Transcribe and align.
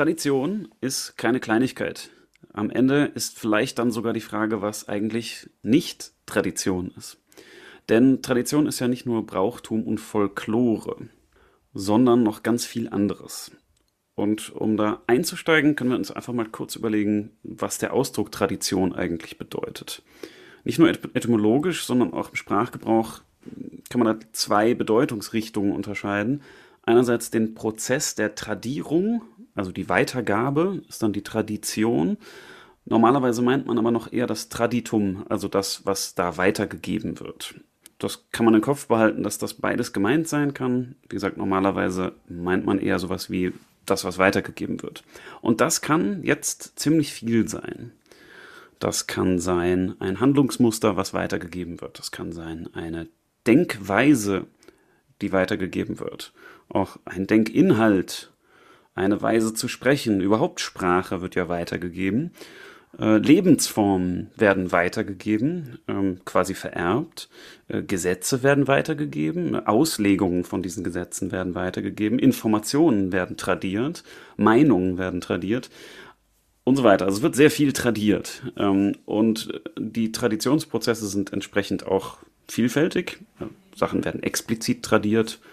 Tradition 0.00 0.68
ist 0.80 1.18
keine 1.18 1.40
Kleinigkeit. 1.40 2.08
Am 2.54 2.70
Ende 2.70 3.12
ist 3.14 3.38
vielleicht 3.38 3.78
dann 3.78 3.90
sogar 3.90 4.14
die 4.14 4.22
Frage, 4.22 4.62
was 4.62 4.88
eigentlich 4.88 5.50
nicht 5.62 6.12
Tradition 6.24 6.90
ist. 6.96 7.18
Denn 7.90 8.22
Tradition 8.22 8.66
ist 8.66 8.80
ja 8.80 8.88
nicht 8.88 9.04
nur 9.04 9.26
Brauchtum 9.26 9.82
und 9.86 9.98
Folklore, 9.98 10.96
sondern 11.74 12.22
noch 12.22 12.42
ganz 12.42 12.64
viel 12.64 12.88
anderes. 12.88 13.52
Und 14.14 14.48
um 14.56 14.78
da 14.78 15.02
einzusteigen, 15.06 15.76
können 15.76 15.90
wir 15.90 15.98
uns 15.98 16.10
einfach 16.10 16.32
mal 16.32 16.48
kurz 16.48 16.76
überlegen, 16.76 17.32
was 17.42 17.76
der 17.76 17.92
Ausdruck 17.92 18.32
Tradition 18.32 18.94
eigentlich 18.94 19.36
bedeutet. 19.36 20.02
Nicht 20.64 20.78
nur 20.78 20.88
etymologisch, 20.88 21.84
sondern 21.84 22.14
auch 22.14 22.30
im 22.30 22.36
Sprachgebrauch 22.36 23.20
kann 23.90 24.00
man 24.02 24.18
da 24.18 24.26
zwei 24.32 24.72
Bedeutungsrichtungen 24.72 25.72
unterscheiden. 25.72 26.40
Einerseits 26.84 27.30
den 27.30 27.52
Prozess 27.52 28.14
der 28.14 28.34
Tradierung, 28.34 29.20
also 29.60 29.72
die 29.72 29.90
Weitergabe 29.90 30.80
ist 30.88 31.02
dann 31.02 31.12
die 31.12 31.22
Tradition. 31.22 32.16
Normalerweise 32.86 33.42
meint 33.42 33.66
man 33.66 33.76
aber 33.76 33.90
noch 33.90 34.10
eher 34.10 34.26
das 34.26 34.48
Traditum, 34.48 35.26
also 35.28 35.48
das, 35.48 35.84
was 35.84 36.14
da 36.14 36.38
weitergegeben 36.38 37.20
wird. 37.20 37.56
Das 37.98 38.30
kann 38.32 38.46
man 38.46 38.54
im 38.54 38.62
Kopf 38.62 38.86
behalten, 38.86 39.22
dass 39.22 39.36
das 39.36 39.52
beides 39.52 39.92
gemeint 39.92 40.26
sein 40.28 40.54
kann. 40.54 40.94
Wie 41.02 41.14
gesagt, 41.14 41.36
normalerweise 41.36 42.14
meint 42.26 42.64
man 42.64 42.78
eher 42.78 42.98
sowas 42.98 43.28
wie 43.28 43.52
das, 43.84 44.02
was 44.02 44.16
weitergegeben 44.16 44.82
wird. 44.82 45.04
Und 45.42 45.60
das 45.60 45.82
kann 45.82 46.22
jetzt 46.22 46.78
ziemlich 46.78 47.12
viel 47.12 47.46
sein. 47.46 47.92
Das 48.78 49.06
kann 49.06 49.38
sein 49.40 49.94
ein 49.98 50.20
Handlungsmuster, 50.20 50.96
was 50.96 51.12
weitergegeben 51.12 51.82
wird. 51.82 51.98
Das 51.98 52.12
kann 52.12 52.32
sein 52.32 52.70
eine 52.72 53.08
Denkweise, 53.46 54.46
die 55.20 55.32
weitergegeben 55.32 56.00
wird. 56.00 56.32
Auch 56.70 56.96
ein 57.04 57.26
Denkinhalt, 57.26 58.29
eine 59.00 59.22
Weise 59.22 59.54
zu 59.54 59.66
sprechen. 59.66 60.20
Überhaupt 60.20 60.60
Sprache 60.60 61.20
wird 61.20 61.34
ja 61.34 61.48
weitergegeben. 61.48 62.32
Äh, 62.98 63.18
Lebensformen 63.18 64.30
werden 64.36 64.72
weitergegeben, 64.72 65.78
ähm, 65.86 66.20
quasi 66.24 66.54
vererbt. 66.54 67.28
Äh, 67.68 67.82
Gesetze 67.82 68.42
werden 68.42 68.66
weitergegeben. 68.68 69.66
Auslegungen 69.66 70.44
von 70.44 70.62
diesen 70.62 70.82
Gesetzen 70.82 71.30
werden 71.30 71.54
weitergegeben. 71.54 72.18
Informationen 72.18 73.12
werden 73.12 73.36
tradiert. 73.36 74.02
Meinungen 74.36 74.98
werden 74.98 75.20
tradiert. 75.20 75.70
Und 76.64 76.76
so 76.76 76.84
weiter. 76.84 77.06
Also 77.06 77.18
es 77.18 77.22
wird 77.22 77.36
sehr 77.36 77.50
viel 77.50 77.72
tradiert. 77.72 78.42
Ähm, 78.56 78.96
und 79.06 79.60
die 79.78 80.12
Traditionsprozesse 80.12 81.06
sind 81.06 81.32
entsprechend 81.32 81.86
auch 81.86 82.18
vielfältig. 82.48 83.20
Sachen 83.74 84.04
werden 84.04 84.22
explizit 84.22 84.82
tradiert, 84.82 85.40
äh, 85.44 85.49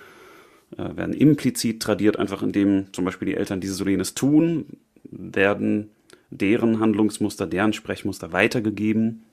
werden 0.76 1.14
implizit 1.14 1.82
tradiert, 1.82 2.18
einfach 2.18 2.44
indem 2.44 2.92
zum 2.94 3.06
Beispiel 3.06 3.28
die 3.28 3.36
Eltern 3.36 3.62
dieses 3.62 3.82
oder 3.82 3.92
jenes 3.92 4.14
tun, 4.14 4.66
werden 5.04 5.92
deren 6.30 6.80
Handlungsmuster, 6.80 7.48
deren 7.48 7.74
Sprechmuster 7.74 8.34
weitergegeben. 8.34 9.24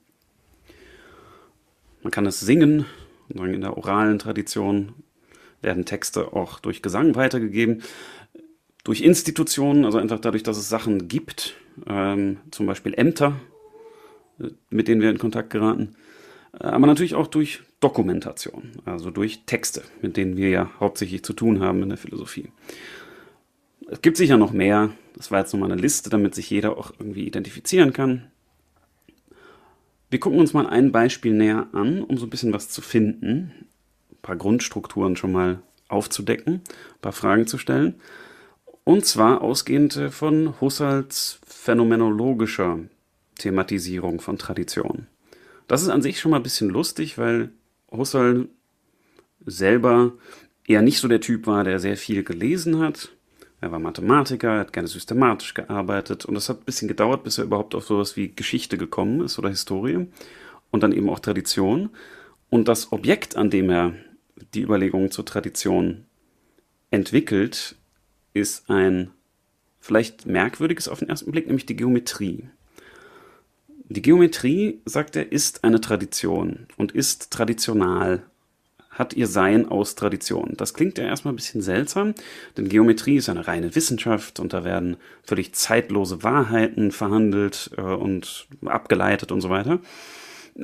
Man 2.02 2.10
kann 2.10 2.26
es 2.26 2.40
singen, 2.40 2.86
in 3.28 3.60
der 3.60 3.76
oralen 3.76 4.18
Tradition 4.18 4.92
werden 5.60 5.84
Texte 5.86 6.32
auch 6.34 6.60
durch 6.60 6.82
Gesang 6.82 7.14
weitergegeben, 7.14 7.82
durch 8.84 9.00
Institutionen, 9.00 9.84
also 9.86 9.98
einfach 9.98 10.20
dadurch, 10.20 10.42
dass 10.42 10.58
es 10.58 10.68
Sachen 10.68 11.08
gibt, 11.08 11.54
ähm, 11.86 12.36
zum 12.50 12.66
Beispiel 12.66 12.92
Ämter, 12.94 13.40
äh, 14.38 14.50
mit 14.68 14.88
denen 14.88 15.00
wir 15.00 15.10
in 15.10 15.18
Kontakt 15.18 15.50
geraten, 15.50 15.96
äh, 15.96 16.14
aber 16.58 16.86
natürlich 16.86 17.14
auch 17.14 17.26
durch 17.26 17.62
Dokumentation, 17.80 18.72
also 18.84 19.10
durch 19.10 19.44
Texte, 19.46 19.82
mit 20.00 20.16
denen 20.16 20.36
wir 20.36 20.48
ja 20.48 20.70
hauptsächlich 20.80 21.22
zu 21.22 21.32
tun 21.32 21.60
haben 21.60 21.82
in 21.82 21.88
der 21.90 21.98
Philosophie. 21.98 22.50
Es 23.90 24.00
gibt 24.00 24.16
sicher 24.16 24.36
noch 24.36 24.52
mehr. 24.52 24.90
Das 25.16 25.30
war 25.30 25.40
jetzt 25.40 25.52
nochmal 25.52 25.70
eine 25.70 25.80
Liste, 25.80 26.10
damit 26.10 26.34
sich 26.34 26.50
jeder 26.50 26.78
auch 26.78 26.92
irgendwie 26.98 27.26
identifizieren 27.26 27.92
kann. 27.92 28.30
Wir 30.10 30.20
gucken 30.20 30.38
uns 30.38 30.52
mal 30.52 30.66
ein 30.66 30.92
Beispiel 30.92 31.32
näher 31.32 31.68
an, 31.72 32.02
um 32.02 32.16
so 32.18 32.26
ein 32.26 32.30
bisschen 32.30 32.52
was 32.52 32.68
zu 32.68 32.80
finden, 32.80 33.52
ein 34.10 34.18
paar 34.22 34.36
Grundstrukturen 34.36 35.16
schon 35.16 35.32
mal 35.32 35.60
aufzudecken, 35.88 36.54
ein 36.54 37.00
paar 37.02 37.12
Fragen 37.12 37.46
zu 37.46 37.58
stellen. 37.58 38.00
Und 38.84 39.06
zwar 39.06 39.42
ausgehend 39.42 39.98
von 40.10 40.60
Husserls 40.60 41.40
phänomenologischer 41.46 42.80
Thematisierung 43.38 44.20
von 44.20 44.38
Tradition. 44.38 45.06
Das 45.66 45.82
ist 45.82 45.88
an 45.88 46.02
sich 46.02 46.20
schon 46.20 46.30
mal 46.30 46.38
ein 46.38 46.42
bisschen 46.42 46.68
lustig, 46.68 47.18
weil 47.18 47.50
Husserl 47.90 48.48
selber 49.46 50.12
eher 50.66 50.82
nicht 50.82 50.98
so 50.98 51.08
der 51.08 51.20
Typ 51.20 51.46
war, 51.46 51.64
der 51.64 51.78
sehr 51.78 51.96
viel 51.96 52.22
gelesen 52.22 52.78
hat. 52.78 53.10
Er 53.60 53.72
war 53.72 53.78
Mathematiker, 53.78 54.58
hat 54.58 54.72
gerne 54.72 54.88
systematisch 54.88 55.54
gearbeitet 55.54 56.24
und 56.26 56.36
es 56.36 56.48
hat 56.48 56.60
ein 56.60 56.64
bisschen 56.64 56.88
gedauert, 56.88 57.24
bis 57.24 57.38
er 57.38 57.44
überhaupt 57.44 57.74
auf 57.74 57.86
sowas 57.86 58.16
wie 58.16 58.34
Geschichte 58.34 58.76
gekommen 58.76 59.22
ist 59.22 59.38
oder 59.38 59.48
Historie 59.48 60.06
und 60.70 60.82
dann 60.82 60.92
eben 60.92 61.08
auch 61.08 61.18
Tradition. 61.18 61.90
Und 62.50 62.68
das 62.68 62.92
Objekt, 62.92 63.36
an 63.36 63.50
dem 63.50 63.70
er 63.70 63.94
die 64.52 64.62
Überlegungen 64.62 65.10
zur 65.10 65.24
Tradition 65.24 66.04
entwickelt, 66.90 67.76
ist 68.34 68.68
ein 68.68 69.10
vielleicht 69.80 70.26
merkwürdiges 70.26 70.88
auf 70.88 70.98
den 70.98 71.08
ersten 71.08 71.30
Blick, 71.30 71.46
nämlich 71.46 71.66
die 71.66 71.76
Geometrie. 71.76 72.48
Die 73.94 74.02
Geometrie, 74.02 74.80
sagt 74.86 75.14
er, 75.14 75.30
ist 75.30 75.62
eine 75.62 75.80
Tradition 75.80 76.66
und 76.76 76.90
ist 76.90 77.30
traditional, 77.30 78.24
hat 78.90 79.14
ihr 79.14 79.28
Sein 79.28 79.68
aus 79.68 79.94
Tradition. 79.94 80.54
Das 80.56 80.74
klingt 80.74 80.98
ja 80.98 81.04
erstmal 81.04 81.32
ein 81.32 81.36
bisschen 81.36 81.62
seltsam, 81.62 82.12
denn 82.56 82.68
Geometrie 82.68 83.18
ist 83.18 83.28
eine 83.28 83.46
reine 83.46 83.76
Wissenschaft 83.76 84.40
und 84.40 84.52
da 84.52 84.64
werden 84.64 84.96
völlig 85.22 85.54
zeitlose 85.54 86.24
Wahrheiten 86.24 86.90
verhandelt 86.90 87.70
äh, 87.76 87.82
und 87.82 88.48
abgeleitet 88.64 89.30
und 89.30 89.40
so 89.40 89.48
weiter. 89.48 89.78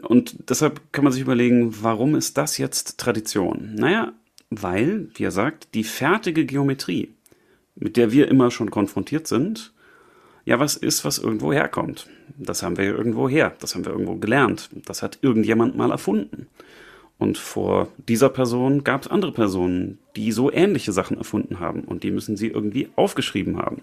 Und 0.03 0.51
deshalb 0.51 0.93
kann 0.93 1.05
man 1.05 1.13
sich 1.13 1.23
überlegen, 1.23 1.73
warum 1.83 2.17
ist 2.17 2.37
das 2.37 2.59
jetzt 2.59 2.99
Tradition? 2.99 3.77
Naja, 3.77 4.13
weil, 4.51 5.09
wie 5.15 5.23
er 5.23 5.31
sagt, 5.31 5.69
die 5.75 5.85
fertige 5.85 6.47
Geometrie, 6.47 7.11
mit 7.77 7.97
der 7.97 8.11
wir 8.11 8.27
immer 8.27 8.51
schon 8.51 8.73
konfrontiert 8.73 9.29
sind, 9.29 9.73
ja 10.51 10.59
was 10.59 10.75
ist, 10.75 11.05
was 11.05 11.19
irgendwo 11.19 11.53
herkommt. 11.53 12.09
Das 12.37 12.65
haben 12.65 12.77
wir 12.77 12.85
irgendwo 12.85 13.29
her, 13.29 13.55
das 13.61 13.75
haben 13.75 13.85
wir 13.85 13.93
irgendwo 13.93 14.17
gelernt, 14.17 14.69
das 14.85 15.01
hat 15.01 15.21
irgendjemand 15.23 15.77
mal 15.77 15.93
erfunden. 15.93 16.49
Und 17.19 17.39
vor 17.39 17.87
dieser 18.09 18.31
Person 18.31 18.83
gab 18.83 19.03
es 19.03 19.09
andere 19.09 19.31
Personen, 19.31 19.99
die 20.17 20.33
so 20.33 20.51
ähnliche 20.51 20.91
Sachen 20.91 21.17
erfunden 21.17 21.61
haben 21.61 21.83
und 21.83 22.03
die 22.03 22.11
müssen 22.11 22.37
sie 22.37 22.49
irgendwie 22.49 22.89
aufgeschrieben 22.97 23.59
haben. 23.59 23.83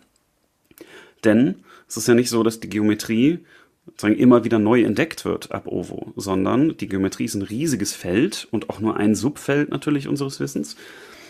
Denn 1.24 1.56
es 1.88 1.96
ist 1.96 2.10
ja 2.10 2.16
nicht 2.16 2.30
so, 2.30 2.44
dass 2.44 2.60
die 2.60 2.70
Geometrie 2.70 3.40
sozusagen 3.86 4.20
immer 4.20 4.44
wieder 4.44 4.60
neu 4.60 4.84
entdeckt 4.84 5.24
wird 5.24 5.54
ab 5.54 5.68
OVO, 5.68 6.12
sondern 6.18 6.76
die 6.76 6.90
Geometrie 6.90 7.26
ist 7.26 7.36
ein 7.36 7.44
riesiges 7.44 7.94
Feld 7.94 8.46
und 8.52 8.70
auch 8.70 8.82
nur 8.82 8.98
ein 8.98 9.16
Subfeld 9.16 9.70
natürlich 9.70 10.10
unseres 10.10 10.42
Wissens 10.42 10.76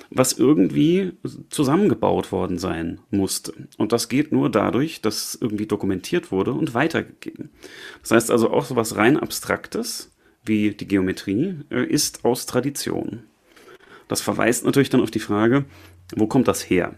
was 0.10 0.34
irgendwie 0.34 1.14
zusammengebaut 1.50 2.32
worden 2.32 2.58
sein 2.58 3.00
musste. 3.12 3.54
Und 3.78 3.92
das 3.92 4.10
geht 4.10 4.32
nur 4.32 4.50
dadurch, 4.50 5.02
dass 5.02 5.38
irgendwie 5.40 5.66
dokumentiert 5.66 6.32
wurde 6.32 6.54
und 6.54 6.74
weitergegeben. 6.74 7.50
Das 8.02 8.12
heißt 8.12 8.32
also 8.32 8.52
auch 8.52 8.66
so 8.66 8.76
was 8.76 8.96
rein 8.96 9.18
Abstraktes 9.18 10.12
wie 10.46 10.72
die 10.72 10.88
Geometrie 10.88 11.56
äh, 11.70 11.86
ist 11.86 12.24
aus 12.24 12.46
Tradition. 12.46 13.24
Das 14.08 14.22
verweist 14.22 14.66
natürlich 14.66 14.90
dann 14.90 15.02
auf 15.02 15.12
die 15.12 15.20
Frage, 15.20 15.66
wo 16.16 16.28
kommt 16.28 16.48
das 16.48 16.62
her? 16.62 16.96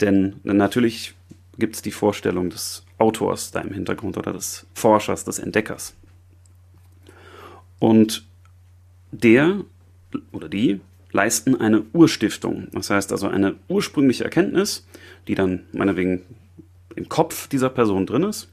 Denn 0.00 0.36
natürlich 0.42 1.14
gibt 1.58 1.76
es 1.76 1.82
die 1.82 1.90
Vorstellung 1.90 2.50
des 2.50 2.84
Autors 2.98 3.50
da 3.50 3.60
im 3.60 3.72
Hintergrund 3.72 4.16
oder 4.16 4.32
des 4.32 4.66
Forschers, 4.74 5.24
des 5.24 5.38
Entdeckers. 5.38 5.94
Und 7.78 8.26
der 9.10 9.64
oder 10.32 10.48
die 10.48 10.80
leisten 11.12 11.54
eine 11.60 11.84
Urstiftung. 11.92 12.68
Das 12.72 12.90
heißt 12.90 13.12
also 13.12 13.28
eine 13.28 13.56
ursprüngliche 13.68 14.24
Erkenntnis, 14.24 14.86
die 15.26 15.34
dann 15.34 15.64
meinetwegen 15.72 16.22
im 16.94 17.08
Kopf 17.08 17.48
dieser 17.48 17.70
Person 17.70 18.06
drin 18.06 18.24
ist 18.24 18.50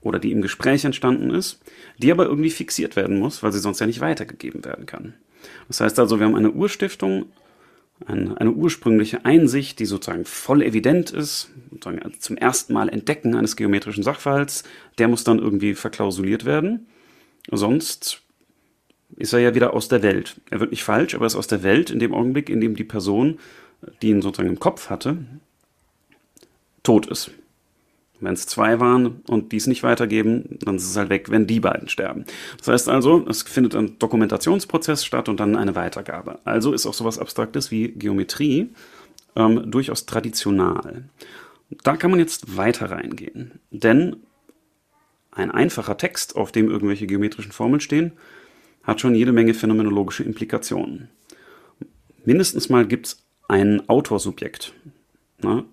oder 0.00 0.18
die 0.18 0.32
im 0.32 0.42
Gespräch 0.42 0.84
entstanden 0.84 1.30
ist, 1.30 1.60
die 1.98 2.12
aber 2.12 2.26
irgendwie 2.26 2.50
fixiert 2.50 2.96
werden 2.96 3.18
muss, 3.18 3.42
weil 3.42 3.52
sie 3.52 3.58
sonst 3.58 3.80
ja 3.80 3.86
nicht 3.86 4.00
weitergegeben 4.00 4.64
werden 4.64 4.86
kann. 4.86 5.14
Das 5.68 5.80
heißt 5.80 5.98
also, 5.98 6.18
wir 6.18 6.26
haben 6.26 6.36
eine 6.36 6.52
Urstiftung, 6.52 7.26
eine, 8.04 8.38
eine 8.40 8.52
ursprüngliche 8.52 9.24
Einsicht, 9.24 9.78
die 9.78 9.86
sozusagen 9.86 10.24
voll 10.24 10.62
evident 10.62 11.10
ist, 11.10 11.50
sozusagen 11.70 12.12
zum 12.18 12.36
ersten 12.36 12.72
Mal 12.72 12.88
Entdecken 12.88 13.34
eines 13.34 13.56
geometrischen 13.56 14.02
Sachverhalts, 14.02 14.64
der 14.98 15.08
muss 15.08 15.24
dann 15.24 15.38
irgendwie 15.38 15.74
verklausuliert 15.74 16.44
werden. 16.44 16.86
Sonst 17.50 18.22
ist 19.16 19.32
er 19.32 19.38
ja 19.38 19.54
wieder 19.54 19.74
aus 19.74 19.88
der 19.88 20.02
Welt. 20.02 20.40
Er 20.50 20.60
wird 20.60 20.70
nicht 20.70 20.84
falsch, 20.84 21.14
aber 21.14 21.24
er 21.24 21.28
ist 21.28 21.36
aus 21.36 21.46
der 21.46 21.62
Welt 21.62 21.90
in 21.90 21.98
dem 21.98 22.14
Augenblick, 22.14 22.50
in 22.50 22.60
dem 22.60 22.74
die 22.74 22.84
Person, 22.84 23.38
die 24.02 24.08
ihn 24.08 24.22
sozusagen 24.22 24.48
im 24.48 24.58
Kopf 24.58 24.90
hatte, 24.90 25.18
tot 26.82 27.06
ist. 27.06 27.30
Wenn 28.20 28.32
es 28.32 28.46
zwei 28.46 28.80
waren 28.80 29.20
und 29.28 29.52
die 29.52 29.58
es 29.58 29.66
nicht 29.66 29.82
weitergeben, 29.82 30.58
dann 30.62 30.76
ist 30.76 30.88
es 30.88 30.96
halt 30.96 31.10
weg, 31.10 31.30
wenn 31.30 31.46
die 31.46 31.60
beiden 31.60 31.88
sterben. 31.88 32.24
Das 32.58 32.68
heißt 32.68 32.88
also, 32.88 33.26
es 33.28 33.42
findet 33.42 33.74
ein 33.74 33.98
Dokumentationsprozess 33.98 35.04
statt 35.04 35.28
und 35.28 35.38
dann 35.38 35.54
eine 35.54 35.74
Weitergabe. 35.74 36.38
Also 36.44 36.72
ist 36.72 36.86
auch 36.86 36.94
sowas 36.94 37.18
Abstraktes 37.18 37.70
wie 37.70 37.88
Geometrie 37.88 38.70
ähm, 39.36 39.70
durchaus 39.70 40.06
traditional. 40.06 41.04
da 41.82 41.96
kann 41.96 42.10
man 42.10 42.20
jetzt 42.20 42.56
weiter 42.56 42.90
reingehen. 42.90 43.60
Denn 43.70 44.16
ein 45.30 45.50
einfacher 45.50 45.98
Text, 45.98 46.36
auf 46.36 46.52
dem 46.52 46.70
irgendwelche 46.70 47.06
geometrischen 47.06 47.52
Formeln 47.52 47.80
stehen, 47.80 48.12
hat 48.86 49.00
schon 49.00 49.14
jede 49.14 49.32
Menge 49.32 49.52
phänomenologische 49.52 50.22
Implikationen. 50.22 51.08
Mindestens 52.24 52.68
mal 52.68 52.86
gibt 52.86 53.06
es 53.06 53.26
ein 53.48 53.88
Autorsubjekt. 53.88 54.72
Ne? 55.42 55.64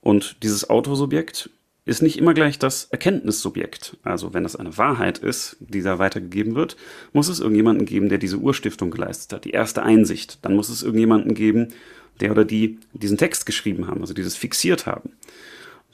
Und 0.00 0.42
dieses 0.42 0.68
Autorsubjekt 0.68 1.50
ist 1.84 2.02
nicht 2.02 2.18
immer 2.18 2.34
gleich 2.34 2.58
das 2.58 2.84
Erkenntnissubjekt. 2.84 3.96
Also 4.02 4.34
wenn 4.34 4.44
es 4.44 4.54
eine 4.56 4.76
Wahrheit 4.78 5.18
ist, 5.18 5.56
die 5.60 5.82
da 5.82 5.98
weitergegeben 5.98 6.54
wird, 6.54 6.76
muss 7.12 7.28
es 7.28 7.40
irgendjemanden 7.40 7.86
geben, 7.86 8.08
der 8.08 8.18
diese 8.18 8.38
Urstiftung 8.38 8.90
geleistet 8.90 9.32
hat, 9.32 9.44
die 9.44 9.50
erste 9.50 9.82
Einsicht. 9.82 10.38
Dann 10.42 10.54
muss 10.54 10.68
es 10.68 10.82
irgendjemanden 10.82 11.34
geben, 11.34 11.68
der 12.20 12.30
oder 12.30 12.44
die 12.44 12.78
diesen 12.92 13.18
Text 13.18 13.46
geschrieben 13.46 13.88
haben, 13.88 14.00
also 14.00 14.14
dieses 14.14 14.36
fixiert 14.36 14.86
haben. 14.86 15.12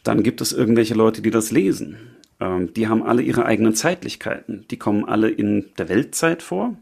Dann 0.02 0.22
gibt 0.22 0.40
es 0.40 0.52
irgendwelche 0.52 0.94
Leute, 0.94 1.22
die 1.22 1.31
das 1.31 1.50
lesen. 1.50 1.96
Ähm, 2.40 2.73
die 2.75 2.88
haben 2.88 3.02
alle 3.02 3.23
ihre 3.23 3.44
eigenen 3.44 3.75
Zeitlichkeiten. 3.75 4.67
Die 4.70 4.79
kommen 4.79 5.05
alle 5.05 5.29
in 5.31 5.67
der 5.79 5.88
Weltzeit 5.88 6.43
vor. 6.43 6.75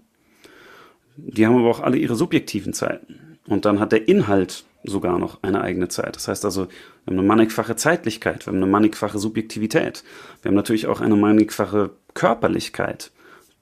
Die 1.17 1.47
haben 1.47 1.57
aber 1.57 1.71
auch 1.71 1.81
alle 1.81 1.97
ihre 1.97 2.15
subjektiven 2.15 2.73
Zeiten. 2.73 3.39
Und 3.47 3.65
dann 3.65 3.81
hat 3.81 3.93
der 3.93 4.09
Inhalt 4.09 4.65
sogar 4.85 5.19
noch 5.19 5.43
eine 5.43 5.61
eigene 5.61 5.89
Zeit. 5.89 6.17
Das 6.17 6.29
heißt 6.29 6.45
also, 6.45 6.67
wir 6.67 7.13
haben 7.13 7.19
eine 7.19 7.27
mannigfache 7.27 7.77
Zeitlichkeit, 7.77 8.47
wir 8.47 8.53
haben 8.53 8.63
eine 8.63 8.71
mannigfache 8.71 9.19
Subjektivität. 9.19 10.05
Wir 10.43 10.51
haben 10.51 10.57
natürlich 10.57 10.87
auch 10.87 11.01
eine 11.01 11.17
mannigfache 11.17 11.91
Körperlichkeit. 12.15 13.11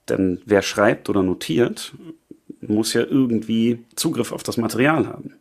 Denn 0.08 0.41
wer 0.44 0.62
schreibt 0.62 1.08
oder 1.08 1.23
notiert, 1.23 1.94
muss 2.61 2.93
ja 2.93 3.02
irgendwie 3.02 3.85
Zugriff 3.94 4.32
auf 4.32 4.43
das 4.43 4.56
Material 4.56 5.06
haben. 5.06 5.35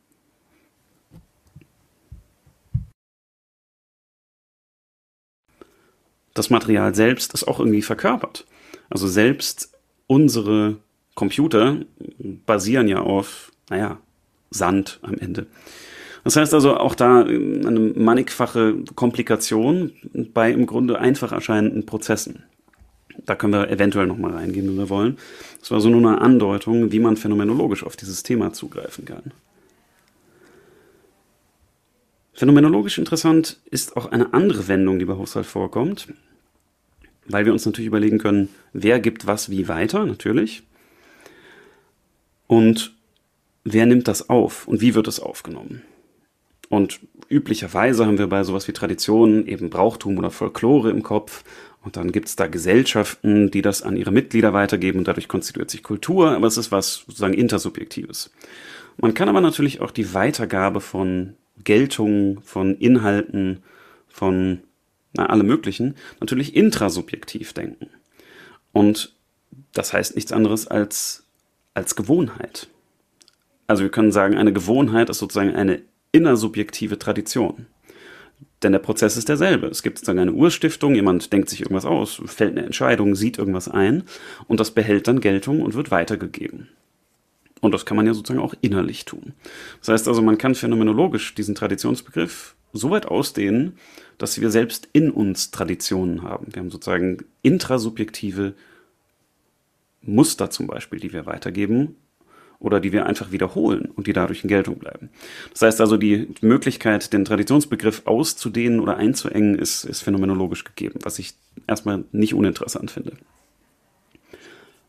Das 6.34 6.50
Material 6.50 6.96
selbst 6.96 7.34
ist 7.34 7.48
auch 7.48 7.60
irgendwie 7.60 7.82
verkörpert. 7.82 8.46
Also 8.90 9.08
selbst 9.08 9.72
unsere 10.08 10.78
Computer 11.16 11.78
basieren 12.46 12.88
ja 12.88 13.02
auf, 13.02 13.52
naja, 13.70 14.00
Sand 14.50 15.00
am 15.02 15.16
Ende. 15.16 15.48
Das 16.24 16.36
heißt 16.36 16.54
also 16.54 16.78
auch 16.78 16.96
da 16.96 17.22
eine 17.22 17.94
mannigfache 17.96 18.76
Komplikation 18.96 19.92
bei 20.34 20.52
im 20.52 20.66
Grunde 20.66 21.00
einfach 21.00 21.32
erscheinenden 21.32 21.86
Prozessen. 21.86 22.44
Da 23.26 23.36
können 23.36 23.54
wir 23.54 23.70
eventuell 23.70 24.08
nochmal 24.08 24.32
reingehen, 24.32 24.68
wenn 24.68 24.78
wir 24.78 24.90
wollen. 24.90 25.18
Das 25.60 25.72
war 25.72 25.82
so 25.82 25.90
nur 25.90 26.00
eine 26.00 26.22
Andeutung, 26.22 26.92
wie 26.92 27.00
man 27.00 27.18
phänomenologisch 27.18 27.84
auf 27.84 27.96
dieses 27.96 28.24
Thema 28.24 28.54
zugreifen 28.54 29.06
kann. 29.06 29.34
Phänomenologisch 32.34 32.98
interessant 32.98 33.60
ist 33.70 33.96
auch 33.96 34.12
eine 34.12 34.34
andere 34.34 34.68
Wendung, 34.68 34.98
die 34.98 35.06
bei 35.06 35.16
Husserl 35.16 35.44
vorkommt, 35.44 36.08
weil 37.28 37.46
wir 37.46 37.54
uns 37.54 37.66
natürlich 37.66 37.88
überlegen 37.88 38.18
können, 38.18 38.50
wer 38.74 39.00
gibt 39.00 39.28
was 39.28 39.50
wie 39.50 39.68
weiter, 39.68 40.06
natürlich. 40.06 40.64
Und 42.48 42.94
wer 43.64 43.86
nimmt 43.86 44.08
das 44.08 44.30
auf 44.30 44.68
und 44.68 44.82
wie 44.82 44.96
wird 44.96 45.08
es 45.08 45.20
aufgenommen? 45.20 45.84
Und 46.70 47.02
üblicherweise 47.30 48.06
haben 48.08 48.18
wir 48.18 48.28
bei 48.28 48.44
sowas 48.44 48.68
wie 48.68 48.74
Traditionen 48.74 49.48
eben 49.48 49.70
Brauchtum 49.70 50.18
oder 50.18 50.32
Folklore 50.32 50.90
im 50.90 51.04
Kopf. 51.04 51.44
Und 51.84 51.98
dann 51.98 52.12
gibt 52.12 52.30
es 52.30 52.36
da 52.36 52.48
Gesellschaften, 52.48 53.52
die 53.52 53.62
das 53.62 53.84
an 53.84 53.96
ihre 53.96 54.12
Mitglieder 54.12 54.54
weitergeben 54.54 55.00
und 55.00 55.08
dadurch 55.08 55.28
konstituiert 55.28 55.70
sich 55.70 55.84
Kultur, 55.84 56.32
aber 56.32 56.48
es 56.48 56.58
ist 56.58 56.72
was 56.72 57.04
sozusagen 57.06 57.34
Intersubjektives. 57.34 58.32
Man 58.98 59.14
kann 59.14 59.30
aber 59.30 59.42
natürlich 59.42 59.82
auch 59.82 59.92
die 59.92 60.14
Weitergabe 60.14 60.82
von 60.82 61.36
Geltungen, 61.64 62.42
von 62.42 62.76
Inhalten, 62.78 63.64
von 64.08 64.62
na, 65.14 65.28
allem 65.28 65.48
Möglichen, 65.48 65.96
natürlich 66.20 66.56
intrasubjektiv 66.56 67.54
denken. 67.54 67.90
Und 68.72 69.16
das 69.74 69.94
heißt 69.94 70.16
nichts 70.16 70.32
anderes 70.32 70.68
als, 70.68 71.26
als 71.74 71.96
Gewohnheit. 71.96 72.68
Also 73.68 73.84
wir 73.84 73.92
können 73.92 74.12
sagen, 74.12 74.36
eine 74.36 74.54
Gewohnheit 74.54 75.10
ist 75.10 75.20
sozusagen 75.20 75.56
eine 75.56 75.82
innersubjektive 76.12 77.00
Tradition. 77.00 77.68
Denn 78.62 78.72
der 78.72 78.80
Prozess 78.80 79.18
ist 79.18 79.30
derselbe. 79.30 79.68
Es 79.68 79.84
gibt 79.84 79.98
sozusagen 79.98 80.20
eine 80.20 80.34
Urstiftung, 80.34 80.96
jemand 80.96 81.32
denkt 81.32 81.50
sich 81.50 81.62
irgendwas 81.62 81.86
aus, 81.86 82.22
fällt 82.26 82.52
eine 82.52 82.66
Entscheidung, 82.66 83.16
sieht 83.16 83.38
irgendwas 83.38 83.68
ein 83.68 84.04
und 84.48 84.60
das 84.60 84.72
behält 84.72 85.08
dann 85.08 85.22
Geltung 85.22 85.62
und 85.62 85.76
wird 85.76 85.92
weitergegeben. 85.92 86.70
Und 87.64 87.72
das 87.72 87.86
kann 87.86 87.96
man 87.96 88.06
ja 88.06 88.14
sozusagen 88.14 88.44
auch 88.44 88.54
innerlich 88.60 89.06
tun. 89.06 89.32
Das 89.80 89.88
heißt 89.88 90.10
also, 90.10 90.22
man 90.22 90.38
kann 90.38 90.54
phänomenologisch 90.54 91.34
diesen 91.34 91.56
Traditionsbegriff 91.56 92.56
so 92.74 92.90
weit 92.90 93.06
ausdehnen, 93.06 93.78
dass 94.18 94.42
wir 94.42 94.50
selbst 94.50 94.90
in 94.92 95.10
uns 95.10 95.50
Traditionen 95.50 96.24
haben. 96.24 96.48
Wir 96.54 96.60
haben 96.60 96.70
sozusagen 96.70 97.20
intrasubjektive 97.42 98.54
Muster 100.02 100.50
zum 100.50 100.68
Beispiel, 100.68 101.00
die 101.00 101.14
wir 101.14 101.26
weitergeben 101.26 101.96
oder 102.60 102.82
die 102.82 102.92
wir 102.92 103.06
einfach 103.06 103.32
wiederholen 103.32 103.86
und 103.96 104.08
die 104.08 104.14
dadurch 104.14 104.44
in 104.44 104.50
Geltung 104.50 104.78
bleiben. 104.78 105.10
Das 105.54 105.62
heißt 105.62 105.80
also, 105.80 105.96
die 105.96 106.36
Möglichkeit, 106.42 107.14
den 107.14 107.24
Traditionsbegriff 107.24 108.02
auszudehnen 108.04 108.82
oder 108.82 108.98
einzuengen, 108.98 109.58
ist, 109.58 109.86
ist 109.86 110.02
phänomenologisch 110.02 110.66
gegeben, 110.66 111.00
was 111.04 111.18
ich 111.18 111.34
erstmal 111.66 112.04
nicht 112.12 112.34
uninteressant 112.34 112.92
finde. 112.92 113.14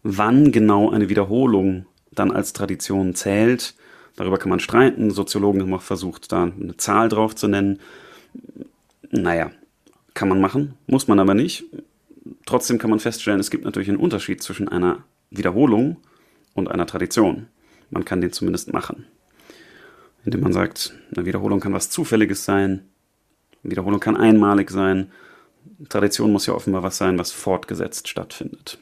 Wann 0.02 0.50
genau 0.50 0.90
eine 0.90 1.08
Wiederholung 1.08 1.86
dann 2.14 2.30
als 2.30 2.52
Tradition 2.52 3.14
zählt, 3.14 3.74
darüber 4.16 4.38
kann 4.38 4.50
man 4.50 4.60
streiten. 4.60 5.10
Soziologen 5.10 5.62
haben 5.62 5.74
auch 5.74 5.82
versucht, 5.82 6.32
da 6.32 6.44
eine 6.44 6.76
Zahl 6.76 7.08
drauf 7.08 7.34
zu 7.34 7.48
nennen. 7.48 7.80
Naja, 9.10 9.50
kann 10.14 10.28
man 10.28 10.40
machen, 10.40 10.74
muss 10.86 11.08
man 11.08 11.18
aber 11.18 11.34
nicht. 11.34 11.64
Trotzdem 12.46 12.78
kann 12.78 12.90
man 12.90 13.00
feststellen, 13.00 13.40
es 13.40 13.50
gibt 13.50 13.64
natürlich 13.64 13.88
einen 13.88 13.98
Unterschied 13.98 14.42
zwischen 14.42 14.68
einer 14.68 15.04
Wiederholung 15.30 15.96
und 16.54 16.70
einer 16.70 16.86
Tradition. 16.86 17.48
Man 17.90 18.04
kann 18.04 18.20
den 18.20 18.32
zumindest 18.32 18.72
machen. 18.72 19.06
Indem 20.24 20.40
man 20.40 20.52
sagt, 20.52 20.94
eine 21.14 21.26
Wiederholung 21.26 21.60
kann 21.60 21.74
was 21.74 21.90
Zufälliges 21.90 22.44
sein, 22.44 22.88
eine 23.62 23.70
Wiederholung 23.72 24.00
kann 24.00 24.16
einmalig 24.16 24.70
sein. 24.70 25.10
Tradition 25.88 26.32
muss 26.32 26.46
ja 26.46 26.54
offenbar 26.54 26.82
was 26.82 26.96
sein, 26.96 27.18
was 27.18 27.30
fortgesetzt 27.32 28.08
stattfindet. 28.08 28.78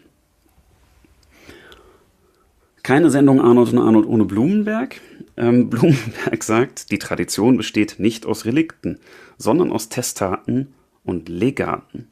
Keine 2.82 3.10
Sendung 3.10 3.40
Arnold 3.40 3.72
und 3.72 3.78
Arnold 3.78 4.06
ohne 4.06 4.24
Blumenberg. 4.24 5.00
Ähm, 5.36 5.70
Blumenberg 5.70 6.42
sagt, 6.42 6.90
die 6.90 6.98
Tradition 6.98 7.56
besteht 7.56 7.98
nicht 7.98 8.26
aus 8.26 8.44
Relikten, 8.44 8.98
sondern 9.38 9.70
aus 9.70 9.88
Testaten 9.88 10.74
und 11.04 11.28
Legaten. 11.28 12.08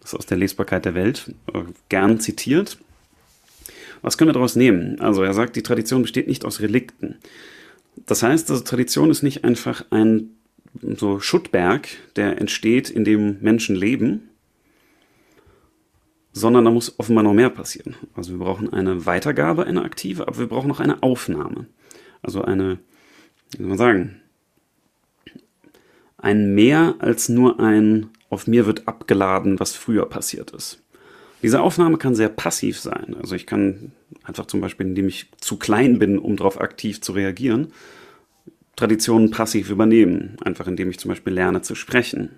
Das 0.00 0.12
ist 0.12 0.18
aus 0.18 0.26
der 0.26 0.38
Lesbarkeit 0.38 0.84
der 0.84 0.94
Welt 0.94 1.32
äh, 1.52 1.62
gern 1.88 2.18
zitiert. 2.18 2.78
Was 4.02 4.18
können 4.18 4.30
wir 4.30 4.34
daraus 4.34 4.56
nehmen? 4.56 5.00
Also 5.00 5.22
er 5.22 5.32
sagt, 5.32 5.54
die 5.54 5.62
Tradition 5.62 6.02
besteht 6.02 6.26
nicht 6.26 6.44
aus 6.44 6.60
Relikten. 6.60 7.16
Das 8.06 8.24
heißt, 8.24 8.50
also 8.50 8.64
Tradition 8.64 9.10
ist 9.10 9.22
nicht 9.22 9.44
einfach 9.44 9.84
ein 9.90 10.30
so 10.96 11.20
Schuttberg, 11.20 11.88
der 12.16 12.40
entsteht, 12.40 12.90
in 12.90 13.04
dem 13.04 13.38
Menschen 13.40 13.76
leben, 13.76 14.30
sondern 16.32 16.64
da 16.64 16.70
muss 16.70 16.98
offenbar 16.98 17.24
noch 17.24 17.34
mehr 17.34 17.50
passieren. 17.50 17.96
Also 18.14 18.32
wir 18.32 18.38
brauchen 18.38 18.72
eine 18.72 19.06
Weitergabe, 19.06 19.66
eine 19.66 19.82
aktive, 19.82 20.26
aber 20.26 20.38
wir 20.38 20.46
brauchen 20.46 20.68
noch 20.68 20.80
eine 20.80 21.02
Aufnahme. 21.02 21.66
Also 22.22 22.42
eine, 22.42 22.78
wie 23.52 23.58
soll 23.58 23.68
man 23.68 23.78
sagen, 23.78 24.20
ein 26.18 26.54
mehr 26.54 26.94
als 27.00 27.28
nur 27.28 27.60
ein 27.60 28.08
auf 28.30 28.46
mir 28.46 28.64
wird 28.64 28.88
abgeladen, 28.88 29.60
was 29.60 29.74
früher 29.74 30.06
passiert 30.06 30.52
ist. 30.52 30.80
Diese 31.42 31.60
Aufnahme 31.60 31.98
kann 31.98 32.14
sehr 32.14 32.28
passiv 32.28 32.78
sein. 32.78 33.16
Also 33.20 33.34
ich 33.34 33.46
kann 33.46 33.92
einfach 34.22 34.46
zum 34.46 34.60
Beispiel, 34.60 34.86
indem 34.86 35.08
ich 35.08 35.30
zu 35.38 35.58
klein 35.58 35.98
bin, 35.98 36.18
um 36.18 36.36
darauf 36.36 36.60
aktiv 36.60 37.00
zu 37.00 37.12
reagieren, 37.12 37.72
Traditionen 38.76 39.30
passiv 39.30 39.68
übernehmen. 39.68 40.36
Einfach 40.42 40.68
indem 40.68 40.88
ich 40.88 40.98
zum 40.98 41.10
Beispiel 41.10 41.34
lerne 41.34 41.60
zu 41.60 41.74
sprechen, 41.74 42.30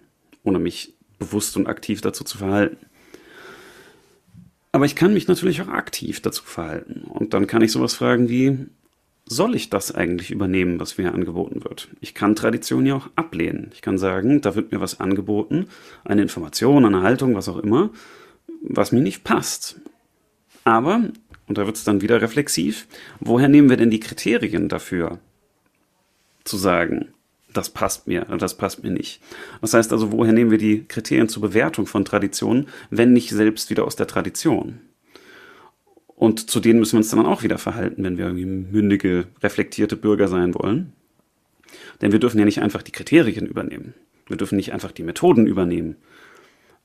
ohne 0.43 0.59
mich 0.59 0.95
bewusst 1.19 1.57
und 1.57 1.67
aktiv 1.67 2.01
dazu 2.01 2.25
zu 2.25 2.39
verhalten. 2.39 2.79
Aber 4.75 4.85
ich 4.87 4.97
kann 4.97 5.15
mich 5.15 5.29
natürlich 5.29 5.63
auch 5.63 5.69
aktiv 5.69 6.21
dazu 6.21 6.43
verhalten. 6.45 7.05
Und 7.09 7.33
dann 7.33 7.47
kann 7.47 7.63
ich 7.63 7.71
sowas 7.73 7.95
fragen 7.95 8.29
wie, 8.29 8.59
soll 9.25 9.55
ich 9.55 9.71
das 9.71 9.93
eigentlich 9.93 10.31
übernehmen, 10.31 10.81
was 10.81 10.99
mir 10.99 11.15
angeboten 11.15 11.65
wird? 11.65 11.89
Ich 12.01 12.13
kann 12.13 12.35
Tradition 12.35 12.85
ja 12.85 12.97
auch 12.97 13.09
ablehnen. 13.15 13.71
Ich 13.73 13.83
kann 13.83 13.99
sagen, 13.99 14.41
da 14.41 14.55
wird 14.55 14.73
mir 14.73 14.81
was 14.81 15.01
angeboten, 15.01 15.69
eine 16.05 16.23
Information, 16.23 16.85
eine 16.85 17.03
Haltung, 17.03 17.35
was 17.35 17.49
auch 17.49 17.59
immer 17.59 17.91
was 18.65 18.93
mir 18.93 19.01
nicht 19.01 19.25
passt. 19.25 19.81
Aber, 20.65 21.03
und 21.47 21.59
da 21.59 21.67
wird 21.67 21.77
es 21.77 21.85
dann 21.85 22.01
wieder 22.01 22.23
reflexiv, 22.23 22.87
woher 23.21 23.49
nehmen 23.49 23.69
wir 23.69 23.77
denn 23.77 23.91
die 23.91 24.01
Kriterien 24.01 24.69
dafür, 24.69 25.19
zu 26.45 26.57
sagen, 26.57 27.13
das 27.57 27.71
passt 27.71 28.07
mir 28.07 28.27
oder 28.29 28.39
das 28.39 28.57
passt 28.57 28.83
mir 28.83 28.91
nicht. 28.91 29.21
Das 29.61 29.75
heißt 29.75 29.93
also, 29.93 30.13
woher 30.13 30.33
nehmen 30.33 30.51
wir 30.51 30.59
die 30.59 30.85
Kriterien 30.87 31.29
zur 31.29 31.43
Bewertung 31.43 31.87
von 31.87 32.05
Traditionen, 32.05 32.69
wenn 32.91 33.13
nicht 33.13 33.31
selbst 33.31 33.71
wieder 33.71 33.85
aus 33.85 33.97
der 33.97 34.07
Tradition? 34.07 34.81
Und 36.17 36.49
zu 36.51 36.61
denen 36.61 36.79
müssen 36.79 36.93
wir 36.93 36.99
uns 36.99 37.11
dann 37.11 37.27
auch 37.27 37.43
wieder 37.43 37.59
verhalten, 37.59 38.05
wenn 38.05 38.19
wir 38.19 38.27
irgendwie 38.27 38.47
mündige, 38.47 39.27
reflektierte 39.43 39.97
Bürger 39.97 40.29
sein 40.29 40.55
wollen. 40.55 40.93
Denn 42.01 42.13
wir 42.13 42.19
dürfen 42.19 42.39
ja 42.39 42.45
nicht 42.45 42.61
einfach 42.61 42.83
die 42.83 42.93
Kriterien 42.93 43.47
übernehmen. 43.47 43.95
Wir 44.27 44.37
dürfen 44.37 44.57
nicht 44.57 44.73
einfach 44.73 44.93
die 44.93 45.03
Methoden 45.03 45.47
übernehmen. 45.47 45.97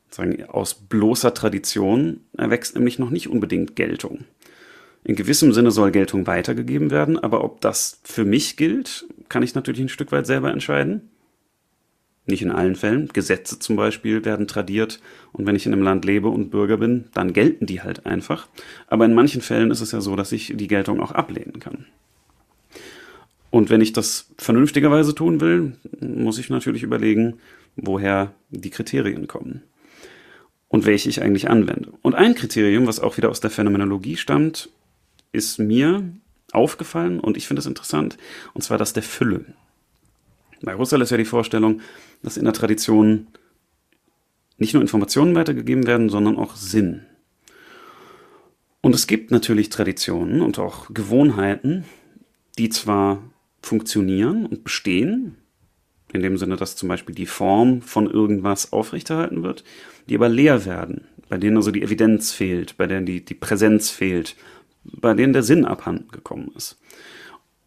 Sagen, 0.09 0.43
aus 0.45 0.73
bloßer 0.73 1.33
Tradition 1.33 2.21
erwächst 2.35 2.75
nämlich 2.75 2.97
noch 2.97 3.11
nicht 3.11 3.29
unbedingt 3.29 3.75
Geltung. 3.75 4.25
In 5.03 5.15
gewissem 5.15 5.53
Sinne 5.53 5.71
soll 5.71 5.91
Geltung 5.91 6.27
weitergegeben 6.27 6.91
werden, 6.91 7.17
aber 7.17 7.43
ob 7.43 7.61
das 7.61 8.01
für 8.03 8.25
mich 8.25 8.57
gilt, 8.57 9.07
kann 9.29 9.43
ich 9.43 9.55
natürlich 9.55 9.81
ein 9.81 9.89
Stück 9.89 10.11
weit 10.11 10.25
selber 10.27 10.51
entscheiden. 10.51 11.09
Nicht 12.25 12.41
in 12.41 12.51
allen 12.51 12.75
Fällen. 12.75 13.07
Gesetze 13.07 13.57
zum 13.57 13.75
Beispiel 13.75 14.23
werden 14.25 14.47
tradiert 14.47 14.99
und 15.31 15.45
wenn 15.45 15.55
ich 15.55 15.65
in 15.65 15.73
einem 15.73 15.81
Land 15.81 16.05
lebe 16.05 16.27
und 16.27 16.49
Bürger 16.49 16.77
bin, 16.77 17.05
dann 17.13 17.33
gelten 17.33 17.65
die 17.65 17.81
halt 17.81 18.05
einfach. 18.05 18.47
Aber 18.87 19.05
in 19.05 19.13
manchen 19.13 19.41
Fällen 19.41 19.71
ist 19.71 19.81
es 19.81 19.91
ja 19.91 20.01
so, 20.01 20.15
dass 20.15 20.31
ich 20.31 20.53
die 20.55 20.67
Geltung 20.67 20.99
auch 20.99 21.11
ablehnen 21.11 21.59
kann. 21.59 21.85
Und 23.51 23.69
wenn 23.69 23.81
ich 23.81 23.93
das 23.93 24.29
vernünftigerweise 24.37 25.15
tun 25.15 25.41
will, 25.41 25.73
muss 25.99 26.37
ich 26.37 26.49
natürlich 26.49 26.83
überlegen, 26.83 27.39
woher 27.75 28.33
die 28.51 28.69
Kriterien 28.69 29.27
kommen 29.27 29.63
und 30.67 30.85
welche 30.85 31.09
ich 31.09 31.21
eigentlich 31.21 31.49
anwende. 31.49 31.91
Und 32.01 32.13
ein 32.15 32.35
Kriterium, 32.35 32.85
was 32.85 32.99
auch 32.99 33.17
wieder 33.17 33.29
aus 33.29 33.39
der 33.39 33.49
Phänomenologie 33.49 34.17
stammt, 34.17 34.69
ist 35.31 35.57
mir 35.57 36.03
aufgefallen 36.53 37.19
und 37.19 37.37
ich 37.37 37.47
finde 37.47 37.59
es 37.59 37.65
interessant, 37.65 38.17
und 38.53 38.61
zwar 38.61 38.77
das 38.77 38.93
der 38.93 39.03
Fülle. 39.03 39.45
Bei 40.61 40.75
Husserl 40.75 41.01
ist 41.01 41.11
ja 41.11 41.17
die 41.17 41.25
Vorstellung, 41.25 41.81
dass 42.21 42.37
in 42.37 42.45
der 42.45 42.53
Tradition 42.53 43.27
nicht 44.57 44.73
nur 44.73 44.81
Informationen 44.81 45.35
weitergegeben 45.35 45.87
werden, 45.87 46.09
sondern 46.09 46.37
auch 46.37 46.55
Sinn. 46.55 47.05
Und 48.81 48.95
es 48.95 49.07
gibt 49.07 49.31
natürlich 49.31 49.69
Traditionen 49.69 50.41
und 50.41 50.59
auch 50.59 50.93
Gewohnheiten, 50.93 51.85
die 52.57 52.69
zwar 52.69 53.23
funktionieren 53.61 54.45
und 54.45 54.63
bestehen, 54.63 55.35
in 56.13 56.21
dem 56.21 56.37
Sinne, 56.37 56.55
dass 56.55 56.75
zum 56.75 56.89
Beispiel 56.89 57.13
die 57.13 57.25
Form 57.25 57.81
von 57.81 58.09
irgendwas 58.09 58.73
aufrechterhalten 58.73 59.43
wird, 59.43 59.63
die 60.07 60.15
aber 60.15 60.29
leer 60.29 60.65
werden, 60.65 61.07
bei 61.27 61.37
denen 61.37 61.57
also 61.57 61.71
die 61.71 61.83
Evidenz 61.83 62.31
fehlt, 62.31 62.77
bei 62.77 62.87
denen 62.87 63.05
die, 63.05 63.23
die 63.23 63.35
Präsenz 63.35 63.89
fehlt, 63.89 64.35
bei 64.83 65.13
denen 65.13 65.33
der 65.33 65.43
Sinn 65.43 65.65
abhanden 65.65 66.09
gekommen 66.09 66.51
ist. 66.55 66.77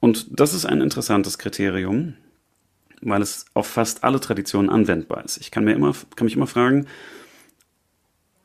Und 0.00 0.26
das 0.40 0.54
ist 0.54 0.66
ein 0.66 0.80
interessantes 0.80 1.38
Kriterium, 1.38 2.14
weil 3.00 3.22
es 3.22 3.46
auf 3.54 3.66
fast 3.66 4.04
alle 4.04 4.20
Traditionen 4.20 4.70
anwendbar 4.70 5.24
ist. 5.24 5.38
Ich 5.38 5.50
kann, 5.50 5.64
mir 5.64 5.74
immer, 5.74 5.94
kann 6.16 6.24
mich 6.24 6.36
immer 6.36 6.46
fragen, 6.46 6.86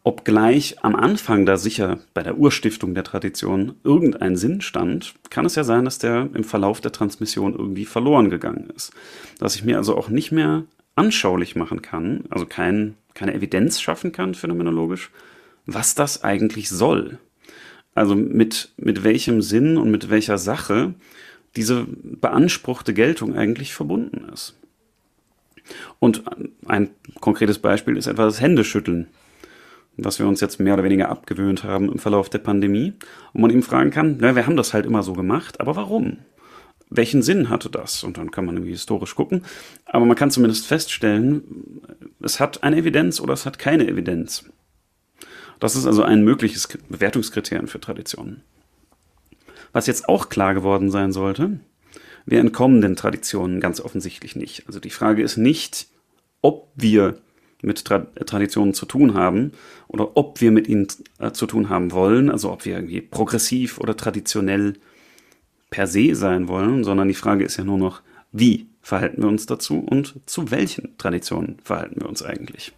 Obgleich 0.08 0.78
am 0.86 0.96
Anfang 0.96 1.46
da 1.46 1.58
sicher 1.58 2.00
bei 2.14 2.24
der 2.24 2.38
Urstiftung 2.38 2.96
der 2.96 3.04
Tradition 3.04 3.76
irgendein 3.84 4.38
Sinn 4.38 4.62
stand, 4.62 5.16
kann 5.30 5.46
es 5.46 5.56
ja 5.56 5.66
sein, 5.66 5.84
dass 5.84 6.00
der 6.00 6.30
im 6.34 6.46
Verlauf 6.46 6.80
der 6.80 6.94
Transmission 6.94 7.52
irgendwie 7.52 7.84
verloren 7.84 8.30
gegangen 8.30 8.70
ist. 8.74 8.94
Dass 9.38 9.56
ich 9.58 9.66
mir 9.66 9.76
also 9.76 9.98
auch 9.98 10.08
nicht 10.08 10.32
mehr 10.32 10.64
anschaulich 10.96 11.58
machen 11.58 11.82
kann, 11.82 12.24
also 12.30 12.46
kein, 12.46 12.94
keine 13.16 13.34
Evidenz 13.34 13.82
schaffen 13.82 14.14
kann, 14.14 14.34
phänomenologisch, 14.34 15.12
was 15.66 15.94
das 15.94 16.24
eigentlich 16.24 16.70
soll. 16.70 17.20
Also 17.98 18.16
mit, 18.16 18.70
mit 18.78 19.04
welchem 19.04 19.42
Sinn 19.42 19.78
und 19.78 19.92
mit 19.92 20.10
welcher 20.10 20.38
Sache 20.38 20.94
diese 21.56 21.88
beanspruchte 22.04 22.94
Geltung 22.94 23.36
eigentlich 23.36 23.74
verbunden 23.74 24.30
ist. 24.32 24.56
Und 26.00 26.24
ein 26.66 26.90
konkretes 27.20 27.60
Beispiel 27.60 27.98
ist 27.98 28.08
etwa 28.08 28.26
das 28.26 28.40
Händeschütteln 28.40 29.08
was 29.98 30.20
wir 30.20 30.28
uns 30.28 30.42
jetzt 30.42 30.60
mehr 30.60 30.76
oder 30.76 30.84
weniger 30.84 31.10
abgewöhnt 31.10 31.64
haben 31.64 31.92
im 31.92 31.98
Verlauf 31.98 32.30
der 32.30 32.38
Pandemie. 32.38 32.94
Und 33.34 33.42
man 33.42 33.52
ihm 33.52 33.64
fragen 33.64 33.90
kann, 33.90 34.18
na, 34.20 34.36
wir 34.36 34.46
haben 34.46 34.56
das 34.58 34.74
halt 34.74 34.86
immer 34.86 35.04
so 35.04 35.14
gemacht, 35.14 35.60
aber 35.60 35.76
warum? 35.76 36.20
Welchen 36.90 37.22
Sinn 37.22 37.50
hatte 37.50 37.70
das? 37.70 38.04
Und 38.04 38.18
dann 38.18 38.32
kann 38.32 38.46
man 38.46 38.56
irgendwie 38.56 38.72
historisch 38.72 39.16
gucken. 39.16 39.44
Aber 39.86 40.06
man 40.06 40.16
kann 40.16 40.32
zumindest 40.32 40.68
feststellen, 40.68 41.82
es 42.22 42.40
hat 42.40 42.64
eine 42.64 42.78
Evidenz 42.78 43.20
oder 43.20 43.34
es 43.34 43.46
hat 43.46 43.60
keine 43.60 43.88
Evidenz. 43.88 44.46
Das 45.60 45.76
ist 45.76 45.86
also 45.86 46.04
ein 46.04 46.24
mögliches 46.24 46.68
Bewertungskriterium 46.90 47.68
für 47.68 47.80
Traditionen. 47.80 48.44
Was 49.74 49.88
jetzt 49.88 50.08
auch 50.08 50.30
klar 50.30 50.54
geworden 50.54 50.92
sein 50.92 51.12
sollte, 51.12 51.60
wir 52.26 52.40
entkommen 52.40 52.82
den 52.82 52.96
Traditionen 52.96 53.60
ganz 53.60 53.80
offensichtlich 53.80 54.36
nicht. 54.36 54.64
Also 54.68 54.80
die 54.80 54.90
Frage 54.90 55.24
ist 55.24 55.38
nicht, 55.38 55.88
ob 56.42 56.70
wir 56.76 57.20
mit 57.62 57.86
Tra 57.86 58.00
Traditionen 58.00 58.74
zu 58.74 58.86
tun 58.86 59.14
haben 59.14 59.54
oder 59.88 60.16
ob 60.16 60.42
wir 60.42 60.52
mit 60.52 60.68
ihnen 60.68 60.88
äh, 61.20 61.32
zu 61.32 61.48
tun 61.48 61.70
haben 61.70 61.92
wollen, 61.92 62.30
also 62.30 62.52
ob 62.52 62.66
wir 62.66 62.76
irgendwie 62.76 63.02
progressiv 63.02 63.80
oder 63.80 63.98
traditionell 63.98 64.74
per 65.70 65.88
se 65.88 66.16
sein 66.16 66.48
wollen, 66.48 66.84
sondern 66.84 67.08
die 67.08 67.14
Frage 67.14 67.44
ist 67.44 67.58
ja 67.58 67.64
nur 67.64 67.78
noch, 67.78 68.02
wie 68.32 68.68
verhalten 68.82 69.22
wir 69.22 69.30
uns 69.30 69.46
dazu 69.46 69.80
und 69.80 70.20
zu 70.26 70.52
welchen 70.52 70.98
Traditionen 70.98 71.58
verhalten 71.64 72.02
wir 72.02 72.08
uns 72.08 72.24
eigentlich? 72.24 72.74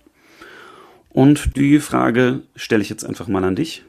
Und 1.09 1.55
die 1.57 1.79
Frage 1.79 2.43
stelle 2.55 2.81
ich 2.81 2.89
jetzt 2.89 3.05
einfach 3.05 3.27
mal 3.27 3.43
an 3.43 3.55
dich. 3.55 3.83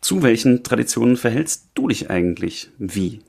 Zu 0.00 0.22
welchen 0.22 0.62
Traditionen 0.62 1.16
verhältst 1.16 1.70
du 1.74 1.88
dich 1.88 2.10
eigentlich 2.10 2.70
wie? 2.78 3.22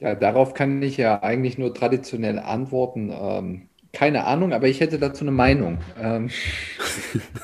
Ja, 0.00 0.14
darauf 0.14 0.54
kann 0.54 0.82
ich 0.82 0.96
ja 0.96 1.22
eigentlich 1.22 1.56
nur 1.58 1.72
traditionell 1.72 2.38
antworten. 2.38 3.10
Ähm, 3.12 3.68
keine 3.92 4.24
Ahnung, 4.24 4.52
aber 4.52 4.68
ich 4.68 4.80
hätte 4.80 4.98
dazu 4.98 5.24
eine 5.24 5.30
Meinung. 5.30 5.78
Ähm, 5.98 6.30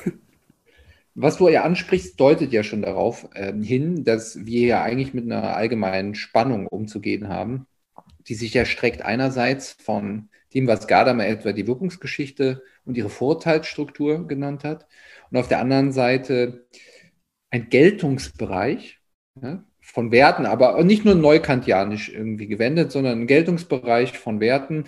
was 1.15 1.37
du 1.37 1.49
ja 1.49 1.63
ansprichst, 1.63 2.19
deutet 2.19 2.51
ja 2.53 2.63
schon 2.63 2.83
darauf 2.83 3.27
äh, 3.33 3.53
hin, 3.53 4.03
dass 4.03 4.45
wir 4.45 4.67
ja 4.67 4.83
eigentlich 4.83 5.13
mit 5.13 5.25
einer 5.25 5.55
allgemeinen 5.55 6.13
Spannung 6.13 6.67
umzugehen 6.67 7.29
haben, 7.29 7.65
die 8.27 8.35
sich 8.35 8.53
ja 8.53 8.65
streckt 8.65 9.01
einerseits 9.01 9.71
von 9.71 10.29
dem, 10.53 10.67
was 10.67 10.87
Gadamer 10.87 11.27
etwa 11.27 11.53
die 11.53 11.67
Wirkungsgeschichte 11.67 12.63
und 12.85 12.97
ihre 12.97 13.09
Vorteilsstruktur 13.09 14.27
genannt 14.27 14.63
hat, 14.63 14.87
und 15.29 15.37
auf 15.37 15.47
der 15.47 15.59
anderen 15.59 15.91
Seite 15.93 16.67
ein 17.49 17.69
Geltungsbereich 17.69 18.99
ja, 19.41 19.63
von 19.79 20.11
Werten, 20.11 20.45
aber 20.45 20.83
nicht 20.83 21.05
nur 21.05 21.15
neukantianisch 21.15 22.09
irgendwie 22.09 22.47
gewendet, 22.47 22.91
sondern 22.91 23.21
ein 23.21 23.27
Geltungsbereich 23.27 24.17
von 24.17 24.39
Werten, 24.39 24.85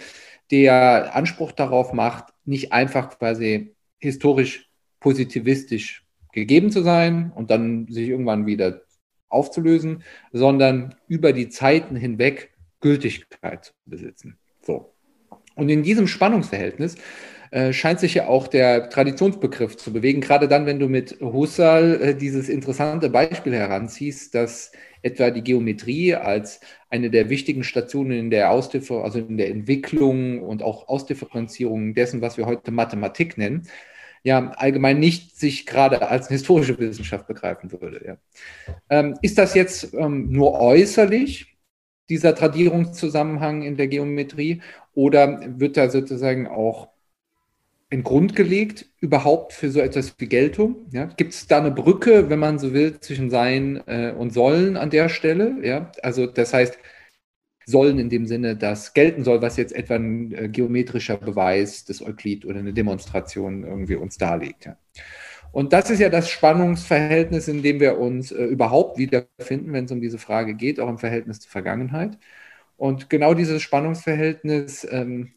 der 0.52 1.16
Anspruch 1.16 1.52
darauf 1.52 1.94
macht, 1.94 2.34
nicht 2.46 2.74
einfach 2.74 3.18
quasi 3.18 3.76
historisch 4.00 4.70
positivistisch 5.00 6.06
gegeben 6.34 6.72
zu 6.72 6.84
sein 6.84 7.32
und 7.34 7.52
dann 7.52 7.88
sich 7.88 8.10
irgendwann 8.10 8.46
wieder 8.46 8.82
aufzulösen, 9.30 10.04
sondern 10.32 10.96
über 11.08 11.34
die 11.34 11.50
Zeiten 11.50 11.96
hinweg 11.96 12.54
Gültigkeit 12.82 13.66
zu 13.66 13.74
besitzen. 13.86 14.38
So. 14.62 14.93
Und 15.56 15.70
in 15.70 15.84
diesem 15.84 16.08
Spannungsverhältnis 16.08 16.96
äh, 17.52 17.72
scheint 17.72 18.00
sich 18.00 18.16
ja 18.16 18.28
auch 18.28 18.48
der 18.48 18.90
Traditionsbegriff 18.90 19.78
zu 19.78 19.94
bewegen, 19.94 20.22
gerade 20.22 20.48
dann, 20.48 20.66
wenn 20.66 20.80
du 20.80 20.90
mit 20.90 21.20
Husserl 21.22 22.02
äh, 22.02 22.16
dieses 22.16 22.50
interessante 22.50 23.10
Beispiel 23.10 23.54
heranziehst, 23.54 24.34
dass 24.34 24.72
etwa 25.04 25.30
die 25.30 25.44
Geometrie 25.44 26.16
als 26.16 26.62
eine 26.90 27.10
der 27.12 27.30
wichtigen 27.30 27.64
Stationen 27.64 28.18
in 28.18 28.30
der 28.32 28.50
Ausdiffer 28.50 29.04
also 29.04 29.20
in 29.20 29.38
der 29.38 29.50
Entwicklung 29.50 30.42
und 30.42 30.64
auch 30.64 30.88
Ausdifferenzierung 30.88 31.94
dessen, 31.94 32.22
was 32.22 32.38
wir 32.38 32.46
heute 32.46 32.72
Mathematik 32.72 33.38
nennen, 33.38 33.68
ja 34.24 34.52
allgemein 34.56 35.00
nicht 35.00 35.38
sich 35.38 35.66
gerade 35.66 36.08
als 36.08 36.30
historische 36.30 36.80
Wissenschaft 36.80 37.28
begreifen 37.28 37.72
würde. 37.72 38.04
Ja. 38.04 38.18
Ähm, 38.90 39.16
ist 39.22 39.38
das 39.38 39.54
jetzt 39.54 39.94
ähm, 39.94 40.32
nur 40.32 40.60
äußerlich, 40.60 41.54
dieser 42.10 42.36
Tradierungszusammenhang 42.36 43.62
in 43.62 43.78
der 43.78 43.88
Geometrie, 43.88 44.62
oder 44.94 45.42
wird 45.60 45.78
da 45.78 45.90
sozusagen 45.90 46.48
auch 46.48 46.90
ein 47.90 48.04
Grund 48.04 48.36
gelegt, 48.36 48.88
überhaupt 49.00 49.54
für 49.54 49.70
so 49.70 49.80
etwas 49.80 50.16
wie 50.18 50.28
Geltung? 50.28 50.88
Ja? 50.92 51.06
Gibt 51.06 51.34
es 51.34 51.48
da 51.48 51.60
eine 51.60 51.72
Brücke, 51.72 52.30
wenn 52.30 52.40
man 52.40 52.58
so 52.58 52.74
will, 52.74 53.00
zwischen 53.00 53.30
Sein 53.30 53.84
äh, 53.88 54.14
und 54.18 54.34
Sollen 54.34 54.78
an 54.78 54.90
der 54.90 55.10
Stelle? 55.10 55.58
Ja? 55.64 55.92
Also 56.02 56.26
das 56.26 56.54
heißt, 56.54 56.78
Sollen 57.66 58.00
in 58.00 58.10
dem 58.10 58.26
Sinne, 58.26 58.58
dass 58.58 58.94
gelten 58.94 59.24
soll, 59.24 59.42
was 59.42 59.58
jetzt 59.58 59.74
etwa 59.74 59.96
ein 59.96 60.34
äh, 60.34 60.50
geometrischer 60.50 61.18
Beweis 61.18 61.86
des 61.86 62.02
Euklid 62.02 62.46
oder 62.46 62.60
eine 62.60 62.74
Demonstration 62.74 63.64
irgendwie 63.64 63.96
uns 63.96 64.18
darlegt. 64.18 64.66
Ja? 64.66 64.78
Und 65.54 65.72
das 65.72 65.92
ist 65.92 66.00
ja 66.00 66.10
das 66.10 66.30
Spannungsverhältnis, 66.30 67.48
in 67.48 67.62
dem 67.62 67.80
wir 67.80 68.00
uns 68.00 68.32
äh, 68.32 68.44
überhaupt 68.44 68.98
wiederfinden, 68.98 69.72
wenn 69.72 69.86
es 69.86 69.92
um 69.92 70.02
diese 70.02 70.18
Frage 70.18 70.56
geht, 70.56 70.80
auch 70.80 70.90
im 70.90 70.98
Verhältnis 70.98 71.40
zur 71.42 71.52
Vergangenheit. 71.52 72.18
Und 72.84 73.10
genau 73.10 73.34
dieses 73.34 73.62
Spannungsverhältnis 73.62 74.86
ähm, 74.92 75.32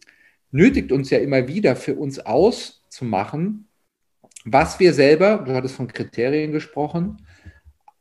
nötigt 0.50 0.90
uns 0.90 1.10
ja 1.10 1.18
immer 1.18 1.46
wieder 1.46 1.76
für 1.76 1.94
uns 1.94 2.18
auszumachen, 2.18 3.68
was 4.44 4.80
wir 4.80 4.92
selber, 4.92 5.44
du 5.46 5.54
hattest 5.54 5.76
von 5.76 5.86
Kriterien 5.86 6.50
gesprochen, 6.50 7.24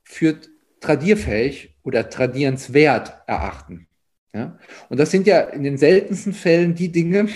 für 0.02 0.40
tradierfähig 0.80 1.78
oder 1.84 2.10
tradierenswert 2.10 3.22
erachten. 3.28 3.86
Ja? 4.34 4.58
Und 4.90 5.00
das 5.00 5.12
sind 5.12 5.28
ja 5.28 5.42
in 5.42 5.62
den 5.62 5.78
seltensten 5.78 6.34
Fällen 6.34 6.74
die 6.74 6.92
Dinge, 6.92 7.28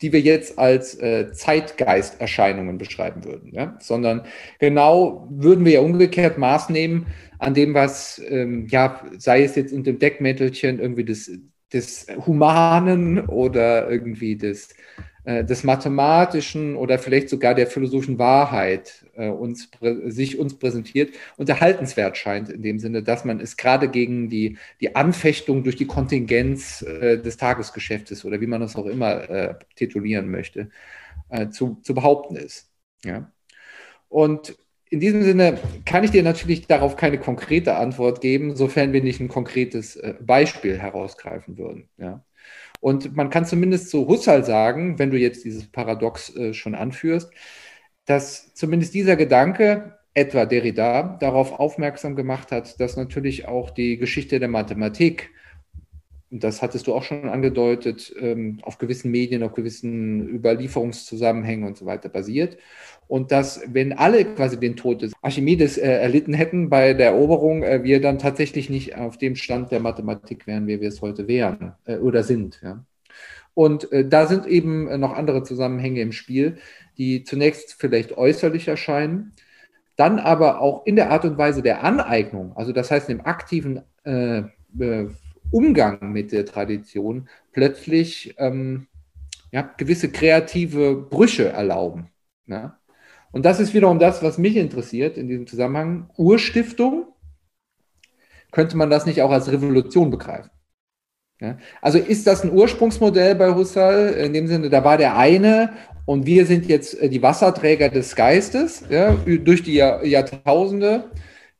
die 0.00 0.10
wir 0.10 0.20
jetzt 0.20 0.58
als 0.58 0.94
äh, 1.00 1.32
Zeitgeisterscheinungen 1.32 2.78
beschreiben 2.78 3.24
würden, 3.24 3.52
ja? 3.52 3.76
sondern 3.78 4.24
genau 4.58 5.28
würden 5.30 5.66
wir 5.66 5.72
ja 5.72 5.80
umgekehrt 5.80 6.38
Maß 6.38 6.70
nehmen 6.70 7.08
an 7.42 7.54
dem, 7.54 7.74
was, 7.74 8.20
ähm, 8.26 8.66
ja, 8.68 9.02
sei 9.18 9.42
es 9.44 9.56
jetzt 9.56 9.72
unter 9.72 9.92
dem 9.92 9.98
Deckmäntelchen 9.98 10.78
irgendwie 10.80 11.04
des 11.04 11.30
des 11.72 12.06
Humanen 12.26 13.26
oder 13.26 13.90
irgendwie 13.90 14.36
des, 14.36 14.74
äh, 15.24 15.44
des 15.44 15.64
Mathematischen 15.64 16.76
oder 16.76 16.98
vielleicht 16.98 17.28
sogar 17.28 17.54
der 17.54 17.66
philosophischen 17.66 18.18
Wahrheit 18.18 19.06
äh, 19.14 19.28
uns, 19.28 19.70
sich 20.06 20.38
uns 20.38 20.58
präsentiert 20.58 21.14
und 21.36 21.48
erhaltenswert 21.48 22.16
scheint 22.16 22.48
in 22.50 22.62
dem 22.62 22.78
Sinne, 22.78 23.02
dass 23.02 23.24
man 23.24 23.40
es 23.40 23.56
gerade 23.56 23.88
gegen 23.88 24.28
die, 24.28 24.58
die 24.80 24.94
Anfechtung 24.94 25.64
durch 25.64 25.76
die 25.76 25.86
Kontingenz 25.86 26.82
äh, 26.82 27.18
des 27.18 27.36
Tagesgeschäftes 27.36 28.24
oder 28.24 28.40
wie 28.40 28.46
man 28.46 28.60
das 28.60 28.76
auch 28.76 28.86
immer 28.86 29.28
äh, 29.30 29.54
titulieren 29.76 30.30
möchte, 30.30 30.70
äh, 31.30 31.48
zu, 31.48 31.78
zu 31.82 31.94
behaupten 31.94 32.36
ist. 32.36 32.70
Ja? 33.04 33.30
Und 34.08 34.56
in 34.92 35.00
diesem 35.00 35.22
Sinne 35.22 35.58
kann 35.86 36.04
ich 36.04 36.10
dir 36.10 36.22
natürlich 36.22 36.66
darauf 36.66 36.96
keine 36.96 37.16
konkrete 37.18 37.76
Antwort 37.76 38.20
geben, 38.20 38.56
sofern 38.56 38.92
wir 38.92 39.02
nicht 39.02 39.20
ein 39.20 39.28
konkretes 39.28 39.96
äh, 39.96 40.14
Beispiel 40.20 40.78
herausgreifen 40.78 41.56
würden. 41.56 41.88
Ja. 41.96 42.22
Und 42.80 43.16
man 43.16 43.30
kann 43.30 43.46
zumindest 43.46 43.88
zu 43.88 44.06
Husserl 44.06 44.44
sagen, 44.44 44.98
wenn 44.98 45.10
du 45.10 45.16
jetzt 45.16 45.46
dieses 45.46 45.66
Paradox 45.66 46.36
äh, 46.36 46.52
schon 46.52 46.74
anführst, 46.74 47.30
dass 48.04 48.52
zumindest 48.52 48.92
dieser 48.92 49.16
Gedanke, 49.16 49.96
etwa 50.12 50.44
Derrida, 50.44 51.16
darauf 51.20 51.58
aufmerksam 51.58 52.14
gemacht 52.14 52.52
hat, 52.52 52.78
dass 52.78 52.98
natürlich 52.98 53.48
auch 53.48 53.70
die 53.70 53.96
Geschichte 53.96 54.40
der 54.40 54.50
Mathematik, 54.50 55.30
das 56.32 56.62
hattest 56.62 56.86
du 56.86 56.94
auch 56.94 57.02
schon 57.02 57.28
angedeutet, 57.28 58.14
ähm, 58.18 58.58
auf 58.62 58.78
gewissen 58.78 59.10
Medien, 59.10 59.42
auf 59.42 59.52
gewissen 59.52 60.28
Überlieferungszusammenhängen 60.28 61.66
und 61.66 61.76
so 61.76 61.84
weiter 61.84 62.08
basiert 62.08 62.56
und 63.12 63.30
dass, 63.30 63.60
wenn 63.66 63.92
alle 63.92 64.24
quasi 64.24 64.58
den 64.58 64.74
Tod 64.74 65.02
des 65.02 65.12
Archimedes 65.20 65.76
äh, 65.76 65.86
erlitten 65.86 66.32
hätten 66.32 66.70
bei 66.70 66.94
der 66.94 67.08
Eroberung, 67.08 67.62
äh, 67.62 67.82
wir 67.84 68.00
dann 68.00 68.18
tatsächlich 68.18 68.70
nicht 68.70 68.96
auf 68.96 69.18
dem 69.18 69.36
Stand 69.36 69.70
der 69.70 69.80
Mathematik 69.80 70.46
wären, 70.46 70.66
wie 70.66 70.80
wir 70.80 70.88
es 70.88 71.02
heute 71.02 71.28
wären 71.28 71.74
äh, 71.84 71.98
oder 71.98 72.22
sind. 72.22 72.62
Und 73.52 73.86
da 73.92 74.26
sind 74.26 74.46
eben 74.46 74.98
noch 74.98 75.12
andere 75.12 75.42
Zusammenhänge 75.42 76.00
im 76.00 76.12
Spiel, 76.12 76.56
die 76.96 77.22
zunächst 77.22 77.74
vielleicht 77.78 78.16
äußerlich 78.16 78.66
erscheinen, 78.66 79.34
dann 79.96 80.18
aber 80.18 80.62
auch 80.62 80.86
in 80.86 80.96
der 80.96 81.10
Art 81.10 81.26
und 81.26 81.36
Weise 81.36 81.60
der 81.60 81.84
Aneignung, 81.84 82.56
also 82.56 82.72
das 82.72 82.90
heißt 82.90 83.10
im 83.10 83.26
aktiven 83.26 83.82
Umgang 85.52 86.12
mit 86.12 86.32
der 86.32 86.44
Tradition, 86.44 87.28
plötzlich 87.52 88.34
ähm, 88.38 88.88
ja, 89.52 89.62
gewisse 89.76 90.10
kreative 90.10 90.96
Brüche 90.96 91.48
erlauben. 91.48 92.08
Ja? 92.46 92.78
Und 93.30 93.44
das 93.44 93.60
ist 93.60 93.74
wiederum 93.74 93.98
das, 93.98 94.22
was 94.22 94.38
mich 94.38 94.56
interessiert 94.56 95.16
in 95.16 95.28
diesem 95.28 95.46
Zusammenhang. 95.46 96.10
Urstiftung, 96.16 97.06
könnte 98.50 98.76
man 98.76 98.90
das 98.90 99.06
nicht 99.06 99.22
auch 99.22 99.30
als 99.30 99.50
Revolution 99.50 100.10
begreifen? 100.10 100.50
Ja? 101.40 101.58
Also 101.80 101.98
ist 101.98 102.26
das 102.26 102.44
ein 102.44 102.52
Ursprungsmodell 102.52 103.34
bei 103.34 103.54
Husserl? 103.54 104.14
In 104.14 104.32
dem 104.32 104.46
Sinne, 104.46 104.70
da 104.70 104.84
war 104.84 104.96
der 104.96 105.16
eine 105.16 105.72
und 106.04 106.26
wir 106.26 106.46
sind 106.46 106.66
jetzt 106.66 107.00
äh, 107.00 107.08
die 107.08 107.22
Wasserträger 107.22 107.88
des 107.88 108.16
Geistes 108.16 108.84
ja, 108.88 109.12
durch 109.12 109.62
die 109.62 109.74
Jahr, 109.74 110.04
Jahrtausende 110.04 111.10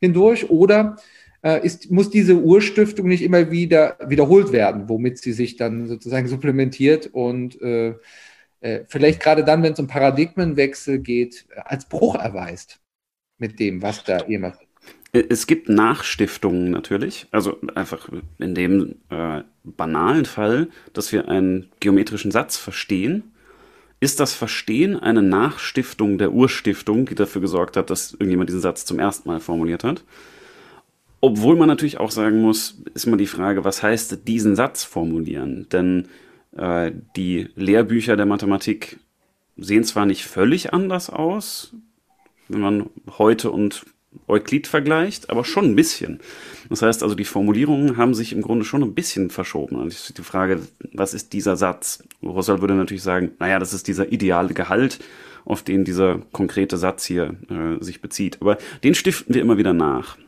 hindurch. 0.00 0.50
Oder 0.50 0.96
ist, 1.42 1.90
muss 1.90 2.10
diese 2.10 2.36
Urstiftung 2.36 3.08
nicht 3.08 3.22
immer 3.22 3.50
wieder 3.50 3.96
wiederholt 4.06 4.52
werden, 4.52 4.88
womit 4.88 5.18
sie 5.18 5.32
sich 5.32 5.56
dann 5.56 5.88
sozusagen 5.88 6.28
supplementiert 6.28 7.08
und 7.12 7.60
äh, 7.60 7.94
äh, 8.60 8.84
vielleicht 8.88 9.20
gerade 9.20 9.44
dann, 9.44 9.62
wenn 9.62 9.72
es 9.72 9.80
um 9.80 9.88
Paradigmenwechsel 9.88 11.00
geht, 11.00 11.46
als 11.64 11.88
Bruch 11.88 12.14
erweist 12.14 12.80
mit 13.38 13.58
dem, 13.58 13.82
was 13.82 14.04
da 14.04 14.24
jemand. 14.26 14.56
Es 15.12 15.46
gibt 15.46 15.68
Nachstiftungen 15.68 16.70
natürlich, 16.70 17.26
also 17.32 17.58
einfach 17.74 18.08
in 18.38 18.54
dem 18.54 18.94
äh, 19.10 19.42
banalen 19.62 20.24
Fall, 20.24 20.68
dass 20.94 21.12
wir 21.12 21.28
einen 21.28 21.70
geometrischen 21.80 22.30
Satz 22.30 22.56
verstehen, 22.56 23.24
ist 24.00 24.20
das 24.20 24.32
Verstehen 24.32 24.98
eine 24.98 25.22
Nachstiftung 25.22 26.16
der 26.16 26.32
Urstiftung, 26.32 27.04
die 27.04 27.14
dafür 27.14 27.42
gesorgt 27.42 27.76
hat, 27.76 27.90
dass 27.90 28.12
irgendjemand 28.12 28.48
diesen 28.48 28.62
Satz 28.62 28.86
zum 28.86 28.98
ersten 28.98 29.28
Mal 29.28 29.38
formuliert 29.38 29.84
hat. 29.84 30.02
Obwohl 31.24 31.54
man 31.54 31.68
natürlich 31.68 31.98
auch 31.98 32.10
sagen 32.10 32.42
muss, 32.42 32.82
ist 32.94 33.06
immer 33.06 33.16
die 33.16 33.28
Frage, 33.28 33.64
was 33.64 33.80
heißt 33.80 34.26
diesen 34.26 34.56
Satz 34.56 34.82
formulieren? 34.82 35.68
Denn 35.70 36.08
äh, 36.56 36.90
die 37.14 37.48
Lehrbücher 37.54 38.16
der 38.16 38.26
Mathematik 38.26 38.98
sehen 39.56 39.84
zwar 39.84 40.04
nicht 40.04 40.24
völlig 40.24 40.74
anders 40.74 41.10
aus, 41.10 41.74
wenn 42.48 42.60
man 42.60 42.90
heute 43.18 43.52
und 43.52 43.86
Euklid 44.26 44.66
vergleicht, 44.66 45.30
aber 45.30 45.44
schon 45.44 45.66
ein 45.66 45.76
bisschen. 45.76 46.18
Das 46.68 46.82
heißt 46.82 47.04
also, 47.04 47.14
die 47.14 47.24
Formulierungen 47.24 47.96
haben 47.96 48.14
sich 48.14 48.32
im 48.32 48.42
Grunde 48.42 48.64
schon 48.64 48.82
ein 48.82 48.94
bisschen 48.94 49.30
verschoben. 49.30 49.76
Und 49.76 49.84
also 49.84 50.12
die 50.12 50.22
Frage, 50.22 50.60
was 50.92 51.14
ist 51.14 51.32
dieser 51.32 51.56
Satz? 51.56 52.02
Husserl 52.20 52.60
würde 52.60 52.74
natürlich 52.74 53.04
sagen, 53.04 53.30
naja, 53.38 53.60
das 53.60 53.72
ist 53.72 53.86
dieser 53.86 54.10
ideale 54.10 54.54
Gehalt, 54.54 54.98
auf 55.44 55.62
den 55.62 55.84
dieser 55.84 56.18
konkrete 56.32 56.76
Satz 56.78 57.04
hier 57.04 57.36
äh, 57.48 57.82
sich 57.82 58.00
bezieht. 58.02 58.38
Aber 58.40 58.58
den 58.82 58.96
stiften 58.96 59.36
wir 59.36 59.40
immer 59.40 59.56
wieder 59.56 59.72
nach. 59.72 60.18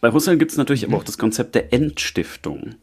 Bei 0.00 0.12
Husserl 0.12 0.36
gibt 0.36 0.50
es 0.50 0.56
natürlich 0.56 0.86
aber 0.86 0.96
auch 0.96 1.04
das 1.04 1.18
Konzept 1.18 1.54
der 1.54 1.72
Entstiftung 1.72 2.74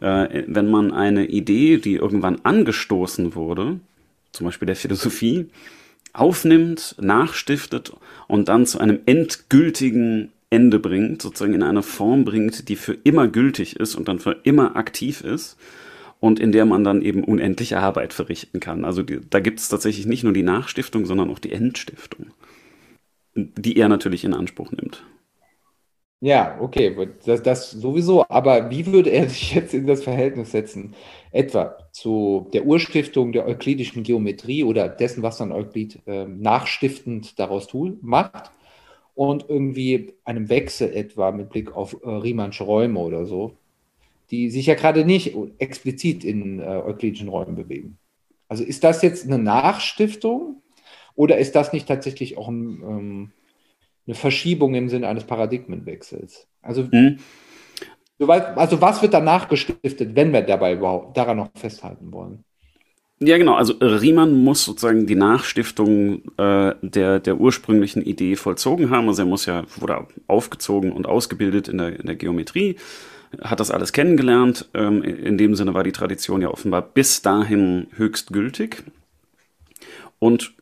äh, 0.00 0.44
wenn 0.46 0.70
man 0.70 0.92
eine 0.92 1.26
Idee, 1.26 1.78
die 1.78 1.94
irgendwann 1.94 2.40
angestoßen 2.42 3.34
wurde, 3.34 3.80
zum 4.32 4.46
Beispiel 4.46 4.66
der 4.66 4.76
Philosophie, 4.76 5.46
aufnimmt, 6.12 6.96
nachstiftet 7.00 7.92
und 8.26 8.48
dann 8.48 8.66
zu 8.66 8.80
einem 8.80 9.00
endgültigen 9.06 10.32
Ende 10.48 10.80
bringt, 10.80 11.22
sozusagen 11.22 11.54
in 11.54 11.62
eine 11.62 11.82
Form 11.82 12.24
bringt, 12.24 12.68
die 12.68 12.76
für 12.76 12.94
immer 13.04 13.28
gültig 13.28 13.76
ist 13.76 13.94
und 13.94 14.08
dann 14.08 14.18
für 14.18 14.36
immer 14.42 14.74
aktiv 14.74 15.20
ist 15.20 15.56
und 16.18 16.40
in 16.40 16.50
der 16.50 16.64
man 16.64 16.82
dann 16.82 17.02
eben 17.02 17.22
unendliche 17.22 17.78
Arbeit 17.78 18.12
verrichten 18.12 18.58
kann. 18.58 18.84
Also 18.84 19.02
die, 19.02 19.20
da 19.28 19.38
gibt 19.38 19.60
es 19.60 19.68
tatsächlich 19.68 20.06
nicht 20.06 20.24
nur 20.24 20.32
die 20.32 20.42
Nachstiftung, 20.42 21.06
sondern 21.06 21.30
auch 21.30 21.38
die 21.38 21.52
Endstiftung, 21.52 22.26
die 23.34 23.76
er 23.76 23.88
natürlich 23.88 24.24
in 24.24 24.34
Anspruch 24.34 24.72
nimmt. 24.72 25.04
Ja, 26.22 26.58
okay, 26.60 26.94
das, 27.24 27.42
das 27.42 27.70
sowieso. 27.70 28.24
Aber 28.28 28.70
wie 28.70 28.86
würde 28.86 29.10
er 29.10 29.28
sich 29.28 29.54
jetzt 29.54 29.72
in 29.72 29.86
das 29.86 30.02
Verhältnis 30.04 30.50
setzen? 30.52 30.94
Etwa 31.32 31.76
zu 31.92 32.48
der 32.52 32.66
Urstiftung 32.66 33.32
der 33.32 33.46
euklidischen 33.46 34.02
Geometrie 34.02 34.64
oder 34.64 34.88
dessen, 34.88 35.22
was 35.22 35.38
dann 35.38 35.52
Euklid 35.52 36.00
äh, 36.06 36.26
nachstiftend 36.26 37.38
daraus 37.38 37.66
tut, 37.68 38.02
macht 38.02 38.50
und 39.14 39.46
irgendwie 39.48 40.14
einem 40.24 40.48
Wechsel 40.50 40.92
etwa 40.94 41.32
mit 41.32 41.50
Blick 41.50 41.74
auf 41.74 41.96
äh, 42.02 42.08
Riemannsche 42.10 42.64
Räume 42.64 43.00
oder 43.00 43.24
so, 43.26 43.52
die 44.30 44.50
sich 44.50 44.66
ja 44.66 44.74
gerade 44.74 45.04
nicht 45.04 45.36
explizit 45.58 46.24
in 46.24 46.60
äh, 46.60 46.64
euklidischen 46.64 47.28
Räumen 47.28 47.56
bewegen. 47.56 47.98
Also 48.48 48.64
ist 48.64 48.84
das 48.84 49.02
jetzt 49.02 49.26
eine 49.26 49.38
Nachstiftung 49.38 50.62
oder 51.16 51.38
ist 51.38 51.54
das 51.56 51.72
nicht 51.72 51.88
tatsächlich 51.88 52.38
auch 52.38 52.48
ein 52.48 52.82
ähm, 52.82 53.32
eine 54.10 54.16
Verschiebung 54.16 54.74
im 54.74 54.88
Sinne 54.88 55.06
eines 55.06 55.24
Paradigmenwechsels. 55.24 56.48
Also, 56.62 56.88
mhm. 56.90 57.18
also 58.18 58.80
was 58.80 59.00
wird 59.02 59.14
danach 59.14 59.48
gestiftet, 59.48 60.16
wenn 60.16 60.32
wir 60.32 60.42
dabei 60.42 60.74
überhaupt 60.74 61.16
daran 61.16 61.36
noch 61.36 61.50
festhalten 61.54 62.12
wollen? 62.12 62.44
Ja, 63.20 63.38
genau. 63.38 63.54
Also 63.54 63.74
Riemann 63.74 64.42
muss 64.42 64.64
sozusagen 64.64 65.06
die 65.06 65.14
Nachstiftung 65.14 66.22
äh, 66.38 66.74
der, 66.82 67.20
der 67.20 67.38
ursprünglichen 67.38 68.02
Idee 68.02 68.34
vollzogen 68.34 68.90
haben. 68.90 69.08
Also 69.08 69.22
er 69.22 69.26
muss 69.26 69.46
ja, 69.46 69.64
wurde 69.76 70.06
aufgezogen 70.26 70.90
und 70.90 71.06
ausgebildet 71.06 71.68
in 71.68 71.78
der, 71.78 72.00
in 72.00 72.06
der 72.06 72.16
Geometrie, 72.16 72.76
hat 73.42 73.60
das 73.60 73.70
alles 73.70 73.92
kennengelernt. 73.92 74.70
Ähm, 74.74 75.02
in 75.04 75.38
dem 75.38 75.54
Sinne 75.54 75.74
war 75.74 75.84
die 75.84 75.92
Tradition 75.92 76.42
ja 76.42 76.48
offenbar 76.48 76.82
bis 76.82 77.22
dahin 77.22 77.88
höchst 77.94 78.32
gültig. 78.32 78.84
Und 80.18 80.54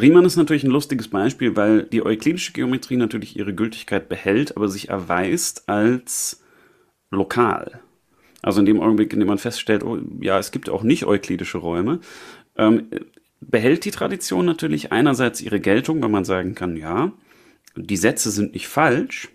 Riemann 0.00 0.24
ist 0.24 0.36
natürlich 0.36 0.64
ein 0.64 0.70
lustiges 0.70 1.08
Beispiel, 1.08 1.56
weil 1.56 1.84
die 1.84 2.04
euklidische 2.04 2.52
Geometrie 2.52 2.96
natürlich 2.96 3.36
ihre 3.36 3.54
Gültigkeit 3.54 4.08
behält, 4.08 4.56
aber 4.56 4.68
sich 4.68 4.88
erweist 4.88 5.68
als 5.68 6.42
lokal. 7.10 7.80
Also 8.42 8.60
in 8.60 8.66
dem 8.66 8.80
Augenblick, 8.80 9.12
in 9.12 9.20
dem 9.20 9.28
man 9.28 9.38
feststellt, 9.38 9.82
oh, 9.82 9.98
ja, 10.20 10.38
es 10.38 10.50
gibt 10.50 10.68
auch 10.68 10.82
nicht 10.82 11.04
euklidische 11.06 11.58
Räume, 11.58 12.00
ähm, 12.56 12.86
behält 13.40 13.84
die 13.84 13.90
Tradition 13.90 14.44
natürlich 14.46 14.92
einerseits 14.92 15.40
ihre 15.40 15.60
Geltung, 15.60 16.02
weil 16.02 16.10
man 16.10 16.24
sagen 16.24 16.54
kann, 16.54 16.76
ja, 16.76 17.12
die 17.76 17.96
Sätze 17.96 18.30
sind 18.30 18.54
nicht 18.54 18.68
falsch, 18.68 19.28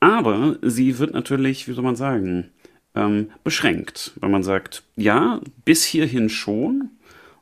aber 0.00 0.58
sie 0.62 0.98
wird 0.98 1.14
natürlich, 1.14 1.68
wie 1.68 1.72
soll 1.72 1.84
man 1.84 1.96
sagen, 1.96 2.50
ähm, 2.94 3.30
beschränkt, 3.42 4.12
weil 4.20 4.30
man 4.30 4.42
sagt, 4.42 4.82
ja, 4.96 5.40
bis 5.64 5.84
hierhin 5.84 6.28
schon, 6.28 6.90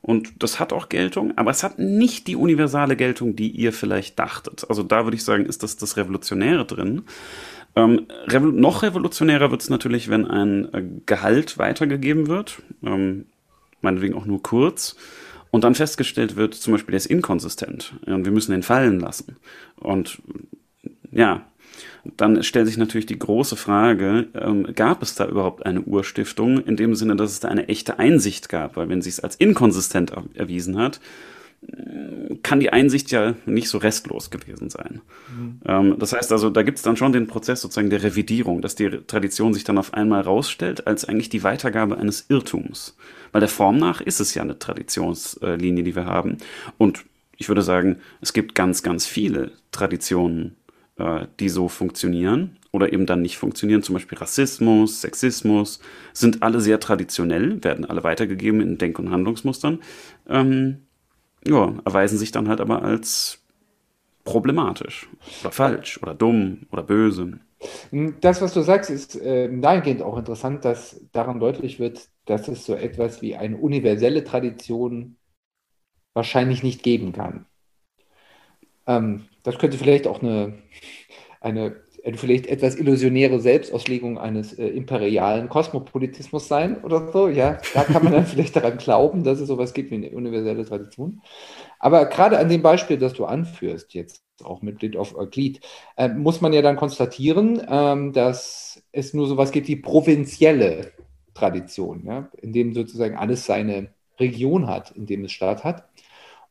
und 0.02 0.42
das 0.42 0.58
hat 0.58 0.72
auch 0.72 0.88
Geltung, 0.88 1.32
aber 1.38 1.52
es 1.52 1.62
hat 1.62 1.78
nicht 1.78 2.26
die 2.26 2.36
universale 2.36 2.96
Geltung, 2.96 3.36
die 3.36 3.50
ihr 3.50 3.72
vielleicht 3.72 4.18
dachtet. 4.18 4.66
Also 4.68 4.82
da 4.82 5.04
würde 5.04 5.16
ich 5.16 5.24
sagen, 5.24 5.46
ist 5.46 5.62
das 5.62 5.76
das 5.76 5.96
Revolutionäre 5.96 6.66
drin. 6.66 7.02
Ähm, 7.76 8.06
revo 8.26 8.46
noch 8.46 8.82
revolutionärer 8.82 9.50
wird 9.50 9.62
es 9.62 9.70
natürlich, 9.70 10.10
wenn 10.10 10.26
ein 10.26 10.74
äh, 10.74 10.84
Gehalt 11.06 11.56
weitergegeben 11.56 12.26
wird, 12.26 12.60
ähm, 12.82 13.26
meinetwegen 13.80 14.14
auch 14.14 14.26
nur 14.26 14.42
kurz, 14.42 14.96
und 15.52 15.64
dann 15.64 15.74
festgestellt 15.74 16.36
wird, 16.36 16.54
zum 16.54 16.72
Beispiel, 16.72 16.92
der 16.92 16.98
ist 16.98 17.06
inkonsistent 17.06 17.94
und 18.06 18.24
wir 18.24 18.32
müssen 18.32 18.54
ihn 18.54 18.62
fallen 18.62 18.98
lassen. 18.98 19.36
Und 19.76 20.20
ja, 21.12 21.46
dann 22.16 22.42
stellt 22.42 22.66
sich 22.66 22.76
natürlich 22.76 23.06
die 23.06 23.18
große 23.18 23.56
Frage, 23.56 24.28
ähm, 24.34 24.66
gab 24.74 25.02
es 25.02 25.14
da 25.14 25.26
überhaupt 25.26 25.64
eine 25.66 25.82
Urstiftung, 25.82 26.58
in 26.58 26.76
dem 26.76 26.94
Sinne, 26.94 27.16
dass 27.16 27.32
es 27.32 27.40
da 27.40 27.48
eine 27.48 27.68
echte 27.68 27.98
Einsicht 27.98 28.48
gab? 28.48 28.76
Weil 28.76 28.88
wenn 28.88 29.02
sie 29.02 29.10
es 29.10 29.20
als 29.20 29.36
inkonsistent 29.36 30.12
erwiesen 30.34 30.78
hat, 30.78 31.00
kann 32.42 32.58
die 32.58 32.72
Einsicht 32.72 33.12
ja 33.12 33.34
nicht 33.46 33.68
so 33.68 33.78
restlos 33.78 34.30
gewesen 34.30 34.68
sein. 34.68 35.00
Mhm. 35.30 35.60
Ähm, 35.64 35.96
das 35.98 36.12
heißt 36.12 36.32
also, 36.32 36.50
da 36.50 36.62
gibt 36.62 36.78
es 36.78 36.82
dann 36.82 36.96
schon 36.96 37.12
den 37.12 37.28
Prozess 37.28 37.60
sozusagen 37.60 37.90
der 37.90 38.02
Revidierung, 38.02 38.62
dass 38.62 38.74
die 38.74 38.90
Tradition 39.06 39.54
sich 39.54 39.62
dann 39.62 39.78
auf 39.78 39.94
einmal 39.94 40.22
rausstellt 40.22 40.86
als 40.88 41.04
eigentlich 41.04 41.28
die 41.28 41.44
Weitergabe 41.44 41.98
eines 41.98 42.26
Irrtums. 42.28 42.96
Weil 43.30 43.40
der 43.40 43.48
Form 43.48 43.78
nach 43.78 44.00
ist 44.00 44.18
es 44.18 44.34
ja 44.34 44.42
eine 44.42 44.58
Traditionslinie, 44.58 45.84
die 45.84 45.94
wir 45.94 46.06
haben. 46.06 46.38
Und 46.78 47.04
ich 47.36 47.48
würde 47.48 47.62
sagen, 47.62 47.98
es 48.20 48.32
gibt 48.32 48.56
ganz, 48.56 48.82
ganz 48.82 49.06
viele 49.06 49.52
Traditionen, 49.70 50.56
äh, 51.02 51.26
die 51.40 51.48
so 51.48 51.68
funktionieren 51.68 52.58
oder 52.70 52.92
eben 52.92 53.06
dann 53.06 53.22
nicht 53.22 53.36
funktionieren. 53.36 53.82
Zum 53.82 53.94
Beispiel 53.94 54.18
Rassismus, 54.18 55.00
Sexismus, 55.00 55.80
sind 56.12 56.42
alle 56.42 56.60
sehr 56.60 56.80
traditionell, 56.80 57.62
werden 57.64 57.84
alle 57.84 58.04
weitergegeben 58.04 58.60
in 58.60 58.78
Denk- 58.78 58.98
und 58.98 59.10
Handlungsmustern. 59.10 59.80
Ähm, 60.28 60.86
ja, 61.46 61.74
erweisen 61.84 62.18
sich 62.18 62.30
dann 62.30 62.48
halt 62.48 62.60
aber 62.60 62.82
als 62.82 63.42
problematisch 64.24 65.08
oder 65.40 65.50
falsch 65.50 66.00
oder 66.00 66.14
dumm 66.14 66.66
oder 66.70 66.84
böse. 66.84 67.40
Das, 68.20 68.40
was 68.40 68.54
du 68.54 68.62
sagst, 68.62 68.90
ist 68.90 69.16
äh, 69.16 69.48
dahingehend 69.60 70.02
auch 70.02 70.16
interessant, 70.16 70.64
dass 70.64 71.00
daran 71.12 71.40
deutlich 71.40 71.78
wird, 71.80 72.08
dass 72.26 72.48
es 72.48 72.64
so 72.64 72.74
etwas 72.74 73.22
wie 73.22 73.36
eine 73.36 73.56
universelle 73.56 74.24
Tradition 74.24 75.16
wahrscheinlich 76.14 76.62
nicht 76.62 76.82
geben 76.82 77.12
kann. 77.12 77.46
Ähm, 78.86 79.24
das 79.42 79.58
könnte 79.58 79.78
vielleicht 79.78 80.06
auch 80.06 80.22
eine, 80.22 80.54
eine 81.40 81.76
vielleicht 82.14 82.46
etwas 82.46 82.76
illusionäre 82.76 83.40
Selbstauslegung 83.40 84.18
eines 84.18 84.52
äh, 84.58 84.66
imperialen 84.66 85.48
Kosmopolitismus 85.48 86.48
sein 86.48 86.82
oder 86.82 87.12
so. 87.12 87.28
Ja, 87.28 87.58
da 87.74 87.84
kann 87.84 88.02
man 88.02 88.12
dann 88.12 88.26
vielleicht 88.26 88.56
daran 88.56 88.78
glauben, 88.78 89.22
dass 89.22 89.40
es 89.40 89.48
sowas 89.48 89.72
gibt 89.72 89.90
wie 89.90 89.96
eine 89.96 90.10
universelle 90.10 90.64
Tradition. 90.64 91.22
Aber 91.78 92.06
gerade 92.06 92.38
an 92.38 92.48
dem 92.48 92.62
Beispiel, 92.62 92.98
das 92.98 93.12
du 93.12 93.24
anführst, 93.24 93.94
jetzt 93.94 94.24
auch 94.42 94.62
mit 94.62 94.78
Blick 94.78 94.96
auf 94.96 95.16
Euklid, 95.16 95.60
äh, 95.96 96.08
muss 96.08 96.40
man 96.40 96.52
ja 96.52 96.62
dann 96.62 96.76
konstatieren, 96.76 97.62
ähm, 97.68 98.12
dass 98.12 98.82
es 98.90 99.14
nur 99.14 99.28
sowas 99.28 99.52
gibt 99.52 99.68
wie 99.68 99.76
provinzielle 99.76 100.92
Tradition, 101.34 102.04
ja, 102.04 102.28
in 102.40 102.52
dem 102.52 102.74
sozusagen 102.74 103.16
alles 103.16 103.46
seine 103.46 103.94
Region 104.18 104.66
hat, 104.66 104.90
in 104.90 105.06
dem 105.06 105.24
es 105.24 105.32
Staat 105.32 105.64
hat 105.64 105.88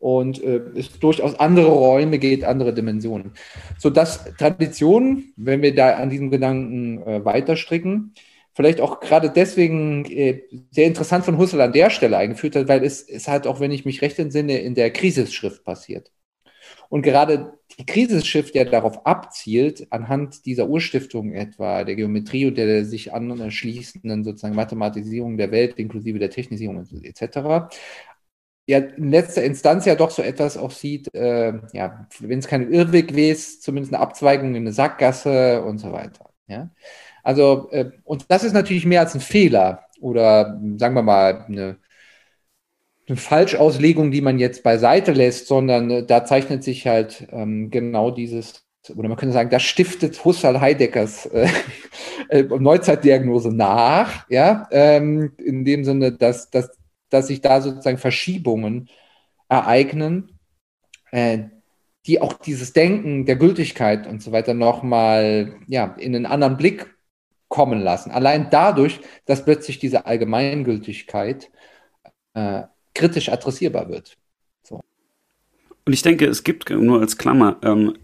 und 0.01 0.43
äh, 0.43 0.61
es 0.75 0.99
durchaus 0.99 1.39
andere 1.39 1.69
Räume 1.69 2.17
geht, 2.17 2.43
andere 2.43 2.73
Dimensionen. 2.73 3.33
Sodass 3.77 4.25
Tradition, 4.35 5.25
wenn 5.37 5.61
wir 5.61 5.75
da 5.75 5.95
an 5.95 6.09
diesem 6.09 6.31
Gedanken 6.31 7.03
äh, 7.03 7.23
weiterstricken, 7.23 8.13
vielleicht 8.53 8.81
auch 8.81 8.99
gerade 8.99 9.29
deswegen 9.29 10.05
äh, 10.05 10.41
sehr 10.71 10.87
interessant 10.87 11.23
von 11.23 11.37
Husserl 11.37 11.61
an 11.61 11.71
der 11.71 11.91
Stelle 11.91 12.17
eingeführt 12.17 12.55
hat, 12.55 12.67
weil 12.67 12.83
es, 12.83 13.07
es 13.07 13.27
halt 13.27 13.45
auch, 13.45 13.59
wenn 13.59 13.71
ich 13.71 13.85
mich 13.85 14.01
recht 14.01 14.17
entsinne, 14.17 14.57
in 14.57 14.73
der 14.73 14.91
Krisisschrift 14.91 15.63
passiert. 15.63 16.11
Und 16.89 17.03
gerade 17.03 17.53
die 17.77 17.85
Krisisschrift 17.85 18.53
ja 18.53 18.65
darauf 18.65 19.05
abzielt, 19.05 19.87
anhand 19.91 20.45
dieser 20.45 20.67
Urstiftung 20.67 21.31
etwa 21.31 21.85
der 21.85 21.95
Geometrie 21.95 22.47
und 22.47 22.57
der 22.57 22.83
sich 22.85 23.13
anschließenden 23.13 24.25
sozusagen 24.25 24.55
Mathematisierung 24.55 25.37
der 25.37 25.51
Welt 25.51 25.75
inklusive 25.79 26.19
der 26.19 26.31
Technisierung 26.31 26.85
etc., 27.03 27.71
ja 28.71 28.79
in 28.79 29.11
letzter 29.11 29.43
Instanz 29.43 29.85
ja 29.85 29.95
doch 29.95 30.11
so 30.11 30.21
etwas 30.21 30.57
auch 30.57 30.71
sieht, 30.71 31.13
äh, 31.13 31.53
ja, 31.73 32.07
wenn 32.19 32.39
es 32.39 32.47
kein 32.47 32.71
Irrweg 32.71 33.15
wäre, 33.15 33.37
zumindest 33.37 33.93
eine 33.93 34.01
Abzweigung 34.01 34.49
in 34.55 34.63
eine 34.63 34.73
Sackgasse 34.73 35.61
und 35.63 35.77
so 35.77 35.91
weiter. 35.91 36.29
Ja? 36.47 36.69
Also, 37.23 37.69
äh, 37.71 37.91
und 38.03 38.25
das 38.29 38.43
ist 38.43 38.53
natürlich 38.53 38.85
mehr 38.85 39.01
als 39.01 39.13
ein 39.13 39.21
Fehler 39.21 39.85
oder 39.99 40.59
sagen 40.77 40.95
wir 40.95 41.03
mal 41.03 41.45
eine, 41.47 41.77
eine 43.07 43.17
Falschauslegung, 43.17 44.11
die 44.11 44.21
man 44.21 44.39
jetzt 44.39 44.63
beiseite 44.63 45.11
lässt, 45.11 45.47
sondern 45.47 45.91
äh, 45.91 46.05
da 46.05 46.25
zeichnet 46.25 46.63
sich 46.63 46.87
halt 46.87 47.27
ähm, 47.31 47.71
genau 47.71 48.11
dieses 48.11 48.65
oder 48.95 49.09
man 49.09 49.17
könnte 49.17 49.33
sagen, 49.33 49.51
das 49.51 49.61
stiftet 49.61 50.25
Husserl 50.25 50.59
Heideckers 50.59 51.27
äh, 51.27 51.47
äh, 52.29 52.43
Neuzeitdiagnose 52.43 53.53
nach, 53.53 54.27
ja, 54.29 54.67
ähm, 54.71 55.33
in 55.37 55.63
dem 55.65 55.83
Sinne, 55.83 56.13
dass, 56.13 56.49
dass 56.49 56.80
dass 57.11 57.27
sich 57.27 57.41
da 57.41 57.61
sozusagen 57.61 57.99
Verschiebungen 57.99 58.89
ereignen, 59.47 60.39
äh, 61.11 61.43
die 62.07 62.19
auch 62.19 62.33
dieses 62.33 62.73
Denken 62.73 63.25
der 63.27 63.35
Gültigkeit 63.35 64.07
und 64.07 64.23
so 64.23 64.31
weiter 64.31 64.55
nochmal 64.55 65.53
ja, 65.67 65.95
in 65.99 66.15
einen 66.15 66.25
anderen 66.25 66.57
Blick 66.57 66.95
kommen 67.47 67.81
lassen. 67.81 68.09
Allein 68.09 68.47
dadurch, 68.49 69.01
dass 69.25 69.45
plötzlich 69.45 69.77
diese 69.77 70.05
Allgemeingültigkeit 70.07 71.51
äh, 72.33 72.63
kritisch 72.95 73.29
adressierbar 73.29 73.89
wird. 73.89 74.17
So. 74.63 74.81
Und 75.85 75.93
ich 75.93 76.01
denke, 76.01 76.25
es 76.25 76.43
gibt 76.43 76.69
nur 76.69 77.01
als 77.01 77.17
Klammer, 77.17 77.57
ähm, 77.61 77.97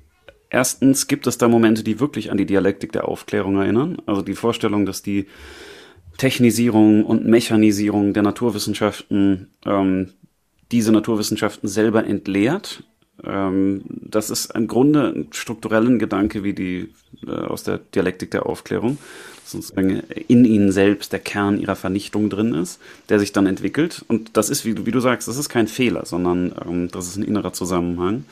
erstens 0.49 1.07
gibt 1.07 1.25
es 1.27 1.37
da 1.37 1.47
Momente, 1.47 1.83
die 1.83 1.99
wirklich 1.99 2.29
an 2.29 2.37
die 2.37 2.45
Dialektik 2.45 2.91
der 2.91 3.07
Aufklärung 3.07 3.57
erinnern. 3.57 4.01
Also 4.05 4.21
die 4.21 4.35
Vorstellung, 4.35 4.85
dass 4.85 5.01
die 5.01 5.27
Technisierung 6.17 7.06
und 7.06 7.25
Mechanisierung 7.25 8.13
der 8.13 8.23
Naturwissenschaften 8.23 9.49
ähm, 9.65 10.10
diese 10.71 10.91
Naturwissenschaften 10.91 11.67
selber 11.69 12.06
entleert. 12.06 12.84
Ähm, 13.23 13.84
das 13.88 14.30
ist 14.30 14.53
im 14.56 14.67
Grunde 14.67 15.13
ein 15.15 15.27
struktureller 15.32 15.97
Gedanke 15.97 16.43
wie 16.43 16.53
die 16.53 16.89
äh, 17.25 17.32
aus 17.32 17.63
der 17.63 17.77
Dialektik 17.77 18.32
der 18.32 18.45
Aufklärung, 18.45 18.97
sozusagen 19.45 20.01
in 20.27 20.45
ihnen 20.45 20.71
selbst 20.71 21.13
der 21.13 21.19
Kern 21.19 21.60
ihrer 21.60 21.75
Vernichtung 21.75 22.30
drin 22.30 22.53
ist, 22.53 22.80
der 23.10 23.19
sich 23.19 23.32
dann 23.32 23.47
entwickelt. 23.47 24.03
Und 24.08 24.36
das 24.38 24.49
ist, 24.49 24.65
wie 24.65 24.73
du, 24.73 24.86
wie 24.86 24.91
du 24.91 24.99
sagst, 24.99 25.27
das 25.27 25.38
ist 25.38 25.49
kein 25.49 25.67
Fehler, 25.67 26.06
sondern 26.06 26.53
ähm, 26.65 26.89
das 26.91 27.08
ist 27.08 27.17
ein 27.17 27.23
innerer 27.23 27.53
Zusammenhang 27.53 28.25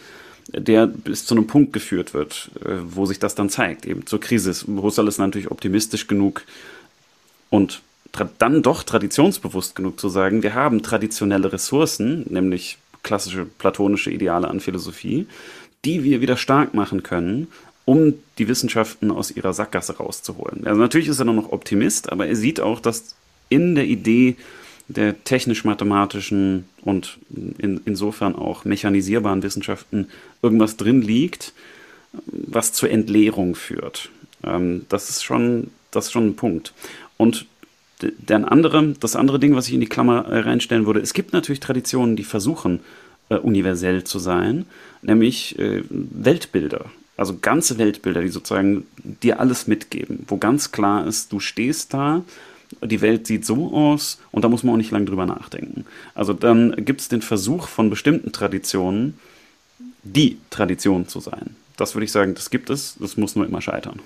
der 0.53 0.85
bis 0.85 1.25
zu 1.25 1.33
einem 1.33 1.47
Punkt 1.47 1.73
geführt 1.73 2.13
wird, 2.13 2.51
äh, 2.63 2.75
wo 2.83 3.07
sich 3.07 3.17
das 3.17 3.33
dann 3.33 3.49
zeigt, 3.49 3.87
eben 3.87 4.05
zur 4.05 4.19
Krise. 4.19 4.53
Husserl 4.67 5.07
ist 5.07 5.17
natürlich 5.17 5.49
optimistisch 5.49 6.05
genug, 6.05 6.43
und 7.49 7.81
dann 8.39 8.63
doch 8.63 8.83
traditionsbewusst 8.83 9.75
genug 9.75 9.99
zu 9.99 10.09
sagen, 10.09 10.41
wir 10.41 10.53
haben 10.53 10.81
traditionelle 10.81 11.51
Ressourcen, 11.51 12.25
nämlich 12.29 12.77
klassische 13.03 13.45
platonische 13.45 14.09
Ideale 14.09 14.47
an 14.47 14.59
Philosophie, 14.59 15.27
die 15.83 16.03
wir 16.03 16.21
wieder 16.21 16.37
stark 16.37 16.73
machen 16.73 17.03
können, 17.03 17.47
um 17.85 18.15
die 18.37 18.47
Wissenschaften 18.47 19.11
aus 19.11 19.31
ihrer 19.31 19.53
Sackgasse 19.53 19.97
rauszuholen. 19.97 20.65
Also 20.65 20.81
natürlich 20.81 21.07
ist 21.07 21.19
er 21.19 21.25
noch 21.25 21.51
Optimist, 21.51 22.11
aber 22.11 22.25
er 22.27 22.35
sieht 22.35 22.59
auch, 22.59 22.79
dass 22.79 23.15
in 23.49 23.75
der 23.75 23.85
Idee 23.85 24.37
der 24.87 25.23
technisch-mathematischen 25.23 26.65
und 26.83 27.17
in, 27.57 27.81
insofern 27.85 28.35
auch 28.35 28.65
mechanisierbaren 28.65 29.43
Wissenschaften 29.43 30.09
irgendwas 30.41 30.77
drin 30.77 31.01
liegt, 31.01 31.53
was 32.27 32.73
zur 32.73 32.89
Entleerung 32.89 33.55
führt. 33.55 34.09
Ähm, 34.43 34.85
das 34.89 35.09
ist 35.09 35.23
schon, 35.23 35.71
das 35.91 36.05
ist 36.05 36.11
schon 36.11 36.27
ein 36.27 36.35
Punkt. 36.35 36.73
Und 37.17 37.45
der 37.99 38.51
andere, 38.51 38.93
das 38.99 39.15
andere 39.15 39.39
Ding, 39.39 39.55
was 39.55 39.67
ich 39.67 39.73
in 39.73 39.79
die 39.79 39.87
Klammer 39.87 40.25
äh, 40.25 40.39
reinstellen 40.39 40.85
würde, 40.85 40.99
es 40.99 41.13
gibt 41.13 41.33
natürlich 41.33 41.61
Traditionen, 41.61 42.15
die 42.15 42.23
versuchen, 42.23 42.81
äh, 43.29 43.35
universell 43.35 44.03
zu 44.03 44.19
sein, 44.19 44.65
nämlich 45.01 45.57
äh, 45.57 45.83
Weltbilder. 45.89 46.85
Also 47.17 47.37
ganze 47.41 47.77
Weltbilder, 47.77 48.21
die 48.21 48.27
sozusagen 48.27 48.85
dir 49.23 49.39
alles 49.39 49.67
mitgeben, 49.67 50.25
wo 50.27 50.37
ganz 50.37 50.71
klar 50.71 51.07
ist, 51.07 51.31
du 51.31 51.39
stehst 51.39 51.93
da, 51.93 52.23
die 52.83 52.99
Welt 53.01 53.25
sieht 53.25 53.45
so 53.45 53.73
aus 53.73 54.19
und 54.31 54.43
da 54.43 54.49
muss 54.49 54.63
man 54.63 54.73
auch 54.73 54.77
nicht 54.77 54.91
lange 54.91 55.05
drüber 55.05 55.25
nachdenken. 55.25 55.85
Also 56.13 56.33
dann 56.33 56.75
gibt 56.83 57.01
es 57.01 57.07
den 57.07 57.21
Versuch 57.21 57.67
von 57.67 57.89
bestimmten 57.89 58.33
Traditionen, 58.33 59.17
die 60.03 60.37
Tradition 60.49 61.07
zu 61.07 61.21
sein. 61.21 61.55
Das 61.77 61.95
würde 61.95 62.05
ich 62.05 62.11
sagen, 62.11 62.35
das 62.35 62.49
gibt 62.49 62.69
es, 62.69 62.95
das 62.99 63.15
muss 63.15 63.35
nur 63.35 63.45
immer 63.45 63.61
scheitern. 63.61 63.99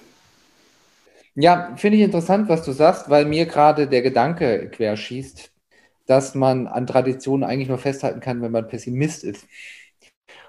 Ja, 1.40 1.74
finde 1.78 1.98
ich 1.98 2.04
interessant, 2.04 2.50
was 2.50 2.64
du 2.66 2.72
sagst, 2.72 3.10
weil 3.10 3.26
mir 3.26 3.46
gerade 3.46 3.88
der 3.88 4.02
Gedanke 4.02 4.70
querschießt, 4.70 5.52
dass 6.08 6.36
man 6.36 6.68
an 6.68 6.88
Traditionen 6.88 7.44
eigentlich 7.50 7.70
nur 7.70 7.78
festhalten 7.78 8.20
kann, 8.20 8.42
wenn 8.42 8.52
man 8.52 8.68
Pessimist 8.68 9.24
ist. 9.24 9.48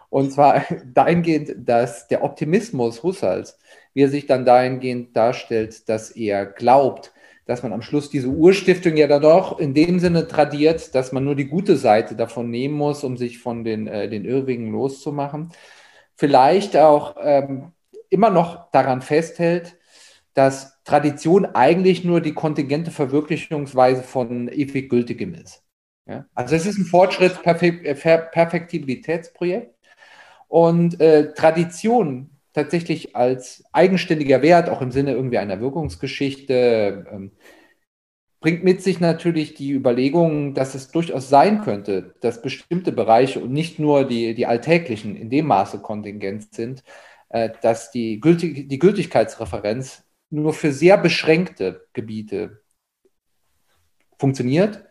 Und 0.08 0.32
zwar 0.32 0.64
dahingehend, 0.94 1.52
dass 1.68 2.08
der 2.08 2.22
Optimismus 2.24 3.02
Husserls, 3.02 3.58
wie 3.94 4.02
er 4.02 4.08
sich 4.08 4.26
dann 4.26 4.44
dahingehend 4.44 5.16
darstellt, 5.16 5.88
dass 5.88 6.10
er 6.10 6.46
glaubt, 6.46 7.12
dass 7.46 7.62
man 7.62 7.72
am 7.72 7.82
Schluss 7.82 8.10
diese 8.10 8.28
Urstiftung 8.28 8.96
ja 8.96 9.06
dann 9.08 9.22
doch 9.22 9.58
in 9.58 9.74
dem 9.74 9.98
Sinne 9.98 10.28
tradiert, 10.28 10.94
dass 10.94 11.10
man 11.12 11.24
nur 11.24 11.34
die 11.34 11.46
gute 11.48 11.76
Seite 11.76 12.14
davon 12.14 12.50
nehmen 12.50 12.74
muss, 12.74 13.02
um 13.02 13.16
sich 13.16 13.38
von 13.38 13.64
den, 13.64 13.86
äh, 13.88 14.08
den 14.08 14.24
Irrwegen 14.24 14.70
loszumachen. 14.70 15.50
Vielleicht 16.16 16.76
auch 16.76 17.16
ähm, 17.20 17.72
immer 18.10 18.30
noch 18.30 18.70
daran 18.72 19.02
festhält, 19.02 19.76
dass 20.34 20.82
Tradition 20.84 21.46
eigentlich 21.46 22.04
nur 22.04 22.20
die 22.20 22.34
kontingente 22.34 22.90
Verwirklichungsweise 22.90 24.02
von 24.02 24.48
ewig 24.48 24.88
Gültigem 24.88 25.34
ist. 25.34 25.62
Ja? 26.06 26.26
Also 26.34 26.56
es 26.56 26.66
ist 26.66 26.78
ein 26.78 26.84
Fortschritts-Perfektibilitätsprojekt 26.84 29.74
und 30.48 31.00
äh, 31.00 31.32
Tradition 31.34 32.30
tatsächlich 32.52 33.16
als 33.16 33.64
eigenständiger 33.72 34.42
Wert, 34.42 34.68
auch 34.68 34.82
im 34.82 34.90
Sinne 34.90 35.12
irgendwie 35.12 35.38
einer 35.38 35.60
Wirkungsgeschichte, 35.60 37.06
ähm, 37.10 37.32
bringt 38.40 38.64
mit 38.64 38.82
sich 38.82 39.00
natürlich 39.00 39.54
die 39.54 39.70
Überlegung, 39.70 40.54
dass 40.54 40.74
es 40.74 40.90
durchaus 40.90 41.28
sein 41.28 41.62
könnte, 41.62 42.14
dass 42.20 42.42
bestimmte 42.42 42.90
Bereiche 42.90 43.40
und 43.40 43.52
nicht 43.52 43.78
nur 43.78 44.04
die, 44.04 44.34
die 44.34 44.46
alltäglichen 44.46 45.14
in 45.14 45.30
dem 45.30 45.46
Maße 45.46 45.80
kontingent 45.80 46.54
sind, 46.54 46.82
äh, 47.28 47.50
dass 47.62 47.90
die, 47.90 48.20
Gültig, 48.20 48.68
die 48.68 48.78
Gültigkeitsreferenz 48.78 50.04
nur 50.30 50.52
für 50.52 50.72
sehr 50.72 50.96
beschränkte 50.96 51.86
Gebiete 51.92 52.62
funktioniert 54.18 54.90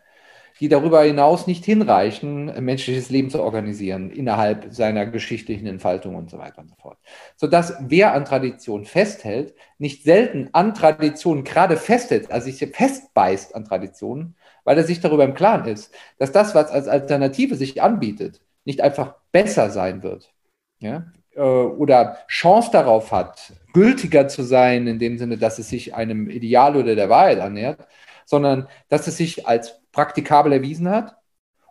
die 0.60 0.68
darüber 0.68 1.02
hinaus 1.02 1.46
nicht 1.46 1.64
hinreichen, 1.64 2.46
menschliches 2.62 3.08
Leben 3.08 3.30
zu 3.30 3.42
organisieren 3.42 4.10
innerhalb 4.10 4.72
seiner 4.72 5.06
geschichtlichen 5.06 5.66
Entfaltung 5.66 6.14
und 6.14 6.30
so 6.30 6.38
weiter 6.38 6.60
und 6.60 6.68
so 6.68 6.76
fort. 6.76 6.98
Sodass 7.36 7.74
wer 7.80 8.12
an 8.12 8.26
Tradition 8.26 8.84
festhält, 8.84 9.54
nicht 9.78 10.04
selten 10.04 10.50
an 10.52 10.74
Traditionen 10.74 11.44
gerade 11.44 11.78
festhält, 11.78 12.30
also 12.30 12.50
sich 12.50 12.58
festbeißt 12.58 13.54
an 13.54 13.64
Traditionen, 13.64 14.36
weil 14.64 14.76
er 14.76 14.84
sich 14.84 15.00
darüber 15.00 15.24
im 15.24 15.34
Klaren 15.34 15.66
ist, 15.66 15.94
dass 16.18 16.30
das, 16.30 16.54
was 16.54 16.70
als 16.70 16.88
Alternative 16.88 17.56
sich 17.56 17.80
anbietet, 17.80 18.42
nicht 18.64 18.82
einfach 18.82 19.14
besser 19.32 19.70
sein 19.70 20.02
wird. 20.02 20.34
Ja? 20.80 21.10
Äh, 21.34 21.40
oder 21.40 22.18
Chance 22.28 22.70
darauf 22.72 23.12
hat, 23.12 23.52
gültiger 23.72 24.28
zu 24.28 24.42
sein, 24.42 24.86
in 24.86 24.98
dem 24.98 25.18
Sinne, 25.18 25.38
dass 25.38 25.58
es 25.58 25.68
sich 25.68 25.94
einem 25.94 26.28
Ideal 26.28 26.76
oder 26.76 26.94
der 26.94 27.08
Wahrheit 27.08 27.40
annähert, 27.40 27.86
sondern 28.24 28.68
dass 28.88 29.06
es 29.06 29.16
sich 29.16 29.46
als 29.46 29.80
praktikabel 29.92 30.52
erwiesen 30.52 30.88
hat 30.88 31.16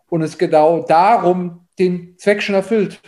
und 0.08 0.22
es 0.22 0.38
genau 0.38 0.82
darum 0.82 1.66
den 1.78 2.16
Zweck 2.18 2.42
schon 2.42 2.54
erfüllt, 2.54 3.00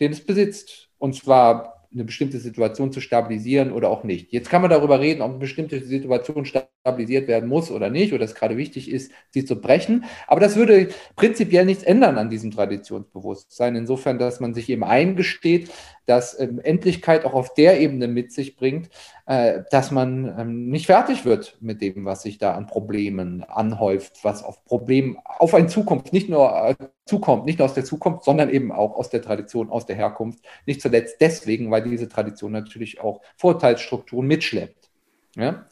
den 0.00 0.12
es 0.12 0.24
besitzt. 0.24 0.88
Und 0.98 1.14
zwar 1.14 1.86
eine 1.92 2.04
bestimmte 2.04 2.38
Situation 2.38 2.92
zu 2.92 3.00
stabilisieren 3.00 3.72
oder 3.72 3.88
auch 3.88 4.04
nicht. 4.04 4.32
Jetzt 4.32 4.50
kann 4.50 4.62
man 4.62 4.70
darüber 4.70 5.00
reden, 5.00 5.22
ob 5.22 5.30
eine 5.30 5.38
bestimmte 5.38 5.82
Situation 5.82 6.44
stabilisiert 6.80 7.28
werden 7.28 7.48
muss 7.48 7.70
oder 7.70 7.90
nicht, 7.90 8.12
oder 8.12 8.24
es 8.24 8.34
gerade 8.34 8.56
wichtig 8.56 8.90
ist, 8.90 9.12
sie 9.30 9.44
zu 9.44 9.60
brechen. 9.60 10.04
Aber 10.26 10.40
das 10.40 10.56
würde 10.56 10.88
prinzipiell 11.14 11.66
nichts 11.66 11.82
ändern 11.82 12.16
an 12.16 12.30
diesem 12.30 12.50
Traditionsbewusstsein, 12.50 13.76
insofern, 13.76 14.18
dass 14.18 14.40
man 14.40 14.54
sich 14.54 14.70
eben 14.70 14.82
eingesteht, 14.82 15.70
dass 16.06 16.38
ähm, 16.40 16.58
Endlichkeit 16.58 17.24
auch 17.24 17.34
auf 17.34 17.52
der 17.54 17.80
Ebene 17.80 18.08
mit 18.08 18.32
sich 18.32 18.56
bringt, 18.56 18.88
äh, 19.26 19.60
dass 19.70 19.90
man 19.90 20.34
ähm, 20.38 20.68
nicht 20.70 20.86
fertig 20.86 21.26
wird 21.26 21.58
mit 21.60 21.82
dem, 21.82 22.06
was 22.06 22.22
sich 22.22 22.38
da 22.38 22.54
an 22.54 22.66
Problemen 22.66 23.44
anhäuft, 23.44 24.24
was 24.24 24.42
auf 24.42 24.64
Problemen 24.64 25.18
auf 25.22 25.54
eine 25.54 25.66
Zukunft 25.66 26.14
nicht 26.14 26.30
nur 26.30 26.50
äh, 26.66 26.74
zukommt, 27.04 27.44
nicht 27.44 27.58
nur 27.58 27.66
aus 27.66 27.74
der 27.74 27.84
Zukunft, 27.84 28.24
sondern 28.24 28.48
eben 28.48 28.72
auch 28.72 28.96
aus 28.96 29.10
der 29.10 29.20
Tradition, 29.20 29.68
aus 29.68 29.84
der 29.84 29.96
Herkunft. 29.96 30.44
Nicht 30.64 30.80
zuletzt 30.80 31.20
deswegen, 31.20 31.70
weil 31.70 31.82
diese 31.82 32.08
Tradition 32.08 32.52
natürlich 32.52 33.00
auch 33.00 33.20
Vorteilsstrukturen 33.36 34.26
mitschleppt. 34.26 34.90
Ja? 35.36 35.66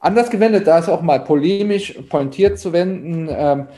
Anders 0.00 0.30
gewendet, 0.30 0.66
da 0.66 0.78
ist 0.78 0.88
auch 0.88 1.02
mal 1.02 1.20
polemisch 1.20 1.94
pointiert 2.08 2.58
zu 2.58 2.72
wenden, 2.72 3.28
ähm, 3.30 3.68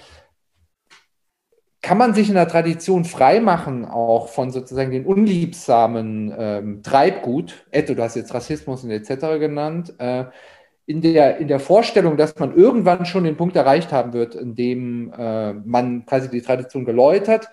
kann 1.82 1.96
man 1.96 2.12
sich 2.12 2.28
in 2.28 2.34
der 2.34 2.48
Tradition 2.48 3.04
freimachen, 3.04 3.86
auch 3.86 4.28
von 4.28 4.50
sozusagen 4.50 4.90
den 4.90 5.06
unliebsamen 5.06 6.34
ähm, 6.36 6.82
Treibgut, 6.82 7.66
Etto, 7.70 7.94
du 7.94 8.02
hast 8.02 8.16
jetzt 8.16 8.34
Rassismus 8.34 8.84
und 8.84 8.90
etc. 8.90 9.38
genannt, 9.38 9.94
äh, 9.98 10.24
in, 10.84 11.00
der, 11.00 11.38
in 11.38 11.48
der 11.48 11.60
Vorstellung, 11.60 12.16
dass 12.16 12.38
man 12.38 12.54
irgendwann 12.54 13.06
schon 13.06 13.24
den 13.24 13.36
Punkt 13.36 13.56
erreicht 13.56 13.92
haben 13.92 14.12
wird, 14.12 14.34
in 14.34 14.54
dem 14.54 15.12
äh, 15.16 15.54
man 15.54 16.04
quasi 16.04 16.28
die 16.28 16.42
Tradition 16.42 16.84
geläutert 16.84 17.48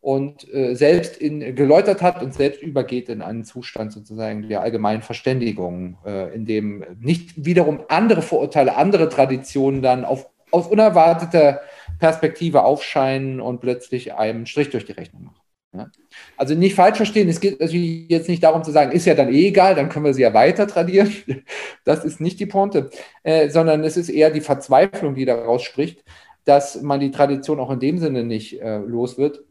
und 0.00 0.52
äh, 0.52 0.74
selbst 0.74 1.16
in, 1.18 1.54
geläutert 1.54 2.00
hat 2.00 2.22
und 2.22 2.32
selbst 2.32 2.62
übergeht 2.62 3.08
in 3.08 3.20
einen 3.20 3.44
Zustand 3.44 3.92
sozusagen 3.92 4.48
der 4.48 4.62
allgemeinen 4.62 5.02
Verständigung, 5.02 5.98
äh, 6.06 6.34
in 6.34 6.46
dem 6.46 6.84
nicht 7.00 7.44
wiederum 7.44 7.80
andere 7.88 8.22
Vorurteile, 8.22 8.76
andere 8.76 9.08
Traditionen 9.10 9.82
dann 9.82 10.04
auf, 10.04 10.28
aus 10.50 10.66
unerwarteter 10.66 11.60
Perspektive 11.98 12.64
aufscheinen 12.64 13.40
und 13.40 13.60
plötzlich 13.60 14.14
einem 14.14 14.46
Strich 14.46 14.70
durch 14.70 14.86
die 14.86 14.92
Rechnung 14.92 15.24
machen. 15.24 15.40
Ja? 15.74 15.90
Also 16.38 16.54
nicht 16.54 16.74
falsch 16.74 16.96
verstehen, 16.96 17.28
es 17.28 17.40
geht 17.40 17.60
natürlich 17.60 18.08
jetzt 18.08 18.28
nicht 18.28 18.42
darum 18.42 18.64
zu 18.64 18.70
sagen, 18.70 18.92
ist 18.92 19.04
ja 19.04 19.14
dann 19.14 19.32
eh 19.32 19.48
egal, 19.48 19.74
dann 19.74 19.90
können 19.90 20.06
wir 20.06 20.14
sie 20.14 20.22
ja 20.22 20.34
weiter 20.34 20.66
tradieren. 20.66 21.12
Das 21.84 22.04
ist 22.04 22.20
nicht 22.20 22.38
die 22.40 22.46
Ponte, 22.46 22.90
äh, 23.22 23.48
sondern 23.48 23.82
es 23.84 23.96
ist 23.96 24.10
eher 24.10 24.30
die 24.30 24.42
Verzweiflung, 24.42 25.14
die 25.14 25.24
daraus 25.24 25.62
spricht, 25.62 26.04
dass 26.44 26.82
man 26.82 27.00
die 27.00 27.10
Tradition 27.10 27.58
auch 27.58 27.70
in 27.70 27.80
dem 27.80 27.98
Sinne 27.98 28.22
nicht 28.22 28.60
äh, 28.60 28.78
los 28.78 29.18
wird, 29.18 29.44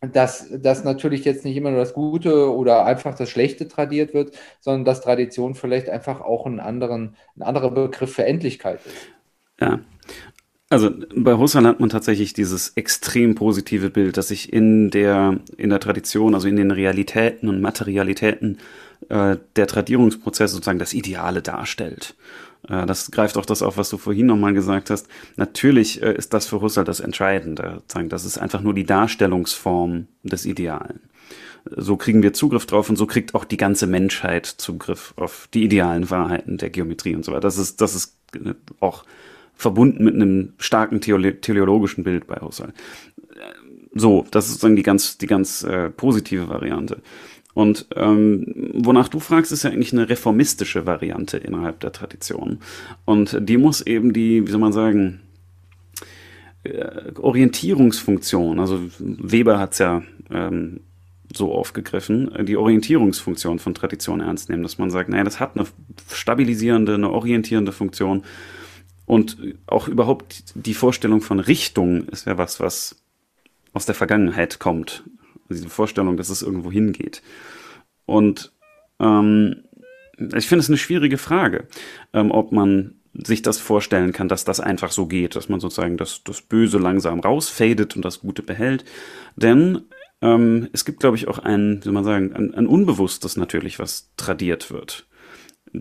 dass, 0.00 0.46
dass 0.50 0.84
natürlich 0.84 1.24
jetzt 1.24 1.44
nicht 1.44 1.56
immer 1.56 1.70
nur 1.70 1.80
das 1.80 1.94
Gute 1.94 2.52
oder 2.52 2.84
einfach 2.84 3.14
das 3.14 3.30
Schlechte 3.30 3.68
tradiert 3.68 4.14
wird, 4.14 4.36
sondern 4.60 4.84
dass 4.84 5.00
Tradition 5.00 5.54
vielleicht 5.54 5.88
einfach 5.88 6.20
auch 6.20 6.46
ein, 6.46 6.60
anderen, 6.60 7.16
ein 7.36 7.42
anderer 7.42 7.70
Begriff 7.70 8.14
für 8.14 8.24
Endlichkeit 8.24 8.80
ist. 8.84 8.96
Ja, 9.60 9.80
also 10.68 10.90
bei 11.14 11.34
Husserl 11.34 11.66
hat 11.66 11.78
man 11.78 11.90
tatsächlich 11.90 12.32
dieses 12.32 12.70
extrem 12.70 13.36
positive 13.36 13.88
Bild, 13.88 14.16
dass 14.16 14.28
sich 14.28 14.52
in 14.52 14.90
der, 14.90 15.38
in 15.56 15.70
der 15.70 15.78
Tradition, 15.78 16.34
also 16.34 16.48
in 16.48 16.56
den 16.56 16.72
Realitäten 16.72 17.48
und 17.48 17.60
Materialitäten 17.60 18.58
äh, 19.08 19.36
der 19.54 19.66
Tradierungsprozess 19.68 20.52
sozusagen 20.52 20.80
das 20.80 20.92
Ideale 20.92 21.40
darstellt. 21.40 22.16
Äh, 22.68 22.86
das 22.86 23.10
greift 23.10 23.36
auch 23.36 23.46
das 23.46 23.62
auf, 23.62 23.76
was 23.76 23.90
du 23.90 23.98
vorhin 23.98 24.26
nochmal 24.26 24.54
gesagt 24.54 24.90
hast. 24.90 25.08
Natürlich 25.36 26.02
äh, 26.02 26.14
ist 26.14 26.32
das 26.34 26.46
für 26.46 26.60
Husserl 26.60 26.84
das 26.84 27.00
Entscheidende. 27.00 27.82
Das 28.08 28.24
ist 28.24 28.38
einfach 28.38 28.60
nur 28.60 28.74
die 28.74 28.84
Darstellungsform 28.84 30.06
des 30.22 30.46
Idealen. 30.46 31.00
So 31.68 31.96
kriegen 31.96 32.22
wir 32.22 32.32
Zugriff 32.32 32.66
drauf 32.66 32.88
und 32.88 32.96
so 32.96 33.06
kriegt 33.06 33.34
auch 33.34 33.44
die 33.44 33.56
ganze 33.56 33.86
Menschheit 33.86 34.46
Zugriff 34.46 35.14
auf 35.16 35.48
die 35.52 35.64
idealen 35.64 36.10
Wahrheiten 36.10 36.58
der 36.58 36.70
Geometrie 36.70 37.16
und 37.16 37.24
so 37.24 37.32
weiter. 37.32 37.40
Das 37.40 37.58
ist, 37.58 37.80
das 37.80 37.94
ist 37.94 38.16
äh, 38.34 38.54
auch 38.80 39.04
verbunden 39.54 40.04
mit 40.04 40.14
einem 40.14 40.52
starken 40.58 41.00
teleologischen 41.00 42.04
Bild 42.04 42.26
bei 42.26 42.36
Husserl. 42.36 42.72
So, 43.94 44.26
das 44.30 44.44
ist 44.44 44.52
sozusagen 44.52 44.76
die 44.76 44.82
ganz, 44.82 45.16
die 45.16 45.26
ganz 45.26 45.62
äh, 45.62 45.88
positive 45.88 46.48
Variante. 46.48 47.00
Und 47.56 47.86
ähm, 47.96 48.44
wonach 48.74 49.08
du 49.08 49.18
fragst, 49.18 49.50
ist 49.50 49.62
ja 49.62 49.70
eigentlich 49.70 49.94
eine 49.94 50.10
reformistische 50.10 50.84
Variante 50.84 51.38
innerhalb 51.38 51.80
der 51.80 51.90
Tradition. 51.90 52.58
Und 53.06 53.38
die 53.40 53.56
muss 53.56 53.80
eben 53.80 54.12
die, 54.12 54.46
wie 54.46 54.50
soll 54.50 54.60
man 54.60 54.74
sagen, 54.74 55.22
äh, 56.64 57.12
Orientierungsfunktion, 57.18 58.60
also 58.60 58.78
Weber 58.98 59.58
hat 59.58 59.72
es 59.72 59.78
ja 59.78 60.02
ähm, 60.30 60.80
so 61.34 61.54
aufgegriffen, 61.54 62.30
die 62.44 62.58
Orientierungsfunktion 62.58 63.58
von 63.58 63.72
Tradition 63.72 64.20
ernst 64.20 64.50
nehmen, 64.50 64.62
dass 64.62 64.76
man 64.76 64.90
sagt, 64.90 65.08
naja, 65.08 65.24
das 65.24 65.40
hat 65.40 65.56
eine 65.56 65.66
stabilisierende, 66.12 66.92
eine 66.92 67.10
orientierende 67.10 67.72
Funktion 67.72 68.24
und 69.06 69.38
auch 69.66 69.88
überhaupt 69.88 70.52
die 70.54 70.74
Vorstellung 70.74 71.22
von 71.22 71.40
Richtung 71.40 72.06
ist 72.08 72.26
ja 72.26 72.36
was, 72.36 72.60
was 72.60 72.96
aus 73.72 73.86
der 73.86 73.94
Vergangenheit 73.94 74.58
kommt. 74.58 75.04
Diese 75.48 75.68
Vorstellung, 75.68 76.16
dass 76.16 76.28
es 76.28 76.42
irgendwo 76.42 76.70
hingeht. 76.70 77.22
Und 78.04 78.52
ähm, 79.00 79.64
ich 80.18 80.48
finde 80.48 80.60
es 80.60 80.68
eine 80.68 80.78
schwierige 80.78 81.18
Frage, 81.18 81.68
ähm, 82.12 82.30
ob 82.30 82.52
man 82.52 82.94
sich 83.12 83.42
das 83.42 83.58
vorstellen 83.58 84.12
kann, 84.12 84.28
dass 84.28 84.44
das 84.44 84.60
einfach 84.60 84.92
so 84.92 85.06
geht, 85.06 85.36
dass 85.36 85.48
man 85.48 85.60
sozusagen 85.60 85.96
das, 85.96 86.22
das 86.24 86.42
Böse 86.42 86.78
langsam 86.78 87.20
rausfadet 87.20 87.96
und 87.96 88.04
das 88.04 88.20
Gute 88.20 88.42
behält. 88.42 88.84
Denn 89.36 89.82
ähm, 90.20 90.68
es 90.72 90.84
gibt, 90.84 91.00
glaube 91.00 91.16
ich, 91.16 91.28
auch 91.28 91.38
ein, 91.38 91.78
wie 91.78 91.84
soll 91.84 91.92
man 91.92 92.04
sagen, 92.04 92.32
ein, 92.34 92.54
ein 92.54 92.66
Unbewusstes 92.66 93.36
natürlich, 93.36 93.78
was 93.78 94.12
tradiert 94.16 94.70
wird. 94.70 95.06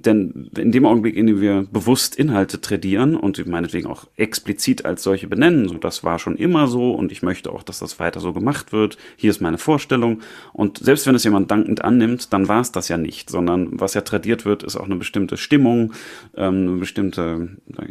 Denn 0.02 0.50
in 0.58 0.72
dem 0.72 0.86
Augenblick, 0.86 1.16
in 1.16 1.28
dem 1.28 1.40
wir 1.40 1.66
bewusst 1.72 2.16
Inhalte 2.16 2.60
tradieren 2.60 3.16
und 3.16 3.46
meinetwegen 3.48 3.88
auch 3.88 4.08
explizit 4.18 4.84
als 4.84 5.04
solche 5.04 5.28
benennen, 5.28 5.70
so 5.70 5.76
das 5.76 6.04
war 6.04 6.20
schon 6.20 6.36
immer 6.36 6.68
so 6.68 6.92
und 6.92 7.12
ich 7.12 7.24
möchte 7.24 7.52
auch, 7.52 7.64
dass 7.64 7.80
das 7.80 8.00
weiter 8.00 8.20
so 8.20 8.34
gemacht 8.34 8.74
wird, 8.74 8.98
hier 9.16 9.30
ist 9.30 9.42
meine 9.42 9.58
Vorstellung. 9.58 10.22
Und 10.52 10.80
selbst 10.80 11.08
wenn 11.08 11.16
es 11.16 11.24
jemand 11.24 11.50
dankend 11.50 11.84
annimmt, 11.84 12.34
dann 12.34 12.48
war 12.50 12.60
es 12.60 12.74
das 12.74 12.90
ja 12.90 12.98
nicht, 12.98 13.30
sondern 13.30 13.80
was 13.80 13.94
ja 13.94 14.02
tradiert 14.02 14.44
wird, 14.44 14.64
ist 14.64 14.76
auch 14.76 14.86
eine 14.86 14.98
bestimmte 14.98 15.38
Stimmung, 15.38 15.94
ähm, 16.36 16.68
eine 16.68 16.78
bestimmte 16.78 17.50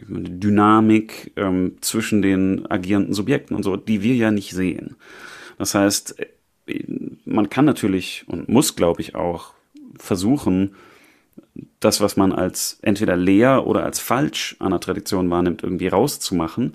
Dynamik 0.08 1.32
ähm, 1.36 1.78
zwischen 1.80 2.20
den 2.20 2.70
agierenden 2.70 3.14
Subjekten 3.14 3.56
und 3.56 3.62
so, 3.62 3.76
die 3.76 4.02
wir 4.02 4.14
ja 4.14 4.30
nicht 4.30 4.50
sehen. 4.52 4.96
Das 5.56 5.74
heißt, 5.74 6.16
man 7.24 7.50
kann 7.50 7.64
natürlich 7.64 8.24
und 8.26 8.48
muss, 8.48 8.76
glaube 8.76 9.00
ich, 9.00 9.14
auch 9.14 9.54
versuchen, 9.96 10.74
das, 11.80 12.00
was 12.00 12.16
man 12.16 12.32
als 12.32 12.78
entweder 12.82 13.16
leer 13.16 13.66
oder 13.66 13.84
als 13.84 14.00
falsch 14.00 14.56
an 14.58 14.70
der 14.70 14.80
Tradition 14.80 15.30
wahrnimmt, 15.30 15.62
irgendwie 15.62 15.88
rauszumachen. 15.88 16.72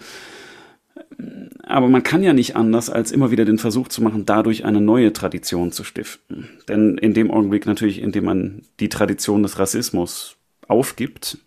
Aber 1.63 1.89
man 1.89 2.03
kann 2.03 2.23
ja 2.23 2.33
nicht 2.33 2.55
anders, 2.55 2.89
als 2.89 3.11
immer 3.11 3.31
wieder 3.31 3.45
den 3.45 3.57
Versuch 3.57 3.89
zu 3.89 4.01
machen, 4.01 4.25
dadurch 4.25 4.65
eine 4.65 4.81
neue 4.81 5.13
Tradition 5.13 5.71
zu 5.71 5.83
stiften. 5.83 6.49
Denn 6.67 6.97
in 6.97 7.13
dem 7.13 7.31
Augenblick 7.31 7.65
natürlich, 7.65 8.01
in 8.01 8.11
dem 8.11 8.25
man 8.25 8.63
die 8.79 8.89
Tradition 8.89 9.43
des 9.43 9.59
Rassismus 9.59 10.37
aufgibt, 10.67 11.39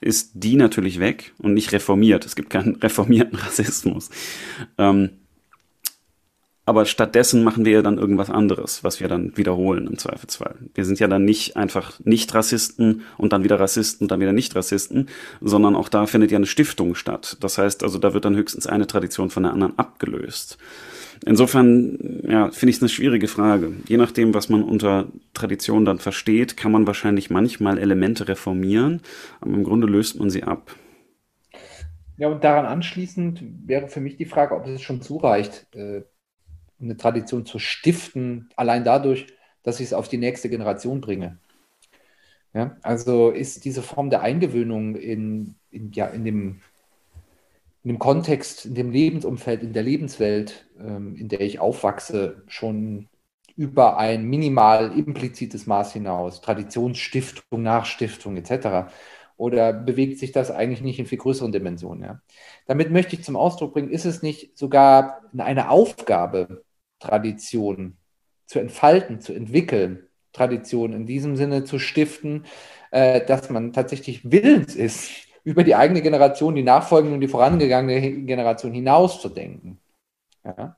ist 0.00 0.30
die 0.34 0.56
natürlich 0.56 1.00
weg 1.00 1.32
und 1.38 1.54
nicht 1.54 1.72
reformiert. 1.72 2.24
Es 2.24 2.36
gibt 2.36 2.50
keinen 2.50 2.76
reformierten 2.82 3.38
Rassismus. 3.38 4.10
Ähm, 4.76 5.10
aber 6.68 6.84
stattdessen 6.84 7.44
machen 7.44 7.64
wir 7.64 7.72
ja 7.72 7.80
dann 7.80 7.96
irgendwas 7.96 8.28
anderes, 8.28 8.84
was 8.84 9.00
wir 9.00 9.08
dann 9.08 9.34
wiederholen 9.38 9.86
im 9.86 9.96
Zweifelsfall. 9.96 10.54
Wir 10.74 10.84
sind 10.84 11.00
ja 11.00 11.08
dann 11.08 11.24
nicht 11.24 11.56
einfach 11.56 11.98
nicht 12.04 12.34
Rassisten 12.34 13.00
und 13.16 13.32
dann 13.32 13.42
wieder 13.42 13.58
Rassisten 13.58 14.04
und 14.04 14.10
dann 14.10 14.20
wieder 14.20 14.34
nicht 14.34 14.54
Rassisten, 14.54 15.08
sondern 15.40 15.74
auch 15.74 15.88
da 15.88 16.04
findet 16.04 16.30
ja 16.30 16.36
eine 16.36 16.44
Stiftung 16.44 16.94
statt. 16.94 17.38
Das 17.40 17.56
heißt 17.56 17.82
also, 17.84 17.98
da 17.98 18.12
wird 18.12 18.26
dann 18.26 18.36
höchstens 18.36 18.66
eine 18.66 18.86
Tradition 18.86 19.30
von 19.30 19.44
der 19.44 19.52
anderen 19.52 19.78
abgelöst. 19.78 20.58
Insofern, 21.24 22.20
ja, 22.28 22.50
finde 22.50 22.68
ich 22.68 22.76
es 22.76 22.82
eine 22.82 22.90
schwierige 22.90 23.28
Frage. 23.28 23.72
Je 23.86 23.96
nachdem, 23.96 24.34
was 24.34 24.50
man 24.50 24.62
unter 24.62 25.06
Tradition 25.32 25.86
dann 25.86 25.98
versteht, 25.98 26.58
kann 26.58 26.70
man 26.70 26.86
wahrscheinlich 26.86 27.30
manchmal 27.30 27.78
Elemente 27.78 28.28
reformieren, 28.28 29.00
aber 29.40 29.54
im 29.54 29.64
Grunde 29.64 29.86
löst 29.86 30.18
man 30.18 30.28
sie 30.28 30.42
ab. 30.42 30.76
Ja, 32.18 32.28
und 32.28 32.44
daran 32.44 32.66
anschließend 32.66 33.42
wäre 33.64 33.88
für 33.88 34.00
mich 34.00 34.18
die 34.18 34.26
Frage, 34.26 34.54
ob 34.54 34.66
es 34.66 34.82
schon 34.82 35.00
zureicht, 35.00 35.66
äh, 35.74 36.02
eine 36.80 36.96
Tradition 36.96 37.46
zu 37.46 37.58
stiften, 37.58 38.50
allein 38.56 38.84
dadurch, 38.84 39.26
dass 39.62 39.80
ich 39.80 39.86
es 39.86 39.92
auf 39.92 40.08
die 40.08 40.18
nächste 40.18 40.48
Generation 40.48 41.00
bringe. 41.00 41.38
Ja, 42.54 42.76
also 42.82 43.30
ist 43.30 43.64
diese 43.64 43.82
Form 43.82 44.10
der 44.10 44.22
Eingewöhnung 44.22 44.96
in, 44.96 45.54
in, 45.70 45.92
ja, 45.92 46.06
in, 46.06 46.24
dem, 46.24 46.60
in 47.84 47.90
dem 47.90 47.98
Kontext, 47.98 48.64
in 48.64 48.74
dem 48.74 48.90
Lebensumfeld, 48.90 49.62
in 49.62 49.72
der 49.72 49.82
Lebenswelt, 49.82 50.66
ähm, 50.80 51.14
in 51.16 51.28
der 51.28 51.40
ich 51.40 51.60
aufwachse, 51.60 52.42
schon 52.48 53.08
über 53.54 53.98
ein 53.98 54.24
minimal 54.24 54.96
implizites 54.96 55.66
Maß 55.66 55.92
hinaus, 55.92 56.40
Traditionsstiftung, 56.40 57.62
Nachstiftung 57.62 58.36
etc. 58.36 58.90
Oder 59.36 59.72
bewegt 59.72 60.18
sich 60.18 60.32
das 60.32 60.50
eigentlich 60.50 60.80
nicht 60.80 60.98
in 60.98 61.06
viel 61.06 61.18
größeren 61.18 61.52
Dimensionen? 61.52 62.02
Ja? 62.02 62.20
Damit 62.66 62.90
möchte 62.90 63.16
ich 63.16 63.24
zum 63.24 63.36
Ausdruck 63.36 63.74
bringen, 63.74 63.90
ist 63.90 64.04
es 64.04 64.22
nicht 64.22 64.56
sogar 64.56 65.22
eine 65.36 65.70
Aufgabe 65.70 66.64
Tradition 66.98 67.96
zu 68.46 68.58
entfalten, 68.58 69.20
zu 69.20 69.32
entwickeln, 69.32 70.08
Tradition 70.32 70.92
in 70.92 71.06
diesem 71.06 71.36
Sinne 71.36 71.64
zu 71.64 71.78
stiften, 71.78 72.44
äh, 72.90 73.24
dass 73.24 73.50
man 73.50 73.72
tatsächlich 73.72 74.30
willens 74.30 74.74
ist, 74.74 75.10
über 75.44 75.64
die 75.64 75.74
eigene 75.74 76.02
Generation, 76.02 76.54
die 76.54 76.62
nachfolgende 76.62 77.14
und 77.14 77.20
die 77.20 77.28
vorangegangene 77.28 78.24
Generation 78.24 78.72
hinaus 78.72 79.20
zu 79.20 79.28
denken. 79.28 79.80
Ja? 80.44 80.76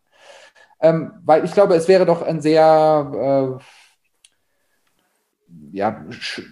Ähm, 0.80 1.12
weil 1.24 1.44
ich 1.44 1.52
glaube, 1.52 1.74
es 1.74 1.88
wäre 1.88 2.06
doch 2.06 2.22
ein 2.22 2.40
sehr 2.40 3.58
äh, 3.60 3.64
ja, 5.72 6.04
sch 6.10 6.42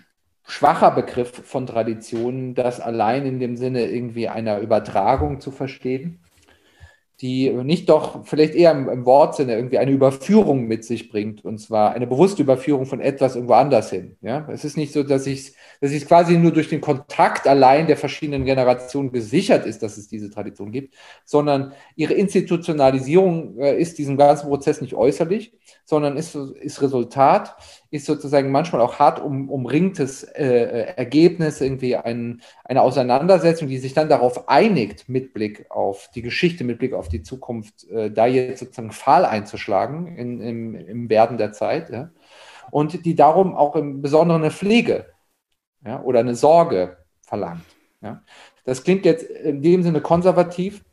schwacher 0.43 0.91
Begriff 0.91 1.47
von 1.47 1.67
Tradition, 1.67 2.55
das 2.55 2.81
allein 2.81 3.27
in 3.27 3.39
dem 3.39 3.57
Sinne 3.57 3.87
irgendwie 3.87 4.29
einer 4.29 4.61
Übertragung 4.61 5.41
zu 5.41 5.51
verstehen 5.51 6.21
die 7.21 7.51
nicht 7.51 7.89
doch 7.89 8.25
vielleicht 8.25 8.55
eher 8.55 8.71
im, 8.71 8.89
im, 8.89 9.05
Wortsinne 9.05 9.55
irgendwie 9.55 9.79
eine 9.79 9.91
Überführung 9.91 10.67
mit 10.69 10.85
sich 10.85 11.11
bringt, 11.11 11.45
und 11.45 11.59
zwar 11.59 11.93
eine 11.93 12.07
bewusste 12.07 12.43
Überführung 12.43 12.87
von 12.87 13.01
etwas 13.01 13.35
irgendwo 13.35 13.55
anders 13.55 13.91
hin. 13.91 14.17
Ja? 14.21 14.49
Es 14.53 14.65
ist 14.65 14.77
nicht 14.77 14.93
so, 14.93 15.03
dass 15.03 15.27
ich 15.27 15.55
dass 15.81 15.93
es 15.93 16.07
quasi 16.07 16.37
nur 16.37 16.53
durch 16.53 16.69
den 16.69 16.81
Kontakt 16.81 17.47
allein 17.47 17.87
der 17.87 17.97
verschiedenen 17.97 18.45
Generationen 18.45 19.13
gesichert 19.13 19.67
ist, 19.67 19.83
dass 19.83 19.97
es 19.97 20.09
diese 20.09 20.31
Tradition 20.31 20.73
gibt, 20.73 20.95
sondern 21.25 21.73
ihre 21.95 22.15
Institutionalisierung 22.15 23.59
äh, 23.59 23.81
ist 23.81 23.99
diesem 23.99 24.17
ganzen 24.17 24.49
Prozess 24.49 24.81
nicht 24.81 24.95
äußerlich, 24.95 25.53
sondern 25.89 26.19
ist, 26.19 26.35
ist 26.35 26.83
Resultat, 26.83 27.57
ist 27.91 28.05
sozusagen 28.05 28.51
manchmal 28.51 28.83
auch 28.83 28.99
hart 28.99 29.21
um, 29.21 29.49
umringtes 29.49 30.23
äh, 30.23 30.93
Ergebnis, 30.97 31.63
irgendwie 31.63 31.97
ein, 31.97 32.43
eine 32.65 32.83
Auseinandersetzung, 32.83 33.69
die 33.69 33.79
sich 33.79 33.95
dann 33.95 34.11
darauf 34.11 34.51
einigt, 34.51 35.09
mit 35.09 35.33
Blick 35.33 35.65
auf 35.71 36.11
die 36.15 36.21
Geschichte, 36.21 36.63
mit 36.65 36.79
Blick 36.79 36.93
auf 36.93 37.09
die 37.09 37.23
Zukunft, 37.23 37.89
äh, 37.89 38.11
da 38.11 38.27
jetzt 38.27 38.59
sozusagen 38.59 38.93
Pfahl 38.93 39.25
einzuschlagen 39.25 40.15
in, 40.15 40.43
im, 40.43 40.75
im 40.75 41.09
Werden 41.09 41.39
der 41.39 41.53
Zeit. 41.53 41.89
Ja? 41.89 42.11
Und 42.71 43.07
die 43.07 43.15
darum 43.15 43.57
auch 43.57 43.75
im 43.75 44.03
Besonderen 44.03 44.43
eine 44.43 44.51
Pflege 44.51 45.07
ja, 45.87 46.03
oder 46.03 46.21
eine 46.21 46.35
Sorge 46.35 46.99
verlangt. 47.23 47.65
Ja. 48.03 48.23
Das 48.65 48.85
klingt 48.85 49.07
jetzt 49.07 49.25
in 49.25 49.63
dem 49.63 49.83
Sinne 49.83 50.03
konservativ, 50.03 50.85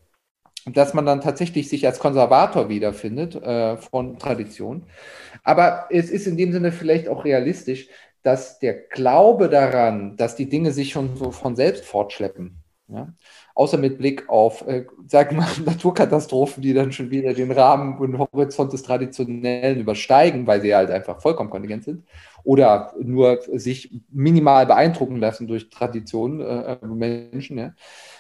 dass 0.66 0.94
man 0.94 1.06
dann 1.06 1.22
tatsächlich 1.22 1.70
sich 1.70 1.86
als 1.86 2.00
Konservator 2.00 2.70
wiederfindet 2.70 3.36
äh, 3.36 3.78
von 3.78 4.18
Tradition. 4.18 4.84
Aber 5.44 5.86
es 5.92 6.10
ist 6.10 6.28
in 6.28 6.38
dem 6.38 6.52
Sinne 6.52 6.72
vielleicht 6.72 7.08
auch 7.08 7.24
realistisch, 7.24 7.88
dass 8.24 8.58
der 8.58 8.74
Glaube 8.74 9.50
daran, 9.50 10.18
dass 10.18 10.36
die 10.36 10.50
Dinge 10.50 10.72
sich 10.72 10.92
schon 10.92 11.16
so 11.16 11.30
von 11.32 11.56
selbst 11.56 11.86
fortschleppen, 11.86 12.64
ja, 12.88 13.14
außer 13.54 13.78
mit 13.78 14.00
Blick 14.00 14.28
auf, 14.30 14.68
äh, 14.68 14.86
wir 15.08 15.34
mal, 15.34 15.48
Naturkatastrophen, 15.66 16.64
die 16.64 16.74
dann 16.74 16.92
schon 16.92 17.12
wieder 17.12 17.34
den 17.36 17.52
Rahmen 17.52 18.00
und 18.00 18.18
Horizont 18.18 18.74
des 18.74 18.82
Traditionellen 18.82 19.80
übersteigen, 19.80 20.48
weil 20.48 20.62
sie 20.62 20.76
halt 20.76 20.90
einfach 20.90 21.22
vollkommen 21.22 21.52
kontingent 21.52 21.84
sind, 21.84 22.04
oder 22.44 22.94
nur 23.00 23.40
sich 23.54 23.92
minimal 24.10 24.66
beeindrucken 24.66 25.18
lassen 25.18 25.48
durch 25.48 25.70
Traditionen 25.70 26.42
äh, 26.42 26.78
Menschen. 26.84 27.58
Ja. 27.60 27.74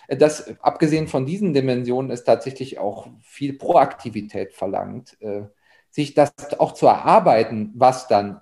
Das, 0.07 0.59
abgesehen 0.61 1.07
von 1.07 1.25
diesen 1.25 1.53
Dimensionen, 1.53 2.11
ist 2.11 2.25
tatsächlich 2.25 2.79
auch 2.79 3.07
viel 3.21 3.57
Proaktivität 3.57 4.53
verlangt, 4.53 5.17
äh, 5.21 5.43
sich 5.89 6.13
das 6.13 6.33
auch 6.59 6.73
zu 6.73 6.87
erarbeiten, 6.87 7.71
was 7.75 8.07
dann 8.07 8.41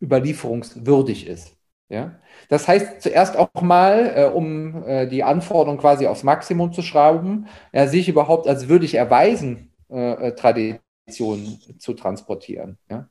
überlieferungswürdig 0.00 1.26
ist. 1.26 1.56
Ja? 1.88 2.18
Das 2.48 2.66
heißt 2.68 3.02
zuerst 3.02 3.36
auch 3.36 3.62
mal, 3.62 4.12
äh, 4.16 4.24
um 4.26 4.84
äh, 4.84 5.06
die 5.06 5.22
Anforderungen 5.22 5.80
quasi 5.80 6.06
aufs 6.06 6.22
Maximum 6.22 6.72
zu 6.72 6.82
schrauben, 6.82 7.46
ja, 7.72 7.86
sich 7.86 8.08
überhaupt 8.08 8.46
als 8.46 8.68
würdig 8.68 8.94
erweisen, 8.94 9.72
äh, 9.90 10.28
äh 10.28 10.34
Traditionen 10.34 11.58
zu 11.78 11.94
transportieren. 11.94 12.78
Ja? 12.90 13.08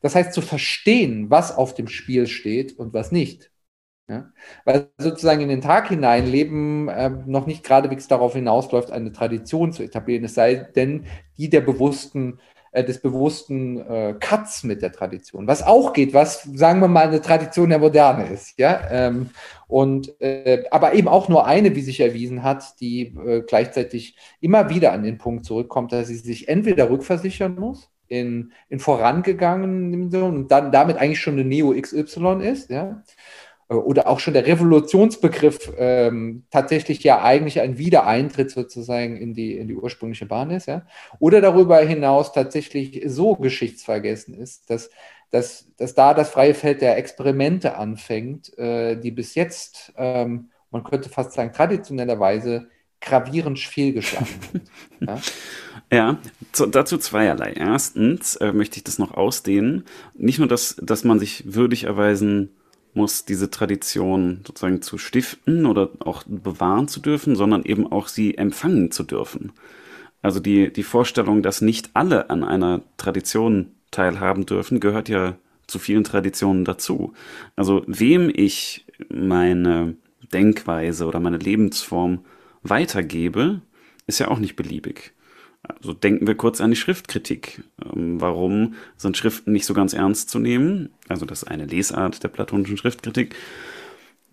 Das 0.00 0.14
heißt 0.14 0.32
zu 0.32 0.42
verstehen, 0.42 1.30
was 1.30 1.56
auf 1.56 1.74
dem 1.74 1.88
Spiel 1.88 2.26
steht 2.26 2.78
und 2.78 2.92
was 2.92 3.12
nicht. 3.12 3.50
Ja? 4.08 4.30
Weil 4.64 4.90
sozusagen 4.98 5.40
in 5.40 5.48
den 5.48 5.60
Tag 5.62 5.88
hinein 5.88 6.26
Leben 6.26 6.88
äh, 6.88 7.10
noch 7.26 7.46
nicht 7.46 7.64
geradewegs 7.64 8.06
darauf 8.08 8.34
hinausläuft, 8.34 8.90
eine 8.90 9.12
Tradition 9.12 9.72
zu 9.72 9.82
etablieren, 9.82 10.24
es 10.24 10.34
sei 10.34 10.56
denn 10.76 11.06
die 11.38 11.48
der 11.48 11.62
bewussten 11.62 12.38
äh, 12.74 12.84
des 12.84 13.00
bewussten 13.00 13.78
äh, 13.78 14.14
Cuts 14.18 14.64
mit 14.64 14.82
der 14.82 14.92
Tradition, 14.92 15.46
was 15.46 15.62
auch 15.62 15.92
geht, 15.92 16.12
was, 16.12 16.42
sagen 16.42 16.80
wir 16.80 16.88
mal, 16.88 17.06
eine 17.06 17.22
Tradition 17.22 17.70
der 17.70 17.78
Moderne 17.78 18.26
ist, 18.26 18.58
ja, 18.58 18.80
ähm, 18.90 19.30
und, 19.68 20.20
äh, 20.20 20.64
aber 20.72 20.94
eben 20.94 21.06
auch 21.08 21.28
nur 21.28 21.46
eine, 21.46 21.74
wie 21.76 21.82
sich 21.82 22.00
erwiesen 22.00 22.42
hat, 22.42 22.80
die 22.80 23.14
äh, 23.26 23.42
gleichzeitig 23.46 24.16
immer 24.40 24.70
wieder 24.70 24.92
an 24.92 25.04
den 25.04 25.18
Punkt 25.18 25.44
zurückkommt, 25.44 25.92
dass 25.92 26.08
sie 26.08 26.16
sich 26.16 26.48
entweder 26.48 26.90
rückversichern 26.90 27.54
muss, 27.54 27.90
in, 28.08 28.52
in 28.68 28.80
vorangegangenen 28.80 30.12
und 30.14 30.50
dann 30.50 30.72
damit 30.72 30.96
eigentlich 30.96 31.20
schon 31.20 31.34
eine 31.34 31.44
Neo 31.44 31.72
XY 31.80 32.40
ist, 32.42 32.70
ja, 32.70 33.02
oder 33.68 34.08
auch 34.08 34.20
schon 34.20 34.34
der 34.34 34.46
Revolutionsbegriff 34.46 35.72
ähm, 35.78 36.44
tatsächlich 36.50 37.02
ja 37.02 37.22
eigentlich 37.22 37.60
ein 37.60 37.78
Wiedereintritt 37.78 38.50
sozusagen 38.50 39.16
in 39.16 39.34
die, 39.34 39.56
in 39.56 39.68
die 39.68 39.76
ursprüngliche 39.76 40.26
Bahn 40.26 40.50
ist, 40.50 40.66
ja, 40.66 40.86
oder 41.18 41.40
darüber 41.40 41.78
hinaus 41.78 42.32
tatsächlich 42.32 43.02
so 43.06 43.36
geschichtsvergessen 43.36 44.34
ist, 44.34 44.68
dass, 44.70 44.90
dass, 45.30 45.66
dass 45.76 45.94
da 45.94 46.14
das 46.14 46.30
freie 46.30 46.54
Feld 46.54 46.82
der 46.82 46.98
Experimente 46.98 47.76
anfängt, 47.76 48.56
äh, 48.58 48.96
die 48.96 49.10
bis 49.10 49.34
jetzt, 49.34 49.92
ähm, 49.96 50.50
man 50.70 50.84
könnte 50.84 51.08
fast 51.08 51.32
sagen, 51.32 51.52
traditionellerweise 51.52 52.68
gravierend 53.00 53.58
fehlgeschlagen 53.58 54.26
sind. 54.52 54.70
ja? 55.00 55.20
Ja, 55.92 56.18
zu, 56.52 56.66
dazu 56.66 56.98
zweierlei. 56.98 57.52
Erstens 57.52 58.36
äh, 58.36 58.52
möchte 58.52 58.78
ich 58.78 58.84
das 58.84 58.98
noch 58.98 59.12
ausdehnen. 59.12 59.84
Nicht 60.14 60.38
nur, 60.38 60.48
dass, 60.48 60.76
dass 60.82 61.04
man 61.04 61.18
sich 61.18 61.54
würdig 61.54 61.84
erweisen 61.84 62.56
muss, 62.96 63.24
diese 63.24 63.50
Tradition 63.50 64.40
sozusagen 64.46 64.82
zu 64.82 64.98
stiften 64.98 65.66
oder 65.66 65.90
auch 66.00 66.22
bewahren 66.26 66.88
zu 66.88 67.00
dürfen, 67.00 67.36
sondern 67.36 67.64
eben 67.64 67.90
auch 67.90 68.08
sie 68.08 68.36
empfangen 68.36 68.90
zu 68.90 69.02
dürfen. 69.02 69.52
Also 70.22 70.40
die, 70.40 70.72
die 70.72 70.82
Vorstellung, 70.82 71.42
dass 71.42 71.60
nicht 71.60 71.90
alle 71.94 72.30
an 72.30 72.44
einer 72.44 72.82
Tradition 72.96 73.72
teilhaben 73.90 74.46
dürfen, 74.46 74.80
gehört 74.80 75.08
ja 75.08 75.36
zu 75.66 75.78
vielen 75.78 76.04
Traditionen 76.04 76.64
dazu. 76.64 77.12
Also 77.56 77.84
wem 77.86 78.30
ich 78.34 78.86
meine 79.08 79.96
Denkweise 80.32 81.06
oder 81.06 81.20
meine 81.20 81.38
Lebensform 81.38 82.24
weitergebe, 82.62 83.60
ist 84.06 84.18
ja 84.18 84.28
auch 84.28 84.38
nicht 84.38 84.56
beliebig. 84.56 85.12
Also 85.66 85.92
denken 85.92 86.26
wir 86.26 86.34
kurz 86.34 86.60
an 86.60 86.70
die 86.70 86.76
Schriftkritik. 86.76 87.62
Ähm, 87.84 88.20
warum 88.20 88.74
sind 88.96 89.16
Schriften 89.16 89.52
nicht 89.52 89.66
so 89.66 89.74
ganz 89.74 89.92
ernst 89.92 90.30
zu 90.30 90.38
nehmen? 90.38 90.90
Also 91.08 91.26
das 91.26 91.42
ist 91.42 91.48
eine 91.48 91.66
Lesart 91.66 92.22
der 92.22 92.28
platonischen 92.28 92.76
Schriftkritik. 92.76 93.34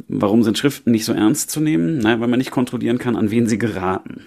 Warum 0.08 0.44
sind 0.44 0.58
Schriften 0.58 0.92
nicht 0.92 1.06
so 1.06 1.14
ernst 1.14 1.52
zu 1.52 1.60
nehmen? 1.60 2.00
Naja, 2.00 2.20
weil 2.20 2.28
man 2.28 2.40
nicht 2.40 2.52
kontrollieren 2.52 2.98
kann, 2.98 3.16
an 3.16 3.32
wen 3.32 3.48
sie 3.48 3.58
geraten. 3.58 4.26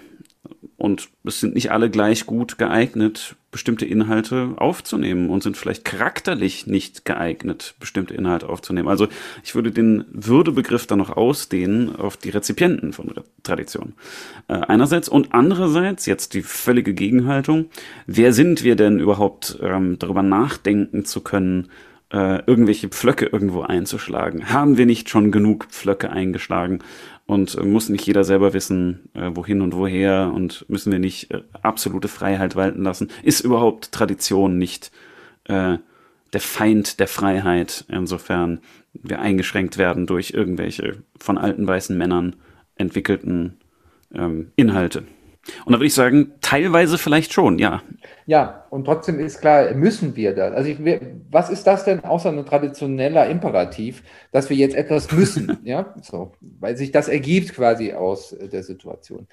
Und 0.77 1.09
es 1.23 1.39
sind 1.39 1.55
nicht 1.55 1.71
alle 1.71 1.89
gleich 1.89 2.25
gut 2.25 2.57
geeignet, 2.57 3.35
bestimmte 3.49 3.85
Inhalte 3.85 4.49
aufzunehmen 4.57 5.29
und 5.29 5.41
sind 5.41 5.55
vielleicht 5.55 5.85
charakterlich 5.85 6.67
nicht 6.67 7.05
geeignet, 7.05 7.75
bestimmte 7.79 8.13
Inhalte 8.13 8.49
aufzunehmen. 8.49 8.89
Also 8.89 9.07
ich 9.43 9.55
würde 9.55 9.71
den 9.71 10.03
Würdebegriff 10.11 10.85
dann 10.87 10.99
noch 10.99 11.15
ausdehnen 11.15 11.95
auf 11.95 12.17
die 12.17 12.29
Rezipienten 12.29 12.91
von 12.91 13.13
Tradition. 13.43 13.93
Äh, 14.49 14.55
einerseits 14.55 15.07
und 15.07 15.33
andererseits 15.33 16.05
jetzt 16.05 16.33
die 16.33 16.41
völlige 16.41 16.93
Gegenhaltung. 16.93 17.67
Wer 18.07 18.33
sind 18.33 18.65
wir 18.65 18.75
denn 18.75 18.99
überhaupt, 18.99 19.57
ähm, 19.61 19.97
darüber 19.97 20.23
nachdenken 20.23 21.05
zu 21.05 21.21
können, 21.21 21.69
äh, 22.11 22.43
irgendwelche 22.45 22.89
Pflöcke 22.89 23.27
irgendwo 23.27 23.61
einzuschlagen? 23.61 24.49
Haben 24.51 24.77
wir 24.77 24.85
nicht 24.85 25.09
schon 25.09 25.31
genug 25.31 25.67
Pflöcke 25.69 26.09
eingeschlagen? 26.09 26.79
Und 27.25 27.55
äh, 27.55 27.63
muss 27.63 27.89
nicht 27.89 28.05
jeder 28.05 28.23
selber 28.23 28.53
wissen, 28.53 29.09
äh, 29.13 29.31
wohin 29.33 29.61
und 29.61 29.75
woher 29.75 30.31
und 30.33 30.65
müssen 30.69 30.91
wir 30.91 30.99
nicht 30.99 31.31
äh, 31.31 31.41
absolute 31.61 32.07
Freiheit 32.07 32.55
walten 32.55 32.83
lassen? 32.83 33.09
Ist 33.23 33.41
überhaupt 33.41 33.91
Tradition 33.91 34.57
nicht 34.57 34.91
äh, 35.45 35.77
der 36.33 36.41
Feind 36.41 36.99
der 36.99 37.07
Freiheit, 37.07 37.85
insofern 37.87 38.59
wir 38.93 39.19
eingeschränkt 39.19 39.77
werden 39.77 40.05
durch 40.05 40.31
irgendwelche 40.31 41.03
von 41.19 41.37
alten 41.37 41.65
weißen 41.65 41.97
Männern 41.97 42.35
entwickelten 42.75 43.57
ähm, 44.13 44.51
Inhalte? 44.55 45.03
Und 45.65 45.73
da 45.73 45.79
würde 45.79 45.85
ich 45.85 45.93
sagen, 45.93 46.31
teilweise 46.41 46.97
vielleicht 46.97 47.33
schon, 47.33 47.59
ja. 47.59 47.81
Ja, 48.27 48.65
und 48.71 48.85
trotzdem 48.85 49.19
ist 49.19 49.39
klar, 49.39 49.71
müssen 49.75 50.15
wir 50.15 50.33
das. 50.33 50.53
Also 50.53 50.69
ich, 50.69 50.79
was 51.29 51.49
ist 51.51 51.67
das 51.67 51.85
denn 51.85 52.03
außer 52.03 52.29
ein 52.29 52.45
traditioneller 52.45 53.29
Imperativ, 53.29 54.03
dass 54.31 54.49
wir 54.49 54.57
jetzt 54.57 54.75
etwas 54.75 55.11
müssen, 55.11 55.59
ja, 55.63 55.93
so, 56.01 56.31
weil 56.41 56.75
sich 56.75 56.91
das 56.91 57.07
ergibt 57.07 57.53
quasi 57.53 57.93
aus 57.93 58.35
der 58.39 58.63
Situation. 58.63 59.27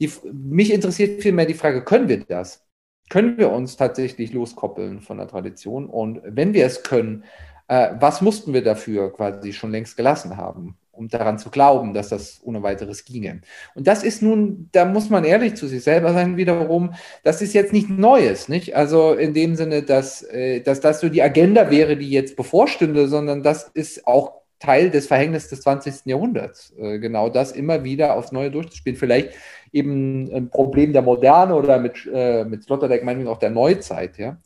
Die, 0.00 0.10
mich 0.32 0.72
interessiert 0.72 1.22
vielmehr 1.22 1.44
die 1.44 1.54
Frage, 1.54 1.84
können 1.84 2.08
wir 2.08 2.24
das? 2.24 2.64
Können 3.10 3.36
wir 3.38 3.50
uns 3.52 3.76
tatsächlich 3.76 4.32
loskoppeln 4.32 5.00
von 5.00 5.18
der 5.18 5.28
Tradition? 5.28 5.86
Und 5.86 6.20
wenn 6.24 6.54
wir 6.54 6.64
es 6.66 6.82
können, 6.82 7.24
äh, 7.68 7.90
was 8.00 8.22
mussten 8.22 8.54
wir 8.54 8.62
dafür 8.64 9.12
quasi 9.12 9.52
schon 9.52 9.72
längst 9.72 9.96
gelassen 9.96 10.36
haben? 10.38 10.78
Um 10.98 11.08
daran 11.08 11.38
zu 11.38 11.50
glauben, 11.50 11.94
dass 11.94 12.08
das 12.08 12.40
ohne 12.42 12.62
weiteres 12.62 13.04
ginge. 13.04 13.40
Und 13.74 13.86
das 13.86 14.02
ist 14.02 14.20
nun, 14.20 14.68
da 14.72 14.84
muss 14.84 15.10
man 15.10 15.24
ehrlich 15.24 15.54
zu 15.54 15.68
sich 15.68 15.82
selber 15.82 16.12
sein, 16.12 16.36
wiederum, 16.36 16.94
das 17.22 17.40
ist 17.40 17.54
jetzt 17.54 17.72
nicht 17.72 17.88
Neues, 17.88 18.48
nicht? 18.48 18.74
Also 18.76 19.14
in 19.14 19.32
dem 19.32 19.54
Sinne, 19.54 19.82
dass, 19.82 20.22
äh, 20.22 20.60
dass 20.60 20.80
das 20.80 21.00
so 21.00 21.08
die 21.08 21.22
Agenda 21.22 21.70
wäre, 21.70 21.96
die 21.96 22.10
jetzt 22.10 22.36
bevorstünde, 22.36 23.08
sondern 23.08 23.42
das 23.42 23.70
ist 23.74 24.06
auch 24.06 24.32
Teil 24.58 24.90
des 24.90 25.06
Verhängnisses 25.06 25.50
des 25.50 25.60
20. 25.60 26.06
Jahrhunderts, 26.06 26.74
äh, 26.76 26.98
genau 26.98 27.28
das 27.28 27.52
immer 27.52 27.84
wieder 27.84 28.14
aufs 28.14 28.32
Neue 28.32 28.50
durchzuspielen. 28.50 28.98
Vielleicht 28.98 29.30
eben 29.72 30.28
ein 30.34 30.50
Problem 30.50 30.92
der 30.92 31.02
Moderne 31.02 31.54
oder 31.54 31.78
mit, 31.78 32.08
äh, 32.12 32.44
mit 32.44 32.64
Sloterdijk 32.64 33.04
meinetwegen 33.04 33.30
auch 33.30 33.38
der 33.38 33.50
Neuzeit, 33.50 34.18
ja 34.18 34.38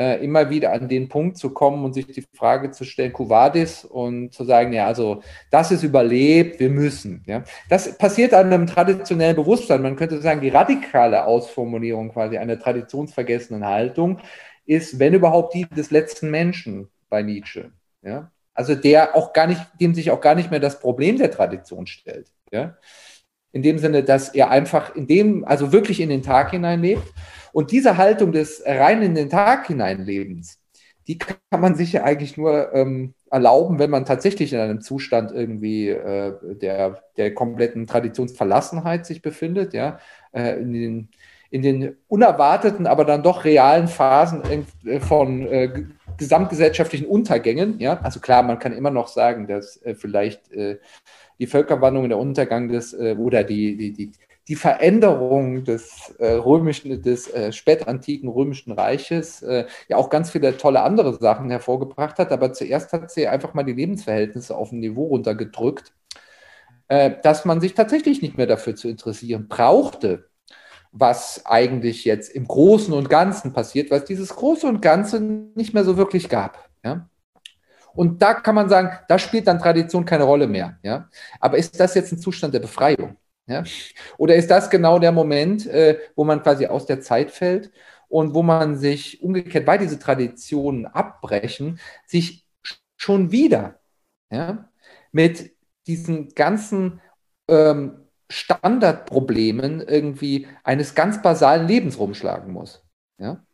äh, 0.00 0.24
immer 0.24 0.48
wieder 0.48 0.72
an 0.72 0.88
den 0.88 1.10
Punkt 1.10 1.36
zu 1.36 1.50
kommen 1.50 1.84
und 1.84 1.92
sich 1.92 2.06
die 2.06 2.24
Frage 2.34 2.70
zu 2.70 2.84
stellen, 2.84 3.12
Cuvadis, 3.12 3.84
und 3.84 4.32
zu 4.32 4.44
sagen, 4.44 4.72
ja, 4.72 4.86
also 4.86 5.22
das 5.50 5.70
ist 5.72 5.82
überlebt, 5.82 6.58
wir 6.58 6.70
müssen. 6.70 7.22
Ja. 7.26 7.44
Das 7.68 7.98
passiert 7.98 8.32
an 8.32 8.46
einem 8.46 8.66
traditionellen 8.66 9.36
Bewusstsein. 9.36 9.82
Man 9.82 9.96
könnte 9.96 10.22
sagen, 10.22 10.40
die 10.40 10.48
radikale 10.48 11.26
Ausformulierung 11.26 12.12
quasi 12.12 12.38
einer 12.38 12.58
traditionsvergessenen 12.58 13.66
Haltung 13.66 14.20
ist, 14.64 14.98
wenn 14.98 15.12
überhaupt, 15.12 15.52
die 15.52 15.68
des 15.68 15.90
letzten 15.90 16.30
Menschen 16.30 16.88
bei 17.10 17.20
Nietzsche. 17.22 17.70
Ja. 18.00 18.30
Also 18.54 18.74
der 18.74 19.14
auch 19.14 19.34
gar 19.34 19.48
nicht, 19.48 19.60
dem 19.82 19.94
sich 19.94 20.10
auch 20.10 20.22
gar 20.22 20.34
nicht 20.34 20.50
mehr 20.50 20.60
das 20.60 20.80
Problem 20.80 21.18
der 21.18 21.30
Tradition 21.30 21.86
stellt. 21.86 22.28
Ja. 22.50 22.78
In 23.52 23.62
dem 23.62 23.78
Sinne, 23.78 24.04
dass 24.04 24.28
er 24.28 24.50
einfach 24.50 24.94
in 24.94 25.06
dem, 25.06 25.44
also 25.44 25.72
wirklich 25.72 26.00
in 26.00 26.08
den 26.08 26.22
Tag 26.22 26.50
hineinlebt 26.52 27.02
und 27.52 27.72
diese 27.72 27.96
Haltung 27.96 28.32
des 28.32 28.62
rein 28.64 29.02
in 29.02 29.14
den 29.14 29.28
Tag 29.28 29.66
hineinlebens, 29.66 30.60
die 31.08 31.18
kann 31.18 31.60
man 31.60 31.74
sich 31.74 31.92
ja 31.92 32.04
eigentlich 32.04 32.36
nur 32.36 32.72
ähm, 32.72 33.14
erlauben, 33.30 33.78
wenn 33.78 33.90
man 33.90 34.04
tatsächlich 34.04 34.52
in 34.52 34.60
einem 34.60 34.80
Zustand 34.80 35.32
irgendwie 35.32 35.88
äh, 35.88 36.34
der, 36.56 37.02
der 37.16 37.34
kompletten 37.34 37.86
Traditionsverlassenheit 37.86 39.06
sich 39.06 39.22
befindet, 39.22 39.74
ja, 39.74 39.98
äh, 40.32 40.60
in 40.60 40.72
den, 40.72 41.08
in 41.50 41.62
den 41.62 41.96
unerwarteten, 42.06 42.86
aber 42.86 43.04
dann 43.04 43.24
doch 43.24 43.44
realen 43.44 43.88
Phasen 43.88 44.42
äh, 44.84 45.00
von 45.00 45.46
äh, 45.48 45.84
gesamtgesellschaftlichen 46.16 47.06
Untergängen. 47.06 47.80
Ja? 47.80 47.98
Also 48.02 48.20
klar, 48.20 48.42
man 48.42 48.58
kann 48.58 48.72
immer 48.72 48.90
noch 48.90 49.08
sagen, 49.08 49.48
dass 49.48 49.82
äh, 49.82 49.94
vielleicht 49.94 50.52
äh, 50.52 50.78
die 51.40 51.46
Völkerwanderung, 51.46 52.08
der 52.08 52.18
Untergang 52.18 52.68
des 52.68 52.92
äh, 52.92 53.16
oder 53.18 53.42
die, 53.42 53.76
die, 53.76 53.92
die, 53.92 54.12
die 54.46 54.56
Veränderung 54.56 55.64
des 55.64 56.14
äh, 56.18 56.32
römischen, 56.32 57.02
des 57.02 57.32
äh, 57.32 57.52
spätantiken 57.52 58.28
römischen 58.28 58.72
Reiches 58.72 59.42
äh, 59.42 59.66
ja 59.88 59.96
auch 59.96 60.10
ganz 60.10 60.30
viele 60.30 60.56
tolle 60.56 60.82
andere 60.82 61.18
Sachen 61.18 61.50
hervorgebracht 61.50 62.18
hat. 62.18 62.30
Aber 62.30 62.52
zuerst 62.52 62.92
hat 62.92 63.10
sie 63.10 63.26
einfach 63.26 63.54
mal 63.54 63.62
die 63.62 63.72
Lebensverhältnisse 63.72 64.54
auf 64.56 64.70
ein 64.70 64.80
Niveau 64.80 65.06
runtergedrückt, 65.06 65.92
äh, 66.88 67.12
dass 67.22 67.44
man 67.44 67.60
sich 67.60 67.74
tatsächlich 67.74 68.22
nicht 68.22 68.36
mehr 68.36 68.46
dafür 68.46 68.76
zu 68.76 68.88
interessieren 68.88 69.48
brauchte, 69.48 70.28
was 70.92 71.46
eigentlich 71.46 72.04
jetzt 72.04 72.30
im 72.34 72.46
Großen 72.46 72.92
und 72.92 73.08
Ganzen 73.08 73.52
passiert, 73.52 73.90
was 73.90 74.04
dieses 74.04 74.30
Große 74.36 74.66
und 74.66 74.82
Ganze 74.82 75.20
nicht 75.20 75.72
mehr 75.74 75.84
so 75.84 75.96
wirklich 75.96 76.28
gab. 76.28 76.68
Ja? 76.84 77.09
Und 77.94 78.22
da 78.22 78.34
kann 78.34 78.54
man 78.54 78.68
sagen, 78.68 78.98
da 79.08 79.18
spielt 79.18 79.46
dann 79.46 79.58
Tradition 79.58 80.04
keine 80.04 80.24
Rolle 80.24 80.46
mehr. 80.46 80.78
Ja? 80.82 81.08
Aber 81.40 81.58
ist 81.58 81.78
das 81.78 81.94
jetzt 81.94 82.12
ein 82.12 82.18
Zustand 82.18 82.54
der 82.54 82.60
Befreiung? 82.60 83.16
Ja? 83.46 83.64
Oder 84.16 84.36
ist 84.36 84.50
das 84.50 84.70
genau 84.70 84.98
der 84.98 85.12
Moment, 85.12 85.66
äh, 85.66 85.98
wo 86.14 86.24
man 86.24 86.42
quasi 86.42 86.66
aus 86.66 86.86
der 86.86 87.00
Zeit 87.00 87.30
fällt 87.30 87.70
und 88.08 88.34
wo 88.34 88.42
man 88.42 88.76
sich 88.76 89.22
umgekehrt, 89.22 89.66
weil 89.66 89.78
diese 89.78 89.98
Traditionen 89.98 90.86
abbrechen, 90.86 91.80
sich 92.06 92.46
schon 92.96 93.32
wieder 93.32 93.80
ja, 94.30 94.68
mit 95.12 95.52
diesen 95.86 96.28
ganzen 96.34 97.00
ähm, 97.48 98.06
Standardproblemen 98.30 99.80
irgendwie 99.80 100.46
eines 100.62 100.94
ganz 100.94 101.20
basalen 101.20 101.66
Lebens 101.66 101.98
rumschlagen 101.98 102.52
muss. 102.52 102.84
Ja? 103.18 103.44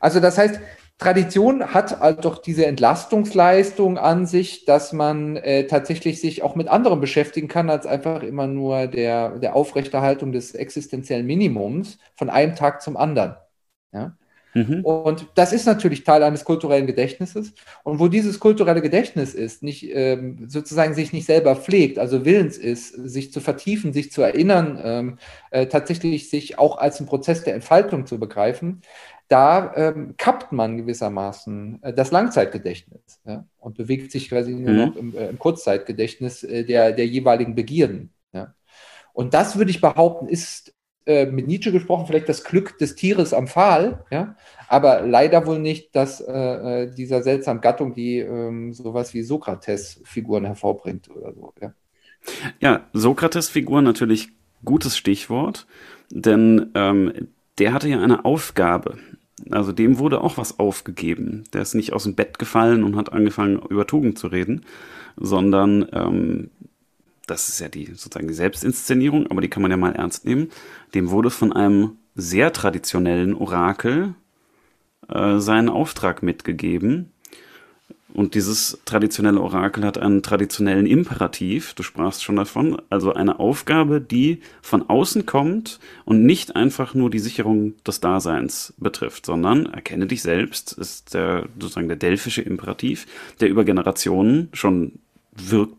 Also 0.00 0.20
das 0.20 0.36
heißt, 0.38 0.60
Tradition 0.98 1.74
hat 1.74 2.00
also 2.00 2.20
doch 2.20 2.38
diese 2.38 2.66
Entlastungsleistung 2.66 3.98
an 3.98 4.26
sich, 4.26 4.64
dass 4.64 4.92
man 4.92 5.36
äh, 5.36 5.66
tatsächlich 5.66 6.20
sich 6.20 6.42
auch 6.42 6.54
mit 6.54 6.68
anderem 6.68 7.00
beschäftigen 7.00 7.48
kann, 7.48 7.68
als 7.68 7.84
einfach 7.84 8.22
immer 8.22 8.46
nur 8.46 8.86
der, 8.86 9.38
der 9.38 9.56
Aufrechterhaltung 9.56 10.30
des 10.32 10.54
existenziellen 10.54 11.26
Minimums 11.26 11.98
von 12.14 12.30
einem 12.30 12.54
Tag 12.54 12.80
zum 12.80 12.96
anderen. 12.96 13.34
Ja? 13.92 14.16
Mhm. 14.54 14.84
Und 14.84 15.26
das 15.34 15.52
ist 15.52 15.66
natürlich 15.66 16.04
Teil 16.04 16.22
eines 16.22 16.44
kulturellen 16.44 16.86
Gedächtnisses. 16.86 17.54
Und 17.82 17.98
wo 17.98 18.06
dieses 18.06 18.38
kulturelle 18.38 18.80
Gedächtnis 18.80 19.34
ist, 19.34 19.64
nicht 19.64 19.90
ähm, 19.92 20.48
sozusagen 20.48 20.94
sich 20.94 21.12
nicht 21.12 21.26
selber 21.26 21.56
pflegt, 21.56 21.98
also 21.98 22.24
willens 22.24 22.56
ist, 22.56 22.90
sich 22.90 23.32
zu 23.32 23.40
vertiefen, 23.40 23.92
sich 23.92 24.12
zu 24.12 24.22
erinnern, 24.22 24.80
ähm, 24.82 25.18
äh, 25.50 25.66
tatsächlich 25.66 26.30
sich 26.30 26.58
auch 26.58 26.78
als 26.78 26.98
einen 26.98 27.08
Prozess 27.08 27.42
der 27.42 27.54
Entfaltung 27.54 28.06
zu 28.06 28.20
begreifen, 28.20 28.80
da 29.28 29.72
ähm, 29.74 30.14
kappt 30.16 30.52
man 30.52 30.76
gewissermaßen 30.76 31.82
äh, 31.82 31.92
das 31.92 32.10
Langzeitgedächtnis 32.10 33.20
ja, 33.24 33.44
und 33.58 33.76
bewegt 33.76 34.12
sich 34.12 34.28
quasi 34.28 34.52
nur 34.52 34.72
mhm. 34.72 34.78
noch 34.78 34.96
im, 34.96 35.16
äh, 35.16 35.28
im 35.28 35.38
Kurzzeitgedächtnis 35.38 36.42
äh, 36.44 36.64
der, 36.64 36.92
der 36.92 37.06
jeweiligen 37.06 37.54
Begierden. 37.54 38.12
Ja. 38.32 38.54
Und 39.12 39.34
das 39.34 39.56
würde 39.56 39.70
ich 39.70 39.80
behaupten, 39.80 40.28
ist 40.28 40.74
äh, 41.06 41.26
mit 41.26 41.46
Nietzsche 41.46 41.70
gesprochen 41.72 42.06
vielleicht 42.06 42.28
das 42.28 42.44
Glück 42.44 42.78
des 42.78 42.94
Tieres 42.94 43.34
am 43.34 43.46
Pfahl, 43.46 44.04
ja, 44.10 44.36
aber 44.68 45.02
leider 45.02 45.46
wohl 45.46 45.58
nicht 45.58 45.94
das 45.94 46.20
äh, 46.20 46.32
äh, 46.32 46.94
dieser 46.94 47.22
seltsamen 47.22 47.60
Gattung, 47.60 47.94
die 47.94 48.20
ähm, 48.20 48.72
sowas 48.72 49.12
wie 49.12 49.22
Sokrates-Figuren 49.22 50.46
hervorbringt 50.46 51.10
oder 51.10 51.34
so. 51.34 51.52
Ja, 51.60 51.74
ja 52.60 52.86
Sokrates-Figur 52.94 53.82
natürlich 53.82 54.30
gutes 54.64 54.96
Stichwort, 54.96 55.66
denn 56.10 56.70
ähm, 56.74 57.28
der 57.58 57.72
hatte 57.72 57.88
ja 57.88 58.00
eine 58.00 58.24
Aufgabe. 58.24 58.98
Also 59.50 59.72
dem 59.72 59.98
wurde 59.98 60.20
auch 60.20 60.36
was 60.36 60.58
aufgegeben. 60.58 61.44
Der 61.52 61.62
ist 61.62 61.74
nicht 61.74 61.92
aus 61.92 62.04
dem 62.04 62.14
Bett 62.14 62.38
gefallen 62.38 62.84
und 62.84 62.96
hat 62.96 63.12
angefangen, 63.12 63.58
über 63.68 63.86
Tugend 63.86 64.18
zu 64.18 64.28
reden, 64.28 64.64
sondern 65.16 65.86
ähm, 65.92 66.50
das 67.26 67.48
ist 67.48 67.60
ja 67.60 67.68
die 67.68 67.86
sozusagen 67.86 68.28
die 68.28 68.34
Selbstinszenierung, 68.34 69.26
aber 69.28 69.40
die 69.40 69.48
kann 69.48 69.62
man 69.62 69.70
ja 69.70 69.76
mal 69.76 69.94
ernst 69.94 70.24
nehmen. 70.24 70.50
Dem 70.94 71.10
wurde 71.10 71.30
von 71.30 71.52
einem 71.52 71.92
sehr 72.14 72.52
traditionellen 72.52 73.34
Orakel 73.34 74.14
äh, 75.08 75.38
seinen 75.38 75.68
Auftrag 75.68 76.22
mitgegeben, 76.22 77.10
und 78.14 78.34
dieses 78.34 78.78
traditionelle 78.84 79.40
Orakel 79.40 79.84
hat 79.84 79.98
einen 79.98 80.22
traditionellen 80.22 80.86
Imperativ, 80.86 81.74
du 81.74 81.82
sprachst 81.82 82.22
schon 82.22 82.36
davon, 82.36 82.80
also 82.88 83.12
eine 83.12 83.40
Aufgabe, 83.40 84.00
die 84.00 84.40
von 84.62 84.88
außen 84.88 85.26
kommt 85.26 85.80
und 86.04 86.24
nicht 86.24 86.56
einfach 86.56 86.94
nur 86.94 87.10
die 87.10 87.18
Sicherung 87.18 87.74
des 87.84 88.00
Daseins 88.00 88.72
betrifft, 88.78 89.26
sondern 89.26 89.66
erkenne 89.66 90.06
dich 90.06 90.22
selbst, 90.22 90.72
ist 90.72 91.12
der 91.12 91.48
sozusagen 91.58 91.88
der 91.88 91.96
delphische 91.96 92.42
Imperativ, 92.42 93.06
der 93.40 93.48
über 93.48 93.64
Generationen 93.64 94.48
schon 94.52 94.92
wirkt 95.32 95.76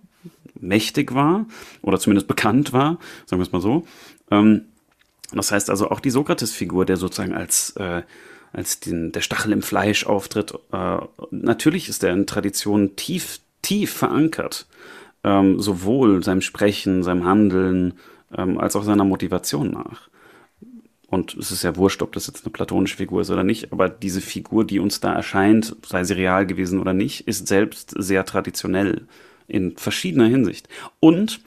mächtig 0.59 1.15
war 1.15 1.45
oder 1.81 1.99
zumindest 1.99 2.27
bekannt 2.27 2.73
war, 2.73 2.99
sagen 3.25 3.39
wir 3.41 3.45
es 3.45 3.51
mal 3.51 3.61
so. 3.61 3.87
Ähm, 4.29 4.65
Das 5.31 5.51
heißt 5.51 5.69
also 5.69 5.89
auch 5.89 5.99
die 5.99 6.11
Sokrates-Figur, 6.11 6.85
der 6.85 6.97
sozusagen 6.97 7.33
als, 7.33 7.71
äh, 7.77 8.03
als 8.55 8.79
den, 8.79 9.11
der 9.11 9.21
Stachel 9.21 9.51
im 9.51 9.61
Fleisch 9.61 10.05
auftritt, 10.05 10.53
äh, 10.71 10.97
natürlich 11.31 11.89
ist 11.89 12.03
er 12.03 12.13
in 12.13 12.25
Traditionen 12.25 12.95
tief, 12.95 13.39
tief 13.61 13.91
verankert. 13.91 14.67
Ähm, 15.23 15.59
sowohl 15.59 16.23
seinem 16.23 16.41
Sprechen, 16.41 17.01
seinem 17.01 17.25
Handeln, 17.25 17.95
ähm, 18.37 18.59
als 18.59 18.75
auch 18.75 18.83
seiner 18.83 19.05
Motivation 19.05 19.71
nach. 19.71 20.09
Und 21.07 21.35
es 21.35 21.51
ist 21.51 21.63
ja 21.63 21.75
wurscht, 21.75 22.01
ob 22.01 22.13
das 22.13 22.27
jetzt 22.27 22.45
eine 22.45 22.51
platonische 22.51 22.97
Figur 22.97 23.21
ist 23.21 23.29
oder 23.29 23.43
nicht, 23.43 23.71
aber 23.71 23.89
diese 23.89 24.21
Figur, 24.21 24.65
die 24.65 24.79
uns 24.79 24.99
da 24.99 25.13
erscheint, 25.13 25.75
sei 25.85 26.03
sie 26.03 26.13
real 26.13 26.45
gewesen 26.45 26.79
oder 26.79 26.93
nicht, 26.93 27.27
ist 27.27 27.47
selbst 27.47 27.93
sehr 27.97 28.25
traditionell 28.25 29.07
in 29.47 29.77
verschiedener 29.77 30.25
Hinsicht. 30.25 30.67
Und 30.99 31.41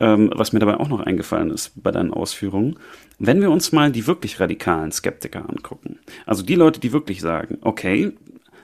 ähm, 0.00 0.30
was 0.34 0.52
mir 0.52 0.58
dabei 0.58 0.78
auch 0.78 0.88
noch 0.88 1.00
eingefallen 1.00 1.50
ist 1.50 1.72
bei 1.76 1.90
deinen 1.92 2.12
Ausführungen, 2.12 2.78
wenn 3.18 3.40
wir 3.40 3.50
uns 3.50 3.72
mal 3.72 3.92
die 3.92 4.06
wirklich 4.06 4.40
radikalen 4.40 4.92
Skeptiker 4.92 5.48
angucken, 5.48 5.98
also 6.26 6.42
die 6.42 6.54
Leute, 6.54 6.80
die 6.80 6.92
wirklich 6.92 7.20
sagen, 7.20 7.58
okay, 7.60 8.12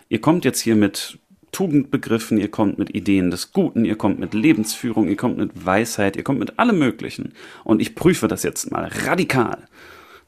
ihr 0.08 0.20
kommt 0.20 0.44
jetzt 0.44 0.60
hier 0.60 0.76
mit 0.76 1.18
Tugendbegriffen, 1.52 2.38
ihr 2.38 2.50
kommt 2.50 2.78
mit 2.78 2.94
Ideen 2.94 3.30
des 3.30 3.52
Guten, 3.52 3.84
ihr 3.84 3.96
kommt 3.96 4.18
mit 4.18 4.34
Lebensführung, 4.34 5.08
ihr 5.08 5.16
kommt 5.16 5.38
mit 5.38 5.66
Weisheit, 5.66 6.16
ihr 6.16 6.22
kommt 6.22 6.38
mit 6.38 6.58
allem 6.58 6.78
Möglichen. 6.78 7.32
Und 7.64 7.80
ich 7.80 7.94
prüfe 7.94 8.28
das 8.28 8.42
jetzt 8.42 8.70
mal 8.70 8.88
radikal 9.06 9.66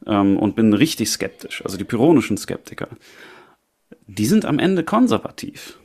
ähm, 0.06 0.36
und 0.36 0.56
bin 0.56 0.72
richtig 0.72 1.10
skeptisch. 1.10 1.64
Also 1.64 1.76
die 1.76 1.84
pyrrhonischen 1.84 2.36
Skeptiker, 2.36 2.88
die 4.06 4.26
sind 4.26 4.44
am 4.44 4.58
Ende 4.58 4.82
konservativ. 4.82 5.78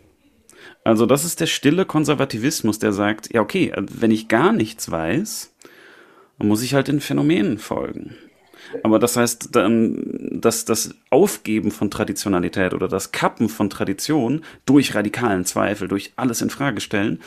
Also 0.83 1.05
das 1.05 1.23
ist 1.25 1.39
der 1.39 1.47
stille 1.47 1.85
Konservativismus, 1.85 2.79
der 2.79 2.93
sagt, 2.93 3.33
ja 3.33 3.41
okay, 3.41 3.73
wenn 3.77 4.11
ich 4.11 4.27
gar 4.27 4.53
nichts 4.53 4.89
weiß, 4.89 5.53
muss 6.39 6.63
ich 6.63 6.73
halt 6.73 6.87
den 6.87 7.01
Phänomenen 7.01 7.57
folgen. 7.57 8.15
Aber 8.83 8.99
das 8.99 9.15
heißt, 9.15 9.49
dass 9.53 10.65
das 10.65 10.95
Aufgeben 11.09 11.71
von 11.71 11.89
Traditionalität 11.89 12.73
oder 12.73 12.87
das 12.87 13.11
Kappen 13.11 13.49
von 13.49 13.69
Tradition 13.69 14.41
durch 14.65 14.95
radikalen 14.95 15.45
Zweifel, 15.45 15.87
durch 15.87 16.13
alles 16.15 16.41
in 16.41 16.49
Frage 16.49 16.81
stellen, 16.81 17.19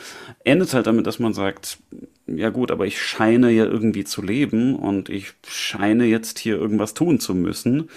endet 0.44 0.74
halt 0.74 0.86
damit, 0.86 1.06
dass 1.06 1.18
man 1.18 1.32
sagt, 1.32 1.78
ja 2.26 2.50
gut, 2.50 2.70
aber 2.70 2.86
ich 2.86 3.00
scheine 3.00 3.50
ja 3.50 3.64
irgendwie 3.64 4.04
zu 4.04 4.22
leben 4.22 4.76
und 4.76 5.08
ich 5.08 5.32
scheine 5.46 6.04
jetzt 6.04 6.38
hier 6.38 6.56
irgendwas 6.56 6.94
tun 6.94 7.20
zu 7.20 7.34
müssen. 7.34 7.88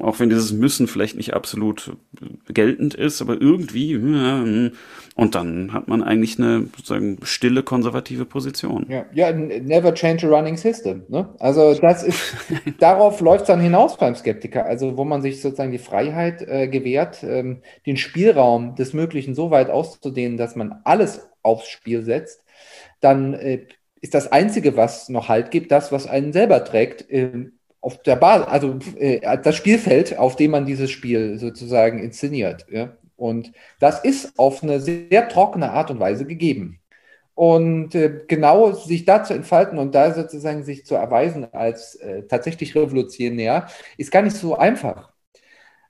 Auch 0.00 0.18
wenn 0.18 0.30
dieses 0.30 0.52
Müssen 0.52 0.86
vielleicht 0.86 1.16
nicht 1.16 1.34
absolut 1.34 1.96
geltend 2.48 2.94
ist, 2.94 3.20
aber 3.20 3.40
irgendwie, 3.40 3.96
und 3.96 5.34
dann 5.34 5.72
hat 5.72 5.88
man 5.88 6.02
eigentlich 6.02 6.38
eine 6.38 6.66
sozusagen 6.76 7.18
stille 7.22 7.62
konservative 7.62 8.24
Position. 8.24 8.86
Ja, 8.88 9.04
ja 9.12 9.32
never 9.32 9.94
change 9.94 10.26
a 10.26 10.30
running 10.30 10.56
system. 10.56 11.02
Ne? 11.08 11.28
Also 11.38 11.74
das 11.74 12.02
ist, 12.02 12.34
darauf 12.78 13.20
läuft 13.20 13.42
es 13.42 13.46
dann 13.48 13.60
hinaus 13.60 13.98
beim 13.98 14.14
Skeptiker, 14.14 14.64
also 14.64 14.96
wo 14.96 15.04
man 15.04 15.22
sich 15.22 15.42
sozusagen 15.42 15.72
die 15.72 15.78
Freiheit 15.78 16.42
äh, 16.42 16.68
gewährt, 16.68 17.22
ähm, 17.22 17.62
den 17.86 17.96
Spielraum 17.96 18.74
des 18.76 18.94
Möglichen 18.94 19.34
so 19.34 19.50
weit 19.50 19.70
auszudehnen, 19.70 20.38
dass 20.38 20.56
man 20.56 20.80
alles 20.84 21.28
aufs 21.42 21.68
Spiel 21.68 22.02
setzt, 22.02 22.44
dann 23.00 23.34
äh, 23.34 23.66
ist 24.00 24.14
das 24.14 24.32
Einzige, 24.32 24.76
was 24.76 25.08
noch 25.08 25.28
Halt 25.28 25.50
gibt, 25.50 25.70
das, 25.72 25.92
was 25.92 26.06
einen 26.06 26.32
selber 26.32 26.64
trägt, 26.64 27.10
äh, 27.10 27.50
auf 27.80 28.02
der 28.02 28.16
Basis, 28.16 28.46
also 28.48 28.78
äh, 28.98 29.38
das 29.42 29.56
Spielfeld, 29.56 30.18
auf 30.18 30.36
dem 30.36 30.52
man 30.52 30.66
dieses 30.66 30.90
Spiel 30.90 31.38
sozusagen 31.38 32.02
inszeniert. 32.02 32.66
Ja? 32.70 32.96
Und 33.16 33.52
das 33.78 34.04
ist 34.04 34.38
auf 34.38 34.62
eine 34.62 34.80
sehr 34.80 35.28
trockene 35.28 35.70
Art 35.70 35.90
und 35.90 36.00
Weise 36.00 36.26
gegeben. 36.26 36.80
Und 37.34 37.94
äh, 37.94 38.20
genau 38.28 38.72
sich 38.72 39.04
da 39.06 39.24
zu 39.24 39.34
entfalten 39.34 39.78
und 39.78 39.94
da 39.94 40.12
sozusagen 40.12 40.62
sich 40.64 40.84
zu 40.84 40.94
erweisen 40.94 41.52
als 41.52 41.94
äh, 41.96 42.24
tatsächlich 42.26 42.74
revolutionär, 42.74 43.68
ist 43.96 44.10
gar 44.10 44.22
nicht 44.22 44.36
so 44.36 44.56
einfach. 44.56 45.12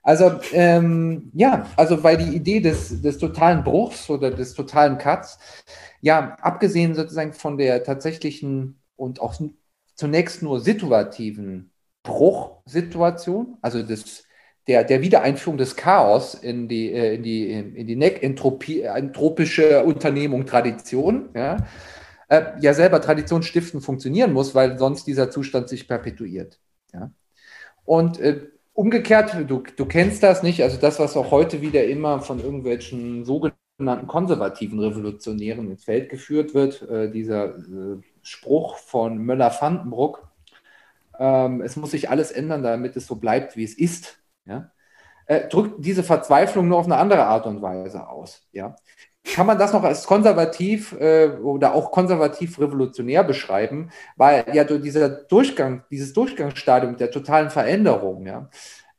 Also 0.03 0.39
ähm, 0.53 1.31
ja, 1.33 1.67
also 1.75 2.03
weil 2.03 2.17
die 2.17 2.35
Idee 2.35 2.59
des, 2.59 3.01
des 3.01 3.17
totalen 3.17 3.63
Bruchs 3.63 4.09
oder 4.09 4.31
des 4.31 4.53
totalen 4.53 4.97
Cuts, 4.97 5.37
ja, 6.01 6.35
abgesehen 6.41 6.95
sozusagen 6.95 7.33
von 7.33 7.57
der 7.57 7.83
tatsächlichen 7.83 8.81
und 8.95 9.21
auch 9.21 9.35
zunächst 9.95 10.41
nur 10.41 10.59
situativen 10.59 11.70
Bruchsituation, 12.03 13.57
also 13.61 13.83
des, 13.83 14.25
der, 14.67 14.83
der 14.83 15.01
Wiedereinführung 15.01 15.57
des 15.57 15.75
Chaos 15.75 16.33
in 16.33 16.67
die, 16.67 16.91
äh, 16.91 17.15
in 17.15 17.23
die, 17.23 17.51
in 17.51 17.87
die 17.87 18.01
entropische 18.01 19.83
Unternehmung 19.83 20.45
Tradition, 20.45 21.29
ja, 21.35 21.57
äh, 22.29 22.43
ja 22.59 22.73
selber 22.73 23.01
Tradition 23.01 23.43
stiften 23.43 23.81
funktionieren 23.81 24.33
muss, 24.33 24.55
weil 24.55 24.77
sonst 24.77 25.05
dieser 25.07 25.29
Zustand 25.29 25.69
sich 25.69 25.87
perpetuiert. 25.87 26.59
Ja. 26.93 27.11
Und 27.85 28.19
äh, 28.19 28.47
umgekehrt, 28.73 29.35
du, 29.47 29.63
du 29.75 29.85
kennst 29.85 30.23
das 30.23 30.43
nicht, 30.43 30.63
also 30.63 30.77
das, 30.77 30.99
was 30.99 31.17
auch 31.17 31.31
heute 31.31 31.61
wieder 31.61 31.83
immer 31.85 32.21
von 32.21 32.39
irgendwelchen 32.39 33.25
sogenannten 33.25 34.07
konservativen 34.07 34.79
Revolutionären 34.79 35.69
ins 35.71 35.83
Feld 35.83 36.09
geführt 36.09 36.53
wird, 36.53 36.81
äh, 36.83 37.11
dieser 37.11 37.57
äh, 37.57 37.97
Spruch 38.21 38.77
von 38.77 39.17
Möller-Vandenbruck, 39.17 40.30
ähm, 41.21 41.61
es 41.61 41.75
muss 41.75 41.91
sich 41.91 42.09
alles 42.09 42.31
ändern, 42.31 42.63
damit 42.63 42.97
es 42.97 43.05
so 43.05 43.15
bleibt, 43.15 43.55
wie 43.55 43.63
es 43.63 43.77
ist, 43.77 44.17
ja, 44.45 44.71
äh, 45.27 45.47
drückt 45.47 45.85
diese 45.85 46.03
Verzweiflung 46.03 46.67
nur 46.67 46.79
auf 46.79 46.85
eine 46.85 46.97
andere 46.97 47.25
Art 47.27 47.45
und 47.45 47.61
Weise 47.61 48.07
aus. 48.09 48.47
Ja. 48.51 48.75
Kann 49.23 49.45
man 49.45 49.59
das 49.59 49.71
noch 49.71 49.83
als 49.83 50.07
konservativ 50.07 50.93
äh, 50.99 51.29
oder 51.43 51.75
auch 51.75 51.91
konservativ 51.91 52.59
revolutionär 52.59 53.23
beschreiben, 53.23 53.91
weil 54.15 54.45
ja 54.51 54.63
dieser 54.63 55.09
Durchgang, 55.09 55.83
dieses 55.91 56.13
Durchgangsstadium 56.13 56.97
der 56.97 57.11
totalen 57.11 57.51
Veränderung, 57.51 58.25
ja, 58.25 58.49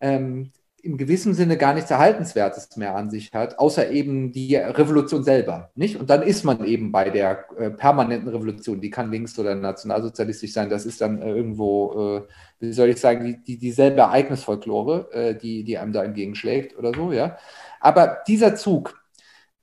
ähm, 0.01 0.53
im 0.83 0.97
gewissen 0.97 1.33
Sinne 1.33 1.57
gar 1.57 1.75
nichts 1.75 1.93
Erhaltenswertes 1.93 2.77
mehr 2.77 2.97
an 2.97 3.09
sich 3.09 3.33
hat, 3.33 3.59
außer 3.59 3.91
eben 3.91 4.33
die 4.33 4.57
Revolution 4.57 5.23
selber. 5.23 5.71
Nicht? 5.77 5.97
Und 5.97 6.11
dann 6.11 6.23
ist 6.23 6.45
man 6.45 6.65
eben 6.65 6.91
bei 6.91 7.09
der 7.09 7.47
äh, 7.57 7.71
permanenten 7.71 8.29
Revolution, 8.29 8.81
die 8.81 8.91
kann 8.91 9.13
links- 9.13 9.39
oder 9.39 9.55
nationalsozialistisch 9.55 10.53
sein, 10.53 10.69
das 10.69 10.85
ist 10.85 11.01
dann 11.01 11.23
äh, 11.23 11.31
irgendwo, 11.31 12.19
äh, 12.19 12.23
wie 12.59 12.73
soll 12.73 12.89
ich 12.89 13.01
sagen, 13.01 13.25
die, 13.25 13.43
die, 13.43 13.59
dieselbe 13.59 14.01
Ereignisfolklore, 14.01 15.13
äh, 15.13 15.39
die, 15.39 15.63
die 15.63 15.79
einem 15.79 15.93
da 15.93 16.03
entgegenschlägt 16.03 16.77
oder 16.77 16.93
so, 16.93 17.13
ja. 17.13 17.39
Aber 17.81 18.19
dieser 18.27 18.57
Zug, 18.57 19.01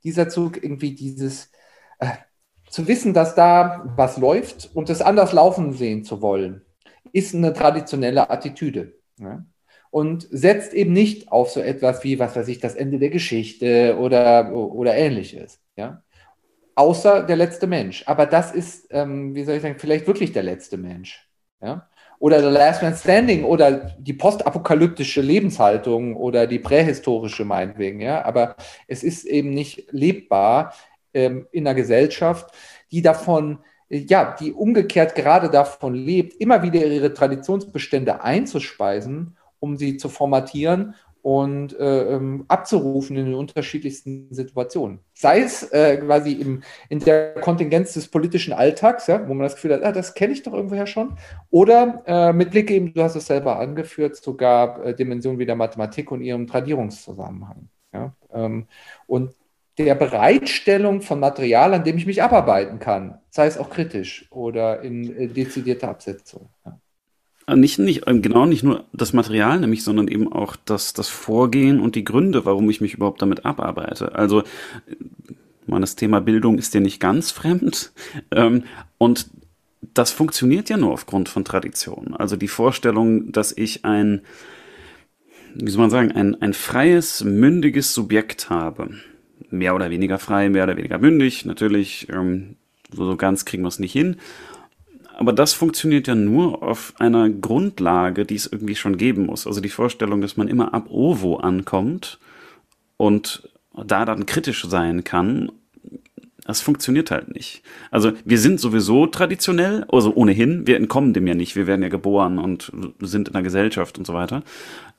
dieser 0.06 0.30
Zug, 0.30 0.64
irgendwie 0.64 0.96
dieses 0.96 1.52
äh, 2.00 2.08
zu 2.70 2.88
wissen, 2.88 3.14
dass 3.14 3.36
da 3.36 3.84
was 3.98 4.18
läuft 4.18 4.70
und 4.74 4.90
es 4.90 5.02
anders 5.02 5.34
laufen 5.34 5.74
sehen 5.74 6.06
zu 6.06 6.22
wollen, 6.22 6.62
ist 7.12 7.36
eine 7.36 7.54
traditionelle 7.54 8.30
Attitüde. 8.30 8.94
Ja? 9.18 9.44
Und 9.92 10.28
setzt 10.30 10.74
eben 10.74 10.94
nicht 10.94 11.32
auf 11.32 11.50
so 11.50 11.62
etwas 11.62 12.04
wie, 12.04 12.20
was 12.20 12.36
weiß 12.36 12.48
ich, 12.48 12.60
das 12.60 12.76
Ende 12.76 13.00
der 13.00 13.10
Geschichte 13.10 13.98
oder, 14.00 14.54
oder 14.54 14.96
ähnliches. 14.96 15.60
Ja? 15.76 16.04
Außer 16.76 17.24
der 17.24 17.36
letzte 17.36 17.68
Mensch. 17.68 18.04
Aber 18.06 18.26
das 18.26 18.52
ist, 18.52 18.88
ähm, 18.92 19.34
wie 19.36 19.44
soll 19.44 19.56
ich 19.56 19.62
sagen, 19.62 19.80
vielleicht 19.80 20.08
wirklich 20.08 20.32
der 20.32 20.44
letzte 20.44 20.78
Mensch. 20.78 21.28
Ja? 21.62 21.90
Oder 22.20 22.42
The 22.42 22.50
Last 22.50 22.84
Man 22.84 22.96
Standing 22.96 23.44
oder 23.46 23.96
die 23.98 24.14
postapokalyptische 24.14 25.22
Lebenshaltung 25.22 26.16
oder 26.16 26.46
die 26.46 26.60
prähistorische 26.60 27.46
meinetwegen. 27.46 28.00
Ja? 28.00 28.24
Aber 28.26 28.56
es 28.88 29.04
ist 29.04 29.26
eben 29.26 29.52
nicht 29.52 29.92
lebbar 29.92 30.74
ähm, 31.14 31.48
in 31.52 31.66
einer 31.66 31.76
Gesellschaft, 31.76 32.54
die 32.92 33.02
davon 33.02 33.60
ja, 33.92 34.36
die 34.40 34.54
umgekehrt 34.54 35.16
gerade 35.16 35.50
davon 35.50 35.96
lebt, 35.96 36.36
immer 36.36 36.62
wieder 36.62 36.86
ihre 36.86 37.12
Traditionsbestände 37.12 38.22
einzuspeisen 38.22 39.36
um 39.60 39.78
sie 39.78 39.98
zu 39.98 40.10
formatieren 40.10 40.96
und 41.22 41.78
äh, 41.78 42.16
ähm, 42.16 42.46
abzurufen 42.48 43.18
in 43.18 43.26
den 43.26 43.36
unterschiedlichsten 43.36 44.34
Situationen. 44.34 45.00
Sei 45.14 45.42
es 45.42 45.64
äh, 45.72 45.98
quasi 45.98 46.34
im, 46.34 46.64
in 46.88 47.00
der 47.00 47.36
Kontingenz 47.36 47.94
des 47.94 48.08
politischen 48.08 48.54
Alltags, 48.54 49.08
ja, 49.08 49.28
wo 49.28 49.34
man 49.34 49.44
das 49.44 49.56
Gefühl 49.56 49.74
hat, 49.74 49.84
ah, 49.84 49.92
das 49.92 50.14
kenne 50.14 50.34
ich 50.34 50.44
doch 50.44 50.54
irgendwoher 50.54 50.88
schon, 50.88 51.18
oder 51.50 52.04
äh, 52.06 52.34
mit 52.34 52.52
Blick 52.52 52.72
eben, 52.72 52.94
du 52.94 53.04
hast 53.04 53.16
es 53.16 53.28
selber 53.28 53.60
angeführt, 53.60 54.16
sogar 54.16 54.86
äh, 54.86 54.96
Dimensionen 54.96 55.40
wie 55.40 55.46
der 55.46 55.56
Mathematik 55.56 56.12
und 56.12 56.22
ihrem 56.22 56.48
Tradierungszusammenhang. 56.48 57.68
Ja? 57.94 58.14
Ähm, 58.34 58.68
und 59.08 59.34
der 59.78 59.96
Bereitstellung 59.96 61.02
von 61.02 61.20
Material, 61.20 61.74
an 61.74 61.84
dem 61.84 61.98
ich 61.98 62.06
mich 62.06 62.22
abarbeiten 62.22 62.80
kann, 62.80 63.20
sei 63.30 63.46
es 63.46 63.58
auch 63.58 63.70
kritisch 63.70 64.28
oder 64.30 64.82
in 64.82 65.16
äh, 65.16 65.28
dezidierter 65.28 65.90
Absetzung. 65.90 66.50
Ja. 66.66 66.80
Äh, 67.50 67.56
nicht, 67.56 67.80
nicht, 67.80 68.04
ähm, 68.08 68.22
genau 68.22 68.46
nicht 68.46 68.64
nur 68.64 68.86
das 68.94 69.14
Material 69.14 69.60
nämlich, 69.60 69.84
sondern 69.84 70.08
eben 70.08 70.32
auch 70.32 70.56
das, 70.56 70.94
das 70.94 71.10
Vorgehen 71.10 71.80
und 71.80 71.96
die 71.96 72.04
Gründe, 72.04 72.46
warum 72.46 72.70
ich 72.70 72.82
mich 72.82 72.94
überhaupt 72.94 73.22
damit 73.22 73.46
abarbeite. 73.46 74.16
Also, 74.16 74.44
man, 75.66 75.82
das 75.82 75.96
Thema 75.96 76.22
Bildung 76.22 76.58
ist 76.58 76.74
ja 76.74 76.80
nicht 76.80 77.00
ganz 77.00 77.32
fremd. 77.32 77.92
Ähm, 78.32 78.64
und 79.00 79.28
das 79.96 80.12
funktioniert 80.12 80.70
ja 80.70 80.78
nur 80.78 80.92
aufgrund 80.92 81.30
von 81.30 81.44
Tradition. 81.44 82.14
Also 82.14 82.36
die 82.36 82.48
Vorstellung, 82.48 83.32
dass 83.32 83.56
ich 83.56 83.86
ein, 83.86 84.22
wie 85.56 85.72
soll 85.72 85.82
man 85.82 85.90
sagen, 85.90 86.12
ein, 86.12 86.40
ein 86.42 86.54
freies, 86.54 87.24
mündiges 87.24 87.94
Subjekt 87.96 88.52
habe. 88.52 88.92
Mehr 89.50 89.74
oder 89.74 89.90
weniger 89.90 90.20
frei, 90.20 90.50
mehr 90.50 90.66
oder 90.66 90.78
weniger 90.78 91.00
mündig. 91.00 91.46
Natürlich, 91.46 92.08
ähm, 92.10 92.58
so 92.92 93.16
ganz 93.16 93.46
kriegen 93.46 93.64
wir 93.64 93.70
es 93.70 93.80
nicht 93.80 93.94
hin 93.94 94.18
Aber 95.20 95.34
das 95.34 95.52
funktioniert 95.52 96.08
ja 96.08 96.16
nur 96.16 96.64
auf 96.64 96.94
einer 96.98 97.30
Grundlage, 97.30 98.26
die 98.26 98.36
es 98.36 98.48
irgendwie 98.48 98.78
schon 98.78 98.96
geben 98.96 99.26
muss. 99.26 99.46
Also 99.46 99.60
die 99.60 99.68
Vorstellung, 99.68 100.22
dass 100.22 100.38
man 100.38 100.48
immer 100.48 100.74
ab 100.74 100.90
Ovo 100.90 101.36
ankommt 101.36 102.20
und 102.96 103.50
da 103.76 104.06
dann 104.06 104.26
kritisch 104.26 104.66
sein 104.66 105.04
kann, 105.04 105.52
das 106.46 106.62
funktioniert 106.62 107.12
halt 107.12 107.36
nicht. 107.36 107.64
Also 107.92 108.14
wir 108.24 108.40
sind 108.40 108.62
sowieso 108.62 109.08
traditionell, 109.08 109.86
also 109.92 110.16
ohnehin, 110.16 110.66
wir 110.66 110.78
entkommen 110.78 111.14
dem 111.14 111.28
ja 111.28 111.36
nicht. 111.36 111.58
Wir 111.58 111.68
werden 111.68 111.84
ja 111.84 111.90
geboren 111.90 112.40
und 112.40 112.72
sind 113.02 113.28
in 113.28 113.34
der 113.34 113.44
Gesellschaft 113.44 113.98
und 113.98 114.08
so 114.08 114.14
weiter. 114.14 114.42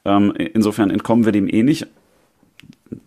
Ähm, 0.05 0.35
insofern 0.37 0.91
entkommen 0.91 1.25
wir 1.25 1.33
dem 1.33 1.49
eh 1.49 1.63
nicht 1.63 1.87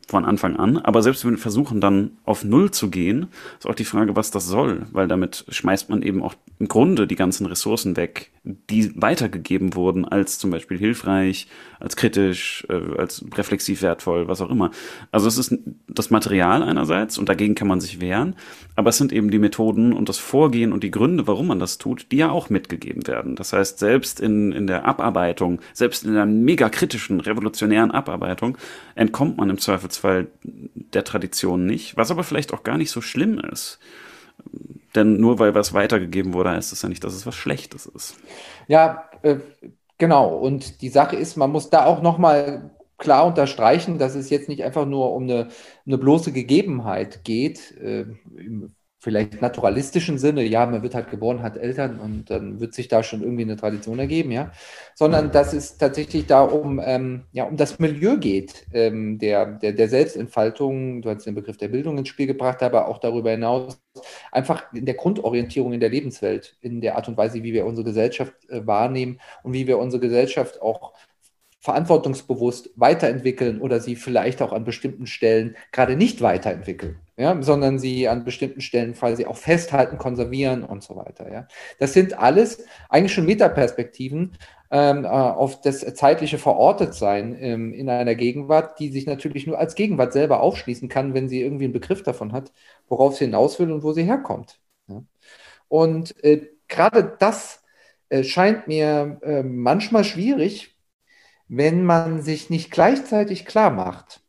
von 0.07 0.25
Anfang 0.25 0.57
an. 0.57 0.77
Aber 0.77 1.01
selbst 1.01 1.25
wenn 1.25 1.31
wir 1.31 1.37
versuchen, 1.37 1.81
dann 1.81 2.11
auf 2.25 2.43
Null 2.43 2.71
zu 2.71 2.89
gehen, 2.89 3.27
ist 3.57 3.67
auch 3.67 3.75
die 3.75 3.85
Frage, 3.85 4.15
was 4.15 4.31
das 4.31 4.45
soll, 4.45 4.85
weil 4.91 5.07
damit 5.07 5.45
schmeißt 5.49 5.89
man 5.89 6.01
eben 6.01 6.21
auch 6.21 6.35
im 6.59 6.67
Grunde 6.67 7.07
die 7.07 7.15
ganzen 7.15 7.45
Ressourcen 7.45 7.97
weg, 7.97 8.31
die 8.43 8.91
weitergegeben 9.01 9.75
wurden 9.75 10.05
als 10.05 10.37
zum 10.37 10.51
Beispiel 10.51 10.77
hilfreich, 10.77 11.47
als 11.79 11.95
kritisch, 11.95 12.65
äh, 12.69 12.97
als 12.97 13.25
reflexiv 13.35 13.81
wertvoll, 13.81 14.27
was 14.27 14.41
auch 14.41 14.49
immer. 14.49 14.71
Also 15.11 15.27
es 15.27 15.37
ist 15.37 15.57
das 15.87 16.09
Material 16.09 16.63
einerseits 16.63 17.17
und 17.17 17.29
dagegen 17.29 17.55
kann 17.55 17.67
man 17.67 17.81
sich 17.81 18.01
wehren, 18.01 18.35
aber 18.75 18.89
es 18.89 18.97
sind 18.97 19.11
eben 19.13 19.31
die 19.31 19.39
Methoden 19.39 19.93
und 19.93 20.09
das 20.09 20.17
Vorgehen 20.17 20.73
und 20.73 20.83
die 20.83 20.91
Gründe, 20.91 21.27
warum 21.27 21.47
man 21.47 21.59
das 21.59 21.77
tut, 21.77 22.07
die 22.11 22.17
ja 22.17 22.29
auch 22.29 22.49
mitgegeben 22.49 23.07
werden. 23.07 23.35
Das 23.35 23.53
heißt, 23.53 23.79
selbst 23.79 24.19
in, 24.19 24.51
in 24.51 24.67
der 24.67 24.85
Abarbeitung, 24.85 25.59
selbst 25.73 26.05
in 26.05 26.11
einer 26.11 26.25
mega 26.25 26.69
kritischen, 26.69 27.19
revolutionären 27.19 27.91
Abarbeitung, 27.91 28.57
entkommt 28.95 29.37
man 29.37 29.49
im 29.49 29.57
Zweifelsfall 29.93 30.27
der 30.43 31.03
Tradition 31.03 31.65
nicht, 31.65 31.97
was 31.97 32.11
aber 32.11 32.23
vielleicht 32.23 32.53
auch 32.53 32.63
gar 32.63 32.77
nicht 32.77 32.91
so 32.91 33.01
schlimm 33.01 33.39
ist. 33.39 33.79
Denn 34.95 35.19
nur 35.19 35.39
weil 35.39 35.55
was 35.55 35.73
weitergegeben 35.73 36.33
wurde, 36.33 36.51
heißt 36.51 36.71
es 36.71 36.81
ja 36.81 36.89
nicht, 36.89 37.03
dass 37.03 37.13
es 37.13 37.25
was 37.25 37.35
Schlechtes 37.35 37.85
ist. 37.85 38.15
Ja, 38.67 39.09
äh, 39.23 39.37
genau. 39.97 40.35
Und 40.37 40.81
die 40.81 40.89
Sache 40.89 41.15
ist, 41.15 41.35
man 41.35 41.51
muss 41.51 41.69
da 41.69 41.85
auch 41.85 42.01
nochmal 42.01 42.71
klar 42.97 43.25
unterstreichen, 43.25 43.97
dass 43.97 44.15
es 44.15 44.29
jetzt 44.29 44.49
nicht 44.49 44.63
einfach 44.63 44.85
nur 44.85 45.13
um 45.13 45.23
eine, 45.23 45.49
eine 45.85 45.97
bloße 45.97 46.31
Gegebenheit 46.31 47.23
geht, 47.23 47.71
äh, 47.77 48.05
vielleicht 49.03 49.41
naturalistischen 49.41 50.17
Sinne, 50.17 50.43
ja, 50.43 50.65
man 50.65 50.81
wird 50.81 50.95
halt 50.95 51.11
geboren, 51.11 51.43
hat 51.43 51.57
Eltern 51.57 51.99
und 51.99 52.29
dann 52.29 52.61
wird 52.61 52.73
sich 52.73 52.87
da 52.87 53.03
schon 53.03 53.21
irgendwie 53.21 53.41
eine 53.43 53.57
Tradition 53.57 53.99
ergeben, 53.99 54.31
ja, 54.31 54.53
sondern 54.95 55.29
dass 55.29 55.51
es 55.51 55.77
tatsächlich 55.77 56.25
da 56.25 56.41
um, 56.41 56.79
ähm, 56.81 57.23
ja, 57.33 57.43
um 57.43 57.57
das 57.57 57.79
Milieu 57.79 58.15
geht, 58.15 58.65
ähm, 58.71 59.19
der, 59.19 59.45
der, 59.45 59.73
der 59.73 59.89
Selbstentfaltung, 59.89 61.01
du 61.01 61.09
hast 61.09 61.25
den 61.25 61.35
Begriff 61.35 61.57
der 61.57 61.67
Bildung 61.67 61.97
ins 61.97 62.07
Spiel 62.07 62.27
gebracht, 62.27 62.63
aber 62.63 62.87
auch 62.87 62.97
darüber 62.97 63.31
hinaus 63.31 63.77
einfach 64.31 64.71
in 64.73 64.85
der 64.85 64.95
Grundorientierung 64.95 65.73
in 65.73 65.81
der 65.81 65.89
Lebenswelt, 65.89 66.55
in 66.61 66.79
der 66.79 66.95
Art 66.95 67.09
und 67.09 67.17
Weise, 67.17 67.43
wie 67.43 67.51
wir 67.51 67.65
unsere 67.65 67.85
Gesellschaft 67.85 68.33
äh, 68.47 68.65
wahrnehmen 68.65 69.19
und 69.43 69.51
wie 69.51 69.67
wir 69.67 69.79
unsere 69.79 69.99
Gesellschaft 69.99 70.61
auch 70.61 70.93
verantwortungsbewusst 71.63 72.71
weiterentwickeln 72.75 73.61
oder 73.61 73.79
sie 73.79 73.95
vielleicht 73.95 74.41
auch 74.41 74.51
an 74.51 74.65
bestimmten 74.65 75.07
Stellen 75.07 75.55
gerade 75.71 75.95
nicht 75.95 76.19
weiterentwickeln, 76.21 76.97
ja, 77.15 77.41
sondern 77.41 77.79
sie 77.79 78.09
an 78.09 78.25
bestimmten 78.25 78.59
Stellen 78.59 78.93
quasi 78.93 79.25
auch 79.25 79.37
festhalten, 79.37 79.97
konservieren 79.97 80.65
und 80.65 80.83
so 80.83 80.97
weiter. 80.97 81.31
Ja. 81.31 81.47
Das 81.79 81.93
sind 81.93 82.19
alles 82.19 82.65
eigentlich 82.89 83.13
schon 83.13 83.25
Metaperspektiven 83.25 84.33
ähm, 84.71 85.05
äh, 85.05 85.07
auf 85.07 85.61
das 85.61 85.79
zeitliche 85.95 86.37
Verortetsein 86.37 87.33
ähm, 87.39 87.73
in 87.73 87.87
einer 87.87 88.15
Gegenwart, 88.15 88.77
die 88.79 88.89
sich 88.89 89.05
natürlich 89.05 89.47
nur 89.47 89.57
als 89.57 89.75
Gegenwart 89.75 90.11
selber 90.11 90.41
aufschließen 90.41 90.89
kann, 90.89 91.13
wenn 91.13 91.29
sie 91.29 91.41
irgendwie 91.41 91.63
einen 91.63 91.73
Begriff 91.73 92.03
davon 92.03 92.33
hat, 92.33 92.51
worauf 92.89 93.15
sie 93.15 93.23
hinaus 93.23 93.57
will 93.57 93.71
und 93.71 93.83
wo 93.83 93.93
sie 93.93 94.03
herkommt. 94.03 94.59
Ja. 94.89 95.01
Und 95.69 96.21
äh, 96.25 96.49
gerade 96.67 97.15
das 97.19 97.63
äh, 98.09 98.25
scheint 98.25 98.67
mir 98.67 99.21
äh, 99.23 99.43
manchmal 99.43 100.03
schwierig, 100.03 100.72
wenn 101.47 101.83
man 101.83 102.21
sich 102.21 102.49
nicht 102.49 102.71
gleichzeitig 102.71 103.45
klar 103.45 103.69
macht, 103.69 104.21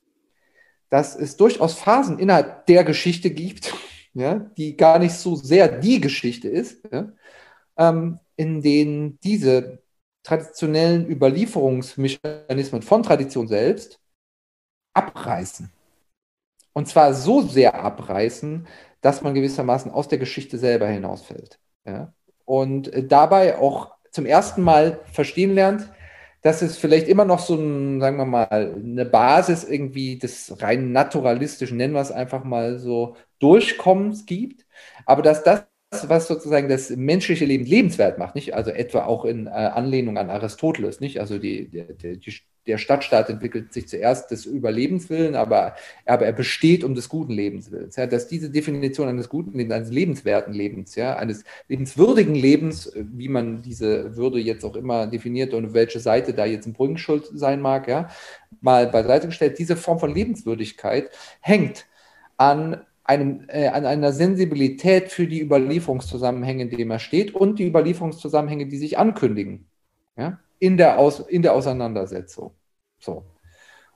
dass 0.91 1.17
es 1.17 1.37
durchaus 1.37 1.75
Phasen 1.75 2.19
innerhalb 2.19 2.67
der 2.67 2.85
Geschichte 2.85 3.31
gibt, 3.31 3.75
ja, 4.15 4.51
die 4.57 4.77
gar 4.77 4.99
nicht 4.99 5.15
so 5.15 5.35
sehr 5.37 5.69
die 5.69 6.01
Geschichte 6.01 6.49
ist, 6.49 6.83
ja, 6.93 7.13
ähm, 7.77 8.19
in 8.37 8.63
denen 8.63 9.19
diese 9.21 9.83
traditionellen 10.23 11.09
Überlieferungsmechanismen 11.09 12.83
von 12.83 13.03
Tradition 13.03 13.47
selbst 13.47 14.01
abreißen. 14.95 15.71
Und 16.73 16.89
zwar 16.89 17.15
so 17.15 17.43
sehr 17.43 17.75
abreißen, 17.75 18.67
dass 19.01 19.23
man 19.23 19.35
gewissermaßen 19.35 19.91
aus 19.91 20.09
der 20.09 20.19
Geschichte 20.19 20.59
selber 20.59 20.89
hinausfällt. 20.89 21.59
Ja? 21.85 22.13
Und 22.45 22.93
äh, 22.93 23.07
dabei 23.07 23.59
auch 23.59 23.95
zum 24.11 24.27
ersten 24.27 24.63
Mal 24.63 25.01
verstehen 25.13 25.55
lernt, 25.55 25.91
dass 26.45 26.63
es 26.63 26.77
vielleicht 26.79 27.09
immer 27.09 27.25
noch 27.25 27.41
so 27.41 27.57
ein, 27.57 28.01
sagen 28.01 28.19
wir 28.19 28.27
mal, 28.27 28.47
eine 28.77 29.07
Basis 29.07 29.65
irgendwie 29.65 30.19
des 30.19 30.61
rein 30.63 30.93
naturalistischen, 30.93 31.79
nennen 31.79 31.95
wir 31.95 32.03
es 32.03 32.13
einfach 32.13 32.45
mal 32.45 32.79
so, 32.79 33.17
Durchkommens 33.41 34.27
gibt, 34.27 34.67
aber 35.07 35.23
dass 35.23 35.43
das 35.43 35.67
was 36.09 36.27
sozusagen 36.27 36.69
das 36.69 36.91
menschliche 36.91 37.45
Leben 37.45 37.65
lebenswert 37.65 38.19
macht, 38.19 38.35
nicht? 38.35 38.55
Also 38.55 38.71
etwa 38.73 39.05
auch 39.05 39.25
in 39.25 39.47
äh, 39.47 39.51
Anlehnung 39.51 40.19
an 40.19 40.31
Aristoteles, 40.31 41.01
nicht? 41.01 41.21
Also 41.21 41.39
die, 41.39 41.69
die, 41.71 42.19
die, 42.19 42.19
der 42.67 42.79
Stadtstaat 42.79 43.29
entwickelt 43.29 43.73
sich 43.73 43.89
zuerst 43.89 44.31
des 44.31 44.47
Überlebenswillen, 44.47 45.35
aber, 45.35 45.75
aber 46.07 46.25
er 46.25 46.33
besteht 46.33 46.83
um 46.83 46.95
des 46.95 47.09
guten 47.09 47.33
Lebenswillens. 47.33 47.97
Ja? 47.97 48.07
Dass 48.07 48.27
diese 48.27 48.51
Definition 48.51 49.09
eines 49.09 49.29
guten 49.29 49.53
Lebens, 49.57 49.75
eines 49.75 49.91
lebenswerten 49.91 50.55
Lebens, 50.55 50.95
ja, 50.95 51.17
eines 51.17 51.45
lebenswürdigen 51.69 52.35
Lebens, 52.35 52.93
wie 52.95 53.29
man 53.29 53.63
diese 53.63 54.17
Würde 54.17 54.39
jetzt 54.39 54.65
auch 54.65 54.77
immer 54.77 55.07
definiert 55.07 55.53
und 55.55 55.75
welche 55.75 56.01
Seite 56.01 56.33
da 56.33 56.47
jetzt 56.47 56.67
ein 56.67 56.73
Brückenschuld 56.73 57.29
sein 57.33 57.61
mag, 57.61 57.89
ja, 57.89 58.09
mal 58.61 58.87
beiseite 58.87 59.27
gestellt, 59.27 59.59
diese 59.59 59.77
Form 59.77 59.99
von 59.99 60.15
Lebenswürdigkeit 60.15 61.11
hängt 61.41 61.87
an 62.37 62.81
einem, 63.05 63.45
äh, 63.49 63.69
an 63.69 63.85
einer 63.85 64.13
Sensibilität 64.13 65.11
für 65.13 65.27
die 65.27 65.43
Überlieferungszusammenhänge, 65.43 66.63
in 66.63 66.71
denen 66.71 66.91
er 66.91 66.99
steht 66.99 67.35
und 67.35 67.59
die 67.59 67.67
Überlieferungszusammenhänge, 67.67 68.67
die 68.67 68.79
sich 68.79 68.99
ankündigen 68.99 69.67
ja, 70.17 70.39
in, 70.65 70.79
der 70.79 70.99
Aus, 70.99 71.21
in 71.21 71.43
der 71.43 71.53
Auseinandersetzung. 71.53 72.55
So. 72.99 73.25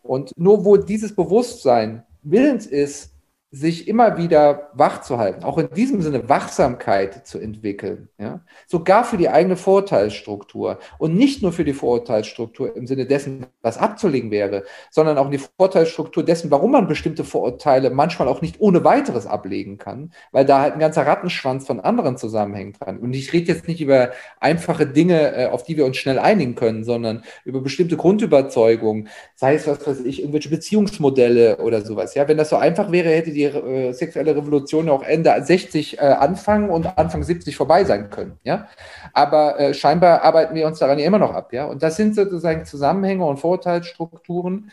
Und 0.03 0.33
nur 0.37 0.64
wo 0.66 0.77
dieses 0.77 1.14
Bewusstsein 1.14 2.05
willens 2.23 2.66
ist, 2.66 3.14
sich 3.51 3.88
immer 3.88 4.18
wieder 4.18 4.68
wach 4.74 5.01
zu 5.01 5.16
halten, 5.16 5.42
auch 5.42 5.57
in 5.57 5.70
diesem 5.70 6.03
Sinne 6.03 6.28
Wachsamkeit 6.28 7.26
zu 7.26 7.38
entwickeln, 7.38 8.11
ja, 8.18 8.40
sogar 8.66 9.05
für 9.05 9.16
die 9.16 9.30
eigene 9.30 9.57
Vorurteilsstruktur 9.57 10.78
und 10.99 11.14
nicht 11.14 11.42
nur 11.42 11.53
für 11.53 11.64
die 11.64 11.72
Vorurteilsstruktur 11.72 12.76
im 12.76 12.86
Sinne 12.86 13.07
dessen, 13.07 13.46
was 13.62 13.78
abzulegen 13.78 14.30
wäre, 14.30 14.64
sondern 14.90 15.16
auch 15.16 15.30
die 15.30 15.38
Vorurteilsstruktur 15.38 16.26
dessen, 16.26 16.51
warum 16.51 16.72
man 16.72 16.88
bestimmte 16.88 17.24
Vorurteile 17.24 17.88
manchmal 17.88 18.28
auch 18.28 18.42
nicht 18.42 18.61
ohne 18.61 18.84
weiteres 18.84 19.26
ablegen 19.26 19.78
kann, 19.78 20.12
weil 20.30 20.44
da 20.44 20.61
halt 20.61 20.74
ein 20.74 20.80
ganzer 20.80 21.07
Rattenschwanz 21.07 21.66
von 21.66 21.80
anderen 21.80 22.18
Zusammenhängen 22.18 22.74
dran. 22.74 22.99
Und 22.99 23.14
ich 23.14 23.32
rede 23.32 23.51
jetzt 23.51 23.66
nicht 23.66 23.80
über 23.80 24.11
einfache 24.40 24.86
Dinge, 24.86 25.34
äh, 25.34 25.46
auf 25.46 25.62
die 25.62 25.78
wir 25.78 25.86
uns 25.86 25.96
schnell 25.96 26.18
einigen 26.18 26.55
können, 26.55 26.84
sondern 26.84 27.24
über 27.46 27.62
bestimmte 27.62 27.96
Grundüberzeugungen, 27.96 29.09
sei 29.34 29.55
es 29.55 29.66
was 29.66 29.86
weiß 29.86 30.01
ich, 30.01 30.20
irgendwelche 30.20 30.51
Beziehungsmodelle 30.51 31.57
oder 31.59 31.80
sowas. 31.80 32.14
Ja, 32.14 32.28
wenn 32.28 32.36
das 32.36 32.51
so 32.51 32.57
einfach 32.57 32.92
wäre, 32.92 33.09
hätte 33.09 33.38
die 33.38 33.38
die 33.39 33.45
äh, 33.45 33.93
sexuelle 33.93 34.36
Revolution 34.36 34.89
auch 34.89 35.03
Ende 35.03 35.34
60 35.41 35.99
äh, 35.99 36.01
anfangen 36.01 36.70
und 36.70 36.99
Anfang 36.99 37.22
70 37.22 37.57
vorbei 37.57 37.84
sein 37.84 38.11
können. 38.11 38.39
Ja? 38.43 38.68
Aber 39.12 39.59
äh, 39.59 39.74
scheinbar 39.74 40.22
arbeiten 40.22 40.55
wir 40.55 40.66
uns 40.66 40.80
daran 40.80 40.99
ja 40.99 41.07
immer 41.07 41.18
noch 41.18 41.32
ab. 41.32 41.53
Ja? 41.53 41.66
Und 41.66 41.82
das 41.82 41.97
sind 41.97 42.14
sozusagen 42.14 42.64
Zusammenhänge 42.64 43.24
und 43.24 43.39
Vorurteilsstrukturen, 43.39 44.70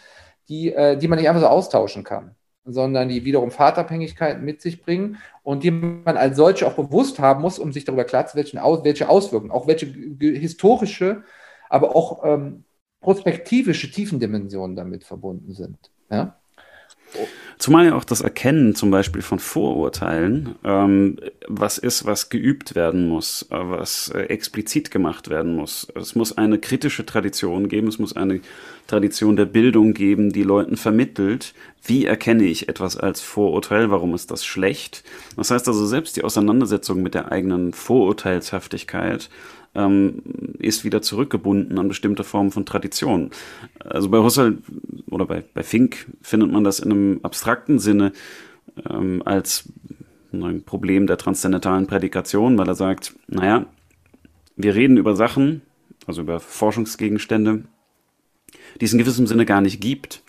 die, 0.49 0.73
äh, 0.73 0.97
die 0.97 1.07
man 1.07 1.19
nicht 1.19 1.29
einfach 1.29 1.41
so 1.41 1.47
austauschen 1.47 2.03
kann 2.03 2.35
sondern 2.67 3.09
die 3.09 3.23
wiederum 3.25 3.51
Fahrtabhängigkeiten 3.51 4.43
mit 4.43 4.59
sich 4.59 4.81
bringen 4.81 5.17
und 5.43 5.63
die 5.63 5.69
man 5.69 6.17
als 6.17 6.35
solche 6.35 6.65
auch 6.65 6.73
bewusst 6.73 7.19
haben 7.19 7.41
muss, 7.41 7.59
um 7.59 7.71
sich 7.71 7.85
darüber 7.85 8.05
klar 8.05 8.25
zu 8.25 8.35
werden, 8.35 8.59
welche 8.83 9.07
Auswirkungen, 9.07 9.51
auch 9.51 9.67
welche 9.67 9.85
historische, 10.19 11.21
aber 11.69 11.95
auch 11.95 12.23
ähm, 12.25 12.63
prospektivische 13.01 13.91
Tiefendimensionen 13.91 14.75
damit 14.75 15.03
verbunden 15.03 15.53
sind. 15.53 15.91
Ja? 16.09 16.39
Zumal 17.57 17.85
ja 17.85 17.95
auch 17.95 18.03
das 18.03 18.21
Erkennen 18.21 18.75
zum 18.75 18.91
Beispiel 18.91 19.21
von 19.21 19.39
Vorurteilen 19.39 20.55
ähm, 20.63 21.17
was 21.47 21.77
ist, 21.77 22.05
was 22.05 22.29
geübt 22.29 22.75
werden 22.75 23.07
muss, 23.07 23.43
äh, 23.49 23.55
was 23.57 24.09
äh, 24.09 24.23
explizit 24.23 24.91
gemacht 24.91 25.29
werden 25.29 25.55
muss. 25.55 25.87
Es 25.95 26.15
muss 26.15 26.37
eine 26.37 26.59
kritische 26.59 27.05
Tradition 27.05 27.69
geben, 27.69 27.87
es 27.87 27.97
muss 27.97 28.15
eine 28.15 28.41
Tradition 28.87 29.35
der 29.35 29.45
Bildung 29.45 29.93
geben, 29.93 30.31
die 30.31 30.43
Leuten 30.43 30.77
vermittelt, 30.77 31.53
wie 31.83 32.05
erkenne 32.05 32.43
ich 32.43 32.67
etwas 32.67 32.97
als 32.97 33.21
Vorurteil, 33.21 33.89
warum 33.89 34.13
ist 34.13 34.31
das 34.31 34.45
schlecht. 34.45 35.03
Das 35.37 35.51
heißt 35.51 35.67
also, 35.67 35.85
selbst 35.85 36.17
die 36.17 36.23
Auseinandersetzung 36.23 37.01
mit 37.01 37.13
der 37.13 37.31
eigenen 37.31 37.73
Vorurteilshaftigkeit 37.73 39.29
ähm, 39.75 40.21
ist 40.59 40.83
wieder 40.83 41.01
zurückgebunden 41.01 41.77
an 41.77 41.87
bestimmte 41.87 42.23
Formen 42.23 42.51
von 42.51 42.65
Tradition. 42.65 43.31
Also 43.79 44.09
bei 44.09 44.19
Husserl 44.19 44.57
oder 45.09 45.25
bei, 45.25 45.43
bei 45.53 45.63
Fink 45.63 46.07
findet 46.21 46.51
man 46.51 46.63
das 46.63 46.79
in 46.79 46.91
einem 46.91 47.19
abstrakten 47.23 47.79
Sinne 47.79 48.11
ähm, 48.89 49.21
als 49.25 49.69
ein 50.33 50.63
Problem 50.63 51.07
der 51.07 51.17
transzendentalen 51.17 51.87
Prädikation, 51.87 52.57
weil 52.57 52.67
er 52.67 52.75
sagt, 52.75 53.15
naja, 53.27 53.65
wir 54.55 54.75
reden 54.75 54.97
über 54.97 55.15
Sachen, 55.15 55.61
also 56.07 56.21
über 56.21 56.39
Forschungsgegenstände, 56.39 57.63
die 58.79 58.85
es 58.85 58.93
in 58.93 58.99
gewissem 58.99 59.27
Sinne 59.27 59.45
gar 59.45 59.61
nicht 59.61 59.81
gibt, 59.81 60.23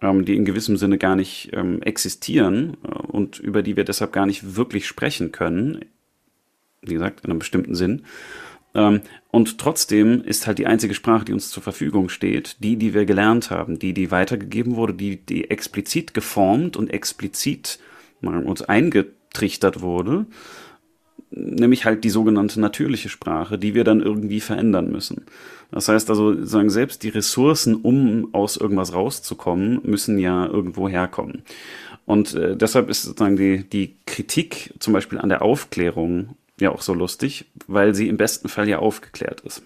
ähm, 0.00 0.24
die 0.24 0.36
in 0.36 0.44
gewissem 0.44 0.76
Sinne 0.76 0.98
gar 0.98 1.16
nicht 1.16 1.50
ähm, 1.52 1.82
existieren 1.82 2.76
äh, 2.84 2.88
und 2.88 3.38
über 3.38 3.62
die 3.62 3.76
wir 3.76 3.84
deshalb 3.84 4.12
gar 4.12 4.26
nicht 4.26 4.56
wirklich 4.56 4.86
sprechen 4.86 5.32
können. 5.32 5.84
Wie 6.82 6.94
gesagt, 6.94 7.20
in 7.20 7.30
einem 7.30 7.38
bestimmten 7.38 7.74
Sinn. 7.74 8.02
Ähm, 8.74 9.00
und 9.30 9.58
trotzdem 9.58 10.22
ist 10.24 10.46
halt 10.46 10.58
die 10.58 10.66
einzige 10.66 10.94
Sprache, 10.94 11.24
die 11.24 11.32
uns 11.32 11.50
zur 11.50 11.62
Verfügung 11.62 12.08
steht, 12.08 12.56
die, 12.60 12.76
die 12.76 12.94
wir 12.94 13.04
gelernt 13.04 13.50
haben, 13.50 13.78
die, 13.78 13.94
die 13.94 14.10
weitergegeben 14.10 14.76
wurde, 14.76 14.94
die, 14.94 15.16
die 15.16 15.50
explizit 15.50 16.14
geformt 16.14 16.76
und 16.76 16.88
explizit 16.88 17.78
uns 18.20 18.62
eingetrichtert 18.62 19.80
wurde 19.80 20.26
nämlich 21.34 21.84
halt 21.84 22.04
die 22.04 22.10
sogenannte 22.10 22.60
natürliche 22.60 23.08
Sprache, 23.08 23.58
die 23.58 23.74
wir 23.74 23.84
dann 23.84 24.00
irgendwie 24.00 24.40
verändern 24.40 24.90
müssen. 24.90 25.24
Das 25.70 25.88
heißt 25.88 26.10
also, 26.10 26.44
sagen 26.44 26.70
selbst 26.70 27.02
die 27.02 27.08
Ressourcen, 27.08 27.74
um 27.74 28.28
aus 28.34 28.56
irgendwas 28.56 28.92
rauszukommen, 28.92 29.80
müssen 29.82 30.18
ja 30.18 30.46
irgendwo 30.46 30.88
herkommen. 30.88 31.42
Und 32.04 32.34
äh, 32.34 32.56
deshalb 32.56 32.90
ist 32.90 33.02
sozusagen 33.02 33.36
die, 33.36 33.64
die 33.64 33.96
Kritik 34.06 34.74
zum 34.80 34.92
Beispiel 34.92 35.18
an 35.18 35.28
der 35.28 35.42
Aufklärung 35.42 36.36
ja 36.62 36.70
auch 36.70 36.82
so 36.82 36.94
lustig, 36.94 37.52
weil 37.66 37.94
sie 37.94 38.08
im 38.08 38.16
besten 38.16 38.48
Fall 38.48 38.68
ja 38.68 38.78
aufgeklärt 38.78 39.40
ist. 39.40 39.62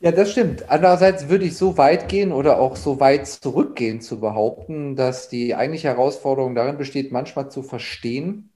Ja, 0.00 0.10
das 0.10 0.32
stimmt. 0.32 0.68
Andererseits 0.68 1.28
würde 1.28 1.44
ich 1.44 1.56
so 1.56 1.78
weit 1.78 2.08
gehen 2.08 2.32
oder 2.32 2.58
auch 2.58 2.74
so 2.74 2.98
weit 2.98 3.28
zurückgehen 3.28 4.00
zu 4.00 4.18
behaupten, 4.18 4.96
dass 4.96 5.28
die 5.28 5.54
eigentliche 5.54 5.88
Herausforderung 5.88 6.56
darin 6.56 6.76
besteht, 6.76 7.12
manchmal 7.12 7.50
zu 7.52 7.62
verstehen, 7.62 8.50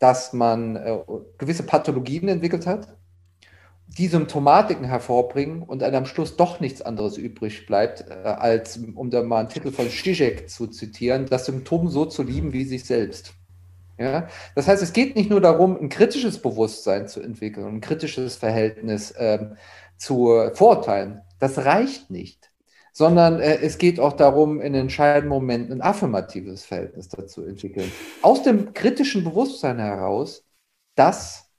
dass 0.00 0.32
man 0.32 0.74
äh, 0.74 0.98
gewisse 1.38 1.62
Pathologien 1.62 2.28
entwickelt 2.28 2.66
hat, 2.66 2.96
die 3.86 4.08
Symptomatiken 4.08 4.84
hervorbringen 4.84 5.62
und 5.62 5.82
dann 5.82 5.94
am 5.94 6.06
Schluss 6.06 6.36
doch 6.36 6.58
nichts 6.58 6.82
anderes 6.82 7.16
übrig 7.16 7.66
bleibt, 7.66 8.06
äh, 8.08 8.14
als, 8.14 8.76
um 8.76 9.10
da 9.10 9.22
mal 9.22 9.40
einen 9.40 9.48
Titel 9.50 9.70
von 9.70 9.88
Zizek 9.88 10.50
zu 10.50 10.66
zitieren, 10.66 11.26
das 11.26 11.46
Symptom 11.46 11.88
so 11.88 12.06
zu 12.06 12.24
lieben 12.24 12.52
wie 12.52 12.64
sich 12.64 12.84
selbst. 12.84 13.34
Ja? 14.00 14.28
Das 14.54 14.66
heißt, 14.66 14.82
es 14.82 14.92
geht 14.92 15.14
nicht 15.14 15.30
nur 15.30 15.40
darum, 15.40 15.76
ein 15.80 15.88
kritisches 15.88 16.40
Bewusstsein 16.40 17.06
zu 17.06 17.20
entwickeln, 17.20 17.66
ein 17.66 17.80
kritisches 17.80 18.36
Verhältnis 18.36 19.14
ähm, 19.16 19.56
zu 19.96 20.50
Vorurteilen. 20.54 21.20
Das 21.38 21.58
reicht 21.58 22.10
nicht 22.10 22.50
sondern 22.92 23.40
äh, 23.40 23.58
es 23.60 23.78
geht 23.78 24.00
auch 24.00 24.12
darum, 24.12 24.60
in 24.60 24.74
entscheidenden 24.74 25.28
Momenten 25.28 25.74
ein 25.74 25.82
affirmatives 25.82 26.64
Verhältnis 26.64 27.08
dazu 27.08 27.44
entwickeln. 27.44 27.90
Aus 28.22 28.42
dem 28.42 28.74
kritischen 28.74 29.24
Bewusstsein 29.24 29.78
heraus, 29.78 30.44
dass 30.96 31.50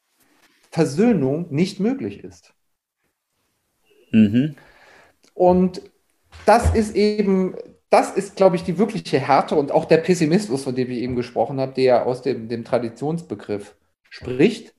Versöhnung 0.70 1.48
nicht 1.50 1.80
möglich 1.80 2.24
ist. 2.24 2.54
Mhm. 4.12 4.56
Und 5.34 5.82
das 6.46 6.76
ist 6.76 6.96
eben, 6.96 7.56
das 7.92 8.12
ist, 8.12 8.38
glaube 8.38 8.56
ich, 8.56 8.64
die 8.64 8.78
wirkliche 8.78 9.20
Härte 9.20 9.56
und 9.56 9.72
auch 9.72 9.86
der 9.86 9.98
Pessimismus, 9.98 10.64
von 10.64 10.74
dem 10.74 10.90
ich 10.90 11.00
eben 11.00 11.18
gesprochen 11.18 11.60
habe, 11.60 11.74
der 11.74 12.08
aus 12.08 12.22
dem, 12.22 12.48
dem 12.48 12.64
Traditionsbegriff 12.64 13.76
spricht, 14.10 14.74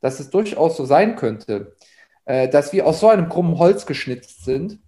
dass 0.00 0.20
es 0.20 0.30
durchaus 0.30 0.76
so 0.76 0.84
sein 0.84 1.16
könnte, 1.16 1.74
äh, 2.24 2.48
dass 2.48 2.72
wir 2.72 2.86
aus 2.86 3.00
so 3.00 3.08
einem 3.08 3.28
krummen 3.28 3.58
Holz 3.58 3.86
geschnitzt 3.86 4.44
sind, 4.44 4.78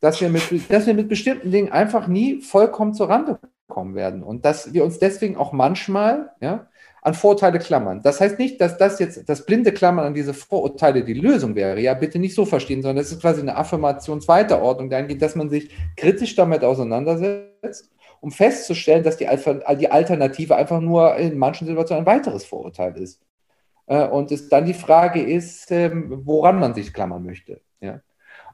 dass 0.00 0.20
wir, 0.20 0.28
mit, 0.28 0.42
dass 0.70 0.86
wir 0.86 0.94
mit 0.94 1.08
bestimmten 1.08 1.50
Dingen 1.50 1.72
einfach 1.72 2.06
nie 2.06 2.40
vollkommen 2.40 2.94
zur 2.94 3.08
Rande 3.08 3.40
kommen 3.66 3.96
werden 3.96 4.22
und 4.22 4.44
dass 4.44 4.72
wir 4.72 4.84
uns 4.84 5.00
deswegen 5.00 5.36
auch 5.36 5.52
manchmal 5.52 6.32
ja, 6.40 6.68
an 7.02 7.14
Vorurteile 7.14 7.58
klammern. 7.58 8.00
Das 8.02 8.20
heißt 8.20 8.38
nicht, 8.38 8.60
dass 8.60 8.76
das 8.76 8.98
jetzt 8.98 9.28
das 9.28 9.44
blinde 9.46 9.72
Klammern 9.72 10.06
an 10.06 10.14
diese 10.14 10.34
Vorurteile 10.34 11.04
die 11.04 11.14
Lösung 11.14 11.54
wäre. 11.54 11.80
Ja, 11.80 11.94
bitte 11.94 12.18
nicht 12.18 12.34
so 12.34 12.44
verstehen, 12.44 12.82
sondern 12.82 13.02
es 13.02 13.12
ist 13.12 13.20
quasi 13.20 13.40
eine 13.40 13.56
Affirmationsweiterordnung 13.56 14.90
dahingehend, 14.90 15.22
dass 15.22 15.36
man 15.36 15.50
sich 15.50 15.70
kritisch 15.96 16.34
damit 16.34 16.64
auseinandersetzt, 16.64 17.90
um 18.20 18.30
festzustellen, 18.30 19.04
dass 19.04 19.16
die, 19.16 19.28
die 19.78 19.90
Alternative 19.90 20.56
einfach 20.56 20.80
nur 20.80 21.16
in 21.16 21.38
manchen 21.38 21.66
Situationen 21.66 22.04
ein 22.04 22.06
weiteres 22.06 22.44
Vorurteil 22.44 22.96
ist. 22.96 23.20
Äh, 23.86 24.06
und 24.06 24.32
es 24.32 24.48
dann 24.48 24.64
die 24.64 24.74
Frage 24.74 25.22
ist, 25.22 25.70
ähm, 25.70 26.22
woran 26.24 26.58
man 26.58 26.74
sich 26.74 26.92
klammern 26.92 27.24
möchte. 27.24 27.60
Ja 27.80 28.00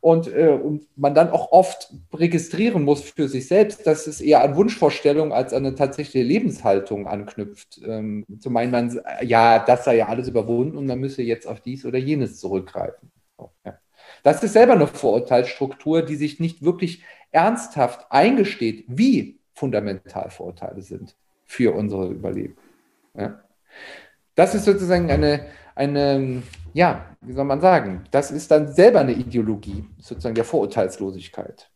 und, 0.05 0.31
äh, 0.31 0.51
und 0.51 0.87
man 0.99 1.15
dann 1.15 1.31
auch 1.31 1.51
oft 1.51 1.91
registrieren 2.13 2.83
muss 2.83 3.01
für 3.01 3.27
sich 3.27 3.49
selbst, 3.49 3.87
dass 3.87 4.07
es 4.07 4.21
eher 4.21 4.45
an 4.45 4.55
Wunschvorstellungen 4.55 5.33
als 5.33 5.55
an 5.55 5.65
eine 5.65 5.77
tatsächliche 5.77 6.27
Lebenshaltung 6.27 7.07
anknüpft. 7.07 7.81
Ähm, 7.87 8.27
zu 8.39 8.51
meinen, 8.51 8.71
man, 8.71 9.01
ja, 9.23 9.61
das 9.61 9.87
sei 9.87 9.97
ja 9.97 10.09
alles 10.09 10.29
überwunden 10.29 10.77
und 10.77 10.85
man 10.85 11.01
müsse 11.01 11.23
jetzt 11.23 11.47
auf 11.47 11.63
dies 11.63 11.87
oder 11.87 11.97
jenes 11.97 12.39
zurückgreifen. 12.39 13.11
So, 13.39 13.51
ja. 13.65 13.79
Das 14.23 14.43
ist 14.43 14.53
selber 14.53 14.75
eine 14.75 14.89
Vorurteilsstruktur, 14.89 16.03
die 16.03 16.17
sich 16.17 16.39
nicht 16.39 16.63
wirklich 16.63 17.03
ernsthaft 17.31 18.05
eingesteht, 18.11 18.85
wie 18.89 19.39
fundamental 19.55 20.29
Vorurteile 20.29 20.83
sind 20.83 21.17
für 21.47 21.75
unsere 21.75 22.09
Überleben. 22.09 22.59
Ja. 23.17 23.41
Das 24.35 24.55
ist 24.55 24.67
sozusagen 24.67 25.11
eine, 25.11 25.47
eine 25.75 26.43
ja, 26.75 27.17
wie 27.21 27.33
soll 27.33 27.45
man 27.45 27.61
sagen, 27.61 28.05
das 28.11 28.31
ist 28.31 28.51
dann 28.51 28.71
selber 28.71 29.01
eine 29.01 29.15
Ideologie, 29.15 29.85
sozusagen 29.99 30.35
der 30.35 30.45
Vorurteilslosigkeit. 30.45 31.71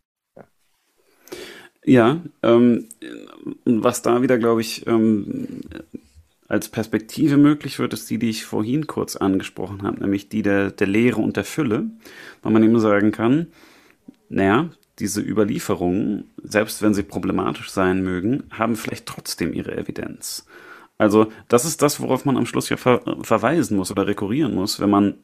Ja, 1.84 2.20
ähm, 2.42 2.88
was 3.64 4.02
da 4.02 4.20
wieder, 4.20 4.38
glaube 4.38 4.60
ich, 4.60 4.86
ähm, 4.86 5.60
als 6.48 6.68
Perspektive 6.68 7.36
möglich 7.36 7.78
wird, 7.78 7.92
ist 7.94 8.10
die, 8.10 8.18
die 8.18 8.30
ich 8.30 8.44
vorhin 8.44 8.86
kurz 8.86 9.16
angesprochen 9.16 9.82
habe, 9.82 10.00
nämlich 10.00 10.28
die 10.28 10.42
der, 10.42 10.72
der 10.72 10.88
Lehre 10.88 11.20
und 11.20 11.36
der 11.36 11.44
Fülle, 11.44 11.88
weil 12.42 12.52
man 12.52 12.64
immer 12.64 12.80
sagen 12.80 13.12
kann, 13.12 13.46
naja, 14.28 14.68
diese 14.98 15.20
Überlieferungen, 15.20 16.28
selbst 16.42 16.82
wenn 16.82 16.92
sie 16.92 17.04
problematisch 17.04 17.70
sein 17.70 18.02
mögen, 18.02 18.44
haben 18.50 18.74
vielleicht 18.74 19.06
trotzdem 19.06 19.54
ihre 19.54 19.76
Evidenz. 19.76 20.44
Also 20.98 21.28
das 21.46 21.64
ist 21.64 21.80
das, 21.80 22.00
worauf 22.00 22.24
man 22.24 22.36
am 22.36 22.46
Schluss 22.46 22.68
ja 22.68 22.76
ver 22.76 23.00
verweisen 23.22 23.76
muss 23.76 23.90
oder 23.90 24.06
rekurrieren 24.06 24.54
muss, 24.54 24.80
wenn 24.80 24.90
man 24.90 25.14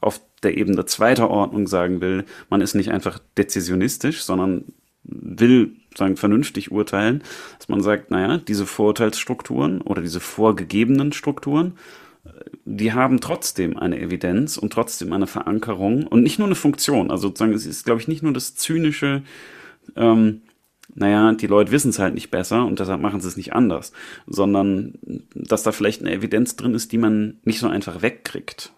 auf 0.00 0.20
der 0.42 0.56
Ebene 0.56 0.84
zweiter 0.84 1.30
Ordnung 1.30 1.66
sagen 1.66 2.00
will, 2.00 2.24
man 2.50 2.60
ist 2.60 2.74
nicht 2.74 2.90
einfach 2.90 3.18
dezisionistisch, 3.38 4.22
sondern 4.22 4.64
will 5.04 5.72
sagen 5.96 6.16
vernünftig 6.16 6.70
urteilen, 6.70 7.22
dass 7.58 7.68
man 7.68 7.80
sagt, 7.80 8.10
naja, 8.10 8.38
diese 8.38 8.66
Vorurteilsstrukturen 8.66 9.80
oder 9.80 10.02
diese 10.02 10.20
vorgegebenen 10.20 11.12
Strukturen, 11.12 11.74
die 12.64 12.92
haben 12.92 13.20
trotzdem 13.20 13.76
eine 13.76 14.00
Evidenz 14.00 14.56
und 14.56 14.72
trotzdem 14.72 15.12
eine 15.12 15.26
Verankerung 15.26 16.06
und 16.06 16.22
nicht 16.22 16.38
nur 16.38 16.46
eine 16.46 16.54
Funktion. 16.54 17.10
Also 17.10 17.28
sozusagen, 17.28 17.52
es 17.52 17.66
ist, 17.66 17.84
glaube 17.84 18.00
ich, 18.00 18.08
nicht 18.08 18.22
nur 18.22 18.32
das 18.32 18.54
zynische, 18.54 19.22
ähm, 19.96 20.42
naja, 20.94 21.32
die 21.32 21.46
Leute 21.46 21.72
wissen 21.72 21.90
es 21.90 21.98
halt 21.98 22.14
nicht 22.14 22.30
besser 22.30 22.66
und 22.66 22.78
deshalb 22.78 23.00
machen 23.00 23.20
sie 23.20 23.28
es 23.28 23.36
nicht 23.36 23.52
anders, 23.54 23.92
sondern 24.26 24.94
dass 25.34 25.62
da 25.62 25.72
vielleicht 25.72 26.02
eine 26.02 26.12
Evidenz 26.12 26.56
drin 26.56 26.74
ist, 26.74 26.92
die 26.92 26.98
man 26.98 27.38
nicht 27.44 27.60
so 27.60 27.68
einfach 27.68 28.02
wegkriegt, 28.02 28.72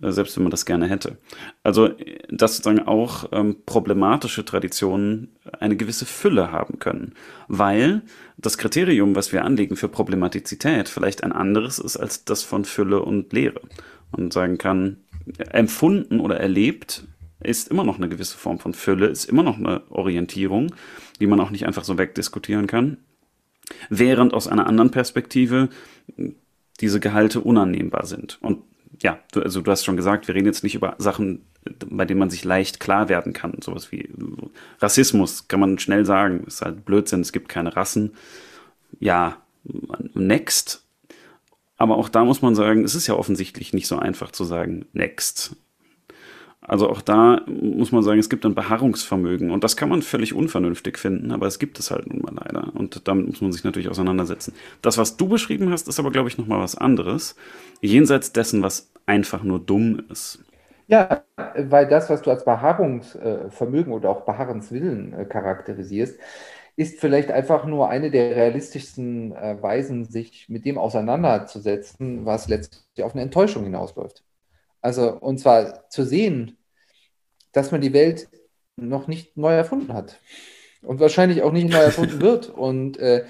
äh, 0.00 0.12
selbst 0.12 0.36
wenn 0.36 0.44
man 0.44 0.50
das 0.50 0.66
gerne 0.66 0.86
hätte. 0.88 1.18
Also, 1.64 1.90
dass 2.30 2.56
sozusagen 2.56 2.86
auch 2.86 3.28
ähm, 3.32 3.56
problematische 3.66 4.44
Traditionen 4.44 5.36
eine 5.58 5.76
gewisse 5.76 6.06
Fülle 6.06 6.52
haben 6.52 6.78
können, 6.78 7.14
weil 7.48 8.02
das 8.38 8.56
Kriterium, 8.56 9.16
was 9.16 9.32
wir 9.32 9.44
anlegen 9.44 9.76
für 9.76 9.88
Problematizität, 9.88 10.88
vielleicht 10.88 11.24
ein 11.24 11.32
anderes 11.32 11.80
ist 11.80 11.96
als 11.96 12.24
das 12.24 12.44
von 12.44 12.64
Fülle 12.64 13.02
und 13.02 13.32
Lehre. 13.32 13.60
Man 14.16 14.30
sagen 14.30 14.58
kann, 14.58 14.98
empfunden 15.50 16.20
oder 16.20 16.38
erlebt 16.38 17.04
ist 17.40 17.68
immer 17.68 17.84
noch 17.84 17.96
eine 17.96 18.08
gewisse 18.08 18.36
Form 18.36 18.58
von 18.60 18.74
Fülle, 18.74 19.06
ist 19.06 19.24
immer 19.24 19.42
noch 19.42 19.58
eine 19.58 19.82
Orientierung, 19.90 20.72
die 21.20 21.26
man 21.26 21.40
auch 21.40 21.50
nicht 21.50 21.66
einfach 21.66 21.84
so 21.84 21.98
wegdiskutieren 21.98 22.66
kann. 22.66 22.98
Während 23.88 24.34
aus 24.34 24.48
einer 24.48 24.66
anderen 24.66 24.90
Perspektive 24.90 25.68
diese 26.80 27.00
Gehalte 27.00 27.40
unannehmbar 27.40 28.06
sind. 28.06 28.38
Und 28.42 28.62
ja, 29.00 29.18
du, 29.32 29.40
also 29.40 29.60
du 29.60 29.70
hast 29.70 29.84
schon 29.84 29.96
gesagt, 29.96 30.28
wir 30.28 30.34
reden 30.34 30.46
jetzt 30.46 30.64
nicht 30.64 30.74
über 30.74 30.96
Sachen, 30.98 31.44
bei 31.86 32.04
denen 32.04 32.20
man 32.20 32.30
sich 32.30 32.44
leicht 32.44 32.80
klar 32.80 33.08
werden 33.08 33.32
kann. 33.32 33.56
Sowas 33.62 33.92
wie 33.92 34.10
Rassismus 34.80 35.48
kann 35.48 35.60
man 35.60 35.78
schnell 35.78 36.04
sagen, 36.04 36.44
ist 36.44 36.62
halt 36.62 36.84
Blödsinn, 36.84 37.20
es 37.20 37.32
gibt 37.32 37.48
keine 37.48 37.76
Rassen. 37.76 38.12
Ja, 39.00 39.38
next. 40.14 40.84
Aber 41.76 41.96
auch 41.96 42.08
da 42.08 42.24
muss 42.24 42.42
man 42.42 42.54
sagen, 42.54 42.84
es 42.84 42.94
ist 42.94 43.06
ja 43.06 43.14
offensichtlich 43.14 43.72
nicht 43.72 43.86
so 43.86 43.98
einfach 43.98 44.30
zu 44.32 44.44
sagen, 44.44 44.86
next. 44.92 45.56
Also 46.64 46.88
auch 46.88 47.02
da 47.02 47.42
muss 47.46 47.90
man 47.90 48.04
sagen, 48.04 48.20
es 48.20 48.30
gibt 48.30 48.46
ein 48.46 48.54
Beharrungsvermögen 48.54 49.50
und 49.50 49.64
das 49.64 49.76
kann 49.76 49.88
man 49.88 50.00
völlig 50.00 50.32
unvernünftig 50.32 50.96
finden, 50.96 51.32
aber 51.32 51.46
es 51.48 51.58
gibt 51.58 51.78
es 51.80 51.90
halt 51.90 52.06
nun 52.06 52.22
mal 52.22 52.34
leider 52.34 52.72
und 52.74 53.08
damit 53.08 53.26
muss 53.26 53.40
man 53.40 53.52
sich 53.52 53.64
natürlich 53.64 53.88
auseinandersetzen. 53.88 54.54
Das, 54.80 54.96
was 54.96 55.16
du 55.16 55.28
beschrieben 55.28 55.70
hast, 55.70 55.88
ist 55.88 55.98
aber, 55.98 56.12
glaube 56.12 56.28
ich, 56.28 56.38
nochmal 56.38 56.60
was 56.60 56.76
anderes, 56.76 57.34
jenseits 57.80 58.32
dessen, 58.32 58.62
was 58.62 58.92
einfach 59.06 59.42
nur 59.42 59.58
dumm 59.58 60.04
ist. 60.08 60.38
Ja, 60.86 61.24
weil 61.56 61.88
das, 61.88 62.10
was 62.10 62.22
du 62.22 62.30
als 62.30 62.44
Beharrungsvermögen 62.44 63.92
oder 63.92 64.10
auch 64.10 64.24
Beharrenswillen 64.24 65.14
äh, 65.14 65.24
charakterisierst, 65.24 66.18
ist 66.76 67.00
vielleicht 67.00 67.30
einfach 67.30 67.64
nur 67.66 67.88
eine 67.88 68.10
der 68.10 68.34
realistischsten 68.36 69.32
äh, 69.34 69.62
Weisen, 69.62 70.04
sich 70.06 70.48
mit 70.48 70.64
dem 70.64 70.78
auseinanderzusetzen, 70.78 72.24
was 72.26 72.48
letztlich 72.48 73.04
auf 73.04 73.12
eine 73.14 73.22
Enttäuschung 73.22 73.64
hinausläuft. 73.64 74.24
Also, 74.82 75.12
und 75.12 75.38
zwar 75.38 75.88
zu 75.88 76.04
sehen, 76.04 76.58
dass 77.52 77.70
man 77.70 77.80
die 77.80 77.92
Welt 77.92 78.28
noch 78.76 79.06
nicht 79.06 79.36
neu 79.36 79.52
erfunden 79.52 79.94
hat. 79.94 80.20
Und 80.82 81.00
wahrscheinlich 81.00 81.42
auch 81.42 81.52
nicht 81.52 81.70
neu 81.70 81.78
erfunden 81.78 82.20
wird. 82.20 82.50
Und 82.50 82.98
äh, 82.98 83.24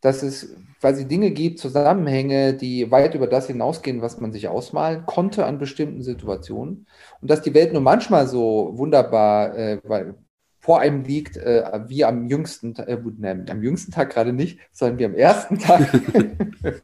dass 0.00 0.22
es 0.22 0.54
quasi 0.80 1.06
Dinge 1.06 1.30
gibt, 1.30 1.60
Zusammenhänge, 1.60 2.54
die 2.54 2.90
weit 2.90 3.14
über 3.14 3.26
das 3.26 3.46
hinausgehen, 3.46 4.02
was 4.02 4.20
man 4.20 4.32
sich 4.32 4.48
ausmalen 4.48 5.06
konnte 5.06 5.46
an 5.46 5.58
bestimmten 5.58 6.02
Situationen. 6.02 6.86
Und 7.20 7.30
dass 7.30 7.42
die 7.42 7.54
Welt 7.54 7.72
nur 7.72 7.82
manchmal 7.82 8.26
so 8.26 8.72
wunderbar 8.74 9.56
äh, 9.56 9.80
weil, 9.84 10.14
vor 10.62 10.78
einem 10.78 11.02
liegt, 11.02 11.36
äh, 11.36 11.80
wie 11.88 12.04
am 12.04 12.28
jüngsten, 12.28 12.76
äh, 12.76 12.96
ne, 13.18 13.44
am 13.50 13.62
jüngsten 13.64 13.90
Tag 13.90 14.10
gerade 14.10 14.32
nicht, 14.32 14.60
sondern 14.70 14.98
wie 15.00 15.04
am 15.04 15.14
ersten 15.16 15.58
Tag, 15.58 15.92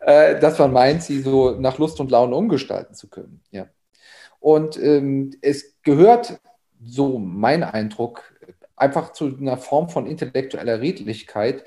äh, 0.00 0.40
dass 0.40 0.58
man 0.58 0.72
meint, 0.72 1.04
sie 1.04 1.20
so 1.20 1.52
nach 1.52 1.78
Lust 1.78 2.00
und 2.00 2.10
Laune 2.10 2.34
umgestalten 2.34 2.94
zu 2.94 3.08
können. 3.08 3.40
Ja. 3.52 3.68
Und 4.40 4.76
ähm, 4.82 5.32
es 5.42 5.80
gehört, 5.82 6.40
so 6.82 7.20
mein 7.20 7.62
Eindruck, 7.62 8.34
einfach 8.74 9.12
zu 9.12 9.26
einer 9.26 9.58
Form 9.58 9.88
von 9.88 10.06
intellektueller 10.06 10.80
Redlichkeit, 10.80 11.64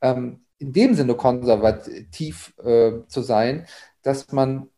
ähm, 0.00 0.46
in 0.58 0.72
dem 0.72 0.94
Sinne 0.94 1.14
konservativ 1.14 2.54
äh, 2.64 2.92
zu 3.06 3.20
sein, 3.20 3.66
dass 4.00 4.32
man 4.32 4.70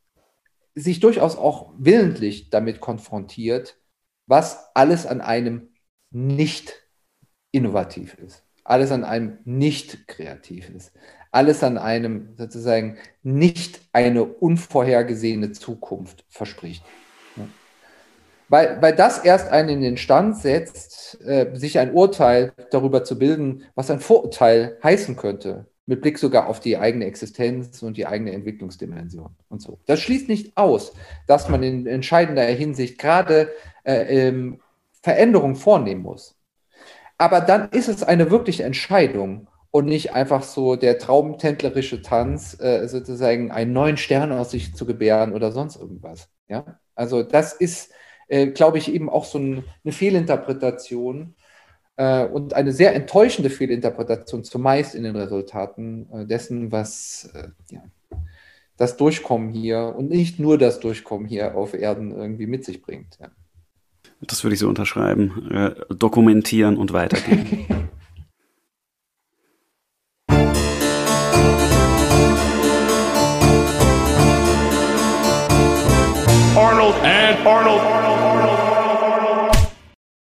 sich 0.75 0.99
durchaus 0.99 1.37
auch 1.37 1.73
willentlich 1.79 2.51
damit 2.51 2.81
konfrontiert, 2.81 3.79
was 4.27 4.75
alles 4.75 5.07
an 5.07 5.21
einem 5.21 5.69
nicht 6.11 6.75
innovativ 7.53 8.15
ist, 8.15 8.45
alles 8.65 8.93
an 8.93 9.05
einem 9.05 9.39
nicht 9.45 10.09
kreativ 10.09 10.71
ist, 10.71 10.93
alles 11.31 11.63
an 11.63 11.79
einem 11.79 12.35
sozusagen 12.37 12.99
nicht 13.23 13.81
eine 13.93 14.25
unvorhergesehene 14.25 15.53
Zukunft 15.53 16.25
verspricht. 16.29 16.85
Weil, 18.49 18.81
weil 18.81 18.95
das 18.95 19.19
erst 19.19 19.49
einen 19.49 19.69
in 19.69 19.81
den 19.83 19.97
Stand 19.99 20.37
setzt, 20.39 21.21
äh, 21.23 21.51
sich 21.55 21.79
ein 21.79 21.93
Urteil 21.93 22.53
darüber 22.71 23.05
zu 23.05 23.19
bilden, 23.19 23.65
was 23.75 23.91
ein 23.91 24.01
Vorurteil 24.01 24.79
heißen 24.83 25.17
könnte, 25.17 25.67
mit 25.85 26.01
Blick 26.01 26.19
sogar 26.19 26.49
auf 26.49 26.61
die 26.61 26.79
eigene 26.79 27.05
Existenz 27.05 27.83
und 27.83 27.97
die 27.97 28.07
eigene 28.07 28.33
Entwicklungsdimension 28.33 29.37
und 29.49 29.61
so. 29.61 29.79
Das 29.87 30.01
schließt 30.01 30.29
nicht 30.29 30.57
aus, 30.57 30.95
dass 31.27 31.49
man 31.49 31.63
in 31.63 31.87
entscheidender 31.87 32.45
Hinsicht 32.45 32.99
gerade 32.99 33.51
äh, 33.85 34.29
ähm, 34.29 34.61
Veränderungen 35.03 35.57
vornehmen 35.57 36.03
muss. 36.03 36.37
Aber 37.19 37.41
dann 37.41 37.71
ist 37.71 37.89
es 37.89 38.03
eine 38.03 38.31
wirkliche 38.31 38.65
Entscheidung 38.65 39.49
und 39.71 39.87
nicht 39.87 40.15
einfach 40.15 40.43
so 40.43 40.77
der 40.77 40.99
traumtändlerische 40.99 42.03
Tanz, 42.03 42.59
äh, 42.61 42.87
sozusagen 42.89 43.51
einen 43.51 43.73
neuen 43.73 43.97
Stern 43.97 44.33
aus 44.33 44.51
sich 44.53 44.75
zu 44.75 44.87
gebären 44.87 45.35
oder 45.35 45.53
sonst 45.53 45.77
irgendwas. 45.77 46.31
Ja? 46.49 46.79
Also 46.95 47.23
das 47.23 47.53
ist, 47.53 47.93
äh, 48.29 48.47
glaube 48.49 48.79
ich, 48.79 48.93
eben 48.93 49.11
auch 49.11 49.25
so 49.25 49.39
ein, 49.39 49.65
eine 49.85 49.93
Fehlinterpretation 49.93 51.35
äh, 51.97 52.25
und 52.25 52.55
eine 52.55 52.73
sehr 52.73 52.95
enttäuschende 52.95 53.51
Fehlinterpretation 53.51 54.45
zumeist 54.45 54.95
in 54.95 55.03
den 55.03 55.17
Resultaten 55.17 56.09
äh, 56.13 56.27
dessen, 56.27 56.73
was 56.73 57.31
äh, 57.35 57.49
ja, 57.71 57.83
das 58.77 58.97
Durchkommen 58.97 59.51
hier 59.51 59.95
und 59.97 60.09
nicht 60.09 60.39
nur 60.39 60.57
das 60.57 60.81
Durchkommen 60.81 61.27
hier 61.27 61.57
auf 61.57 61.75
Erden 61.75 62.13
irgendwie 62.13 62.47
mit 62.47 62.65
sich 62.65 62.81
bringt. 62.81 63.19
Ja. 63.21 63.29
Das 64.21 64.43
würde 64.43 64.55
ich 64.55 64.61
so 64.61 64.69
unterschreiben. 64.69 65.51
Äh, 65.51 65.95
dokumentieren 65.95 66.77
und 66.77 66.93
weitergeben. 66.93 67.67
Arnold 76.57 76.95
and 77.03 77.47
Arnold, 77.47 77.81
Arnold, 77.81 78.21
Arnold. 78.21 78.68